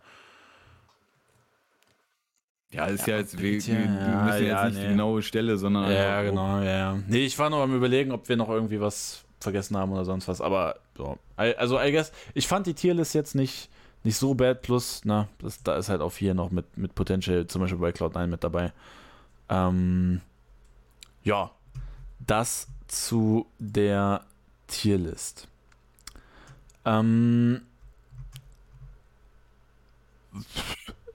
[2.72, 4.82] Ja, ist Ja, ja, jetzt, wir, wir ja, müssen ja, jetzt nicht nee.
[4.82, 6.98] die genaue Stelle, sondern Ja, genau, ja.
[7.08, 10.28] Nee, ich war noch am überlegen, ob wir noch irgendwie was vergessen haben oder sonst
[10.28, 11.18] was, aber so.
[11.38, 13.68] I- Also, I guess, ich fand die Tierlist jetzt nicht,
[14.04, 17.46] nicht so bad, plus, na, das, da ist halt auch hier noch mit, mit Potential,
[17.46, 18.72] zum Beispiel bei Cloud9 mit dabei.
[19.48, 20.20] Ähm,
[21.24, 21.50] ja,
[22.24, 24.22] das zu der
[24.68, 25.48] Tierlist.
[26.84, 27.62] Ähm,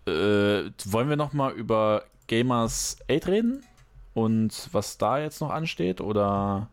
[0.05, 3.63] äh, wollen wir noch mal über Gamers 8 reden?
[4.13, 6.01] Und was da jetzt noch ansteht?
[6.01, 6.69] Oder.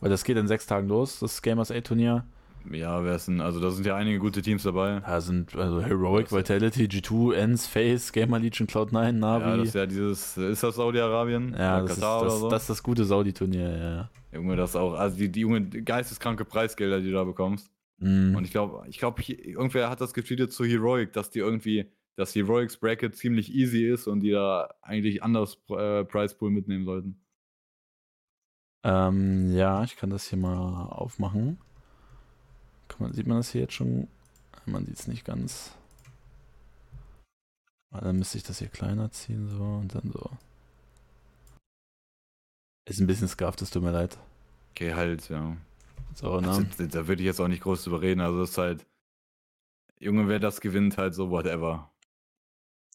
[0.00, 2.24] Weil das geht in sechs Tagen los, das Gamers 8 Turnier.
[2.70, 5.00] Ja, wer ist denn, also da sind ja einige gute Teams dabei.
[5.00, 9.44] Da sind also Heroic, Vitality, G2, Ends, Face, Gamer Legion, Cloud9, Navi.
[9.44, 11.54] Ja, das ist ja dieses, ist das Saudi-Arabien?
[11.58, 12.48] Ja, das ist, Katar das, oder so?
[12.50, 14.10] das ist das gute Saudi-Turnier, ja.
[14.32, 17.70] Junge, das auch, also die, die junge, geisteskranke Preisgelder, die du da bekommst.
[17.98, 18.34] Mhm.
[18.36, 21.90] Und ich glaube, ich glaube, irgendwer hat das getweetet zu Heroic, dass die irgendwie,
[22.20, 26.84] dass Heroics Bracket ziemlich easy ist und die da eigentlich anders äh, Price Pool mitnehmen
[26.84, 27.20] sollten.
[28.84, 31.58] Ähm, ja, ich kann das hier mal aufmachen.
[32.88, 34.08] Kann man, sieht man das hier jetzt schon?
[34.66, 35.74] Man sieht es nicht ganz.
[37.92, 40.30] Ah, Dann müsste ich das hier kleiner ziehen, so und dann so.
[42.88, 44.18] Ist ein bisschen scarft, es tut mir leid.
[44.72, 45.56] Okay, halt, ja.
[46.14, 46.66] So, Also, ne?
[46.78, 48.20] da, da würde ich jetzt auch nicht groß drüber reden.
[48.20, 48.86] Also, das ist halt,
[49.98, 51.90] Junge, wer das gewinnt, halt so, whatever.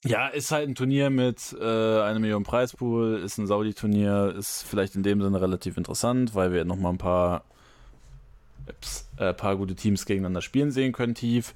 [0.05, 4.95] Ja, ist halt ein Turnier mit äh, einer Million Preispool, ist ein Saudi-Turnier, ist vielleicht
[4.95, 7.43] in dem Sinne relativ interessant, weil wir nochmal ein paar,
[8.69, 11.55] ups, äh, paar gute Teams gegeneinander spielen sehen können, tief.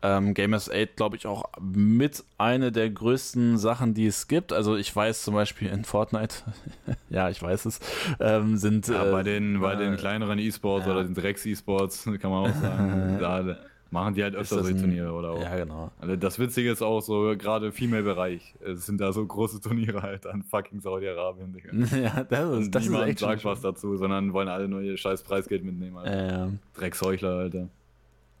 [0.00, 4.52] Ähm, Gamers 8, glaube ich, auch mit eine der größten Sachen, die es gibt.
[4.52, 6.36] Also ich weiß zum Beispiel in Fortnite,
[7.10, 7.80] ja, ich weiß es,
[8.20, 10.92] ähm, sind Ja, äh, bei den, bei den äh, kleineren E-Sports ja.
[10.92, 13.56] oder den Drecks-E-Sports, kann man auch sagen, da
[13.90, 15.40] machen die halt öfter solche Turniere oder auch.
[15.42, 15.90] Ja, genau.
[15.98, 20.26] Also das Witzige ist auch so, gerade Female-Bereich, es sind da so große Turniere halt
[20.26, 21.72] an fucking Saudi-Arabien, Digga.
[21.96, 24.96] ja, das ist, Und das ist echt sagt was dazu, sondern wollen alle nur ihr
[24.96, 26.46] scheiß Preisgeld mitnehmen, Alter.
[26.46, 27.68] äh, Drecksheuchler, Alter.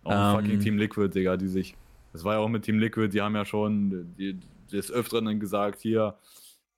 [0.04, 0.40] Auch Ähm.
[0.42, 1.74] fucking Team Liquid, Digga, die sich.
[2.12, 4.38] Das war ja auch mit Team Liquid, die haben ja schon die,
[4.72, 6.14] des Öfteren gesagt, hier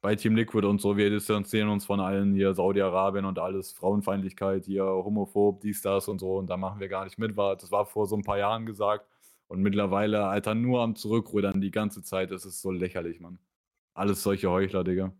[0.00, 4.64] bei Team Liquid und so, wir distanzieren uns von allen hier Saudi-Arabien und alles, Frauenfeindlichkeit,
[4.64, 7.70] hier homophob, dies, das und so, und da machen wir gar nicht mit, war, das
[7.70, 9.06] war vor so ein paar Jahren gesagt.
[9.48, 13.38] Und mittlerweile, Alter, nur am Zurückrudern die ganze Zeit, das ist so lächerlich, Mann.
[13.94, 15.12] Alles solche Heuchler, Digga.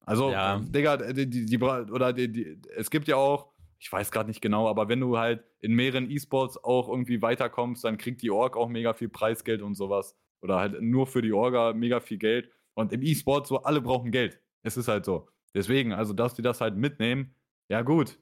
[0.00, 0.58] Also, Ja.
[0.58, 4.40] Digga, die, die, die, oder die, die, es gibt ja auch, ich weiß gerade nicht
[4.40, 8.56] genau, aber wenn du halt in mehreren E-Sports auch irgendwie weiterkommst, dann kriegt die Org
[8.56, 10.16] auch mega viel Preisgeld und sowas.
[10.40, 12.50] Oder halt nur für die Orga mega viel Geld.
[12.76, 14.38] Und im E-Sport so, alle brauchen Geld.
[14.62, 15.28] Es ist halt so.
[15.54, 17.34] Deswegen, also, dass die das halt mitnehmen,
[17.68, 18.18] ja gut.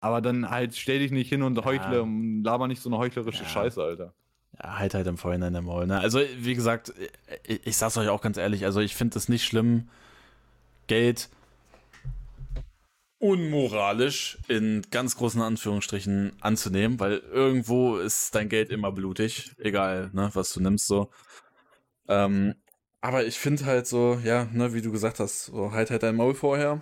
[0.00, 1.64] Aber dann halt stell dich nicht hin und Ja.
[1.66, 3.48] heuchle und laber nicht so eine heuchlerische Ja.
[3.48, 4.14] Scheiße, Alter.
[4.58, 5.86] Ja, halt halt im Vorhinein der Maul.
[5.86, 6.00] Ne?
[6.00, 6.94] Also, wie gesagt,
[7.44, 9.90] ich, ich sag's euch auch ganz ehrlich, also ich finde es nicht schlimm,
[10.86, 11.28] Geld
[13.18, 20.30] unmoralisch in ganz großen Anführungsstrichen anzunehmen, weil irgendwo ist dein Geld immer blutig, egal, ne,
[20.32, 21.10] was du nimmst so.
[22.08, 22.54] Ähm,
[23.00, 26.16] aber ich finde halt so, ja, ne, wie du gesagt hast, so halt halt dein
[26.16, 26.80] Maul vorher.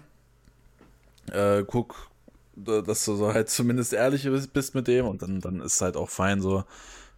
[1.30, 2.10] Äh, guck,
[2.56, 5.96] dass du so halt zumindest ehrlich bist mit dem und dann, dann ist es halt
[5.96, 6.64] auch fein so.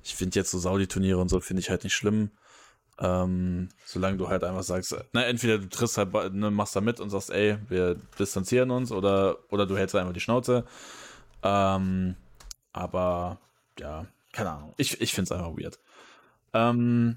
[0.02, 2.30] Ich finde jetzt so Saudi-Turniere und so finde ich halt nicht schlimm.
[2.98, 7.00] Ähm, solange du halt einfach sagst, na, entweder du triffst halt, ne, machst da mit
[7.00, 10.64] und sagst, ey, wir distanzieren uns oder, oder du hältst einfach die Schnauze.
[11.42, 12.16] Ähm,
[12.72, 13.38] aber
[13.78, 14.74] ja, keine Ahnung.
[14.76, 15.78] Ich, ich finde es einfach weird.
[16.52, 17.16] Ähm,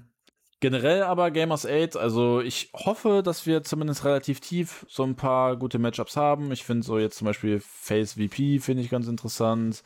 [0.64, 5.56] generell aber Gamers 8, also ich hoffe, dass wir zumindest relativ tief so ein paar
[5.56, 6.50] gute Matchups haben.
[6.52, 9.82] Ich finde so jetzt zum Beispiel Face VP finde ich ganz interessant.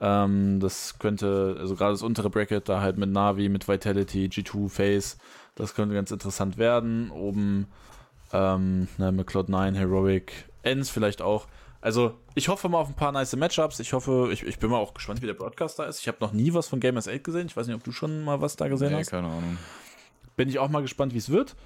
[0.00, 4.68] Ähm, das könnte, also gerade das untere Bracket da halt mit Navi, mit Vitality, G2,
[4.68, 5.16] Face,
[5.54, 7.12] das könnte ganz interessant werden.
[7.12, 7.68] Oben
[8.32, 10.32] ähm, ne, mit Cloud9, Heroic,
[10.64, 11.46] Ends vielleicht auch.
[11.80, 13.78] Also, ich hoffe mal auf ein paar nice Matchups.
[13.78, 16.00] Ich hoffe, ich, ich bin mal auch gespannt, wie der Broadcast da ist.
[16.00, 17.46] Ich habe noch nie was von Gamers 8 gesehen.
[17.46, 19.10] Ich weiß nicht, ob du schon mal was da gesehen nee, hast.
[19.12, 19.56] keine Ahnung.
[20.36, 21.56] Bin ich auch mal gespannt, wie es wird.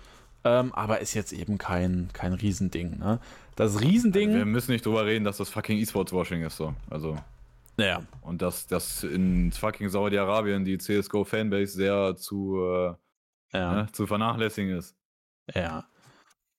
[0.42, 2.98] Ähm, aber ist jetzt eben kein, kein Riesending.
[2.98, 3.20] Ne?
[3.56, 4.28] Das Riesending.
[4.28, 6.74] Also wir müssen nicht drüber reden, dass das fucking E-Sports-Washing ist so.
[6.88, 7.16] Also.
[7.76, 8.02] Ja.
[8.22, 12.94] Und dass, dass in fucking Saudi-Arabien die CSGO-Fanbase sehr zu, äh,
[13.52, 13.74] ja.
[13.74, 14.97] ne, zu vernachlässigen ist.
[15.55, 15.84] Ja.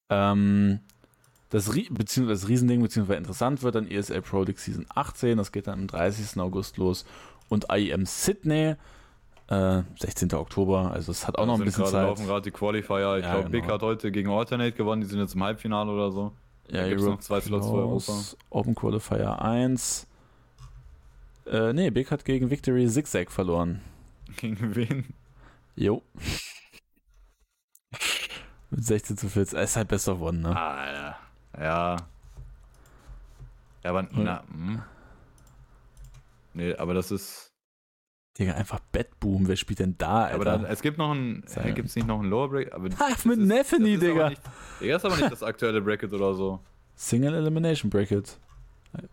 [0.09, 0.81] Ähm,
[1.49, 5.67] das, beziehungsweise das Riesending, beziehungsweise interessant wird dann ESL Pro League Season 18, das geht
[5.67, 6.39] dann am 30.
[6.39, 7.05] August los.
[7.49, 8.75] Und IEM Sydney,
[9.51, 10.33] äh, 16.
[10.33, 12.07] Oktober, also es hat auch noch ein bisschen Zeit.
[12.07, 13.17] laufen gerade die Qualifier.
[13.17, 13.63] Ich ja, glaube, genau.
[13.63, 16.31] Big hat heute gegen Alternate gewonnen, die sind jetzt im Halbfinale oder so.
[16.69, 18.13] Ja, hier noch zwei Slots für Europa.
[18.49, 20.07] Open Qualifier 1.
[21.47, 23.81] Äh, nee, Big hat gegen Victory Zigzag verloren.
[24.37, 25.13] Gegen wen?
[25.75, 26.01] Jo.
[28.69, 29.59] Mit 16 zu 14.
[29.59, 30.55] Es ist halt Best of One, ne?
[30.55, 31.17] Ah, ja.
[31.59, 31.97] Ja.
[33.83, 34.81] Ja, aber, na, hm.
[36.53, 37.50] Nee, aber das ist.
[38.41, 39.47] Digga, einfach Bedboom.
[39.47, 40.35] Wer spielt denn da, Alter?
[40.35, 41.43] Aber da, es gibt noch ein.
[41.55, 42.73] Äh, gibt es nicht noch ein Lower Bracket?
[42.73, 44.29] Aber Ach, mit Neffany, Digga.
[44.29, 44.41] Nicht,
[44.81, 46.59] Digga, ist aber nicht das aktuelle Bracket oder so.
[46.95, 48.37] Single Elimination Bracket.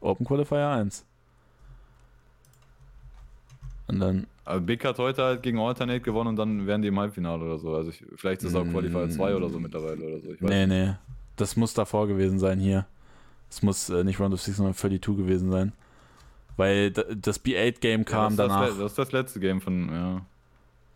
[0.01, 1.05] Open Qualifier 1.
[3.89, 4.27] Und dann.
[4.47, 7.59] Aber Big hat heute halt gegen Alternate gewonnen und dann wären die im Halbfinale oder
[7.59, 7.75] so.
[7.75, 10.29] Also ich, vielleicht ist es auch Qualifier 2 oder so mittlerweile oder so.
[10.41, 10.95] nee, nee.
[11.37, 12.87] Das muss davor gewesen sein hier.
[13.51, 15.73] Es muss äh, nicht Round of 6, sondern 32 gewesen sein.
[16.59, 18.67] Weil das B8-Game kam ja, das danach.
[18.67, 20.27] Das, das, ist das letzte Game von, ja.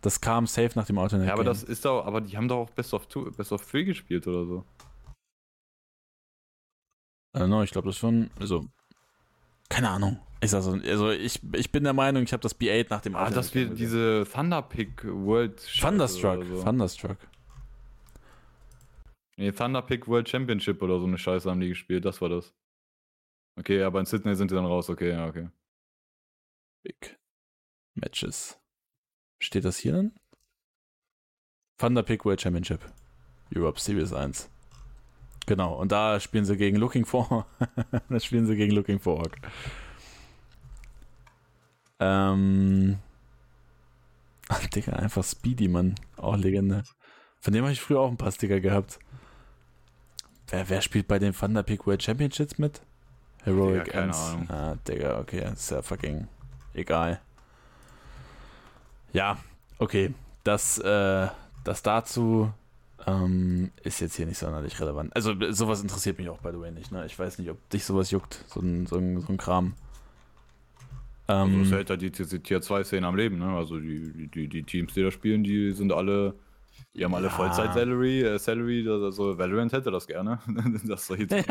[0.01, 1.29] Das kam safe nach dem Alternate.
[1.29, 3.65] Ja, aber das ist doch, aber die haben doch auch Best of, two, Best of
[3.71, 4.65] 3 gespielt oder so.
[7.33, 8.65] Äh, no, ich glaube, das schon, also,
[9.69, 10.19] keine Ahnung.
[10.41, 13.15] Ich sag so, also ich, ich bin der Meinung, ich habe das B8 nach dem
[13.15, 16.61] Ah, dass wir diese Thunderpick World Thunderstruck, so.
[16.61, 17.17] Thunderstruck.
[19.37, 22.53] Nee, Thunderpick World Championship oder so eine Scheiße haben die gespielt, das war das.
[23.55, 25.49] Okay, aber in Sydney sind die dann raus, okay, ja, okay.
[26.83, 27.19] Big
[27.93, 28.59] Matches.
[29.39, 30.13] Steht das hier dann?
[31.77, 32.81] Thunderpick World Championship.
[33.55, 34.49] Europe Series 1.
[35.45, 37.45] Genau, und da spielen sie gegen Looking for.
[38.09, 39.37] da spielen sie gegen Looking for Org.
[41.99, 42.99] Ähm.
[44.73, 45.95] Digga, einfach Speedy, Mann.
[46.17, 46.83] Auch Legende.
[47.39, 48.99] Von dem habe ich früher auch ein paar Sticker gehabt.
[50.47, 52.81] Wer, wer spielt bei den Thunderpick World Championships mit?
[53.43, 54.19] Heroic Digga, keine Ends.
[54.19, 54.49] Ahnung.
[54.49, 56.27] Ah, Digga, okay, ist ja fucking
[56.73, 57.19] egal.
[59.11, 59.37] Ja,
[59.79, 60.13] okay.
[60.43, 61.27] Das, äh,
[61.63, 62.51] das dazu
[63.05, 65.15] ähm, ist jetzt hier nicht sonderlich relevant.
[65.15, 66.91] Also, sowas interessiert mich auch, by the way, nicht.
[66.91, 67.05] Ne?
[67.05, 69.73] Ich weiß nicht, ob dich sowas juckt, so ein, so ein, so ein Kram.
[71.27, 73.39] Ähm, also, es hält halt die, die Tier 2-Szene am Leben.
[73.39, 73.55] Ne?
[73.55, 76.33] Also, die, die, die Teams, die da spielen, die sind alle
[76.95, 77.33] die haben alle ja.
[77.33, 80.39] Vollzeit-Salary, äh, Salary, also Valorant hätte das gerne.
[80.85, 81.33] das soll jetzt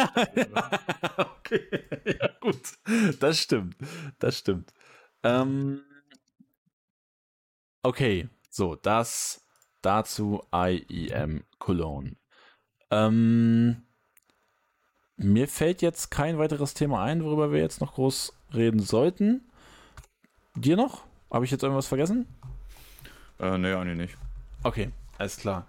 [1.17, 2.61] okay, ja gut.
[3.19, 3.77] Das stimmt,
[4.21, 4.73] das stimmt.
[5.25, 5.83] Ähm,
[7.83, 9.45] okay, so, das
[9.81, 12.15] dazu IEM Cologne.
[12.91, 13.83] Ähm,
[15.17, 19.51] mir fällt jetzt kein weiteres Thema ein, worüber wir jetzt noch groß reden sollten.
[20.55, 21.05] Dir noch?
[21.33, 22.29] Habe ich jetzt irgendwas vergessen?
[23.41, 24.19] Äh, nee, eigentlich nicht.
[24.63, 24.93] Okay,
[25.23, 25.67] alles klar.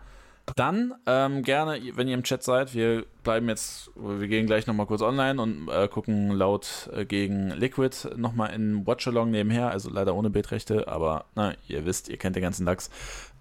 [0.58, 4.88] Dann ähm, gerne, wenn ihr im Chat seid, wir bleiben jetzt, wir gehen gleich nochmal
[4.88, 10.16] kurz online und äh, gucken laut äh, gegen Liquid nochmal in Watchalong nebenher, also leider
[10.16, 12.90] ohne Bildrechte, aber na, ihr wisst, ihr kennt den ganzen Lachs.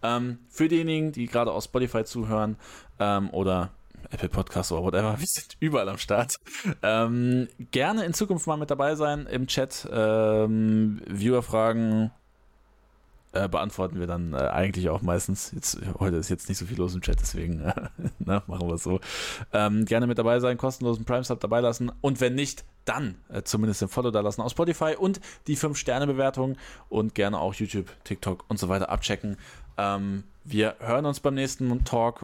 [0.02, 2.56] Ähm, für diejenigen, die gerade aus Spotify zuhören
[3.00, 3.70] ähm, oder
[4.10, 6.36] Apple Podcasts oder whatever, wir sind überall am Start.
[6.84, 12.12] Ähm, gerne in Zukunft mal mit dabei sein im Chat, ähm, Viewerfragen,
[13.32, 15.52] äh, beantworten wir dann äh, eigentlich auch meistens.
[15.52, 17.74] Jetzt, heute ist jetzt nicht so viel los im Chat, deswegen äh,
[18.18, 19.00] na, machen wir es so.
[19.52, 23.82] Ähm, gerne mit dabei sein, kostenlosen Prime-Sub dabei lassen und wenn nicht, dann äh, zumindest
[23.82, 26.56] ein Follow da lassen auf Spotify und die 5-Sterne-Bewertung
[26.88, 29.36] und gerne auch YouTube, TikTok und so weiter abchecken.
[29.78, 32.20] Ähm, wir hören uns beim nächsten Talk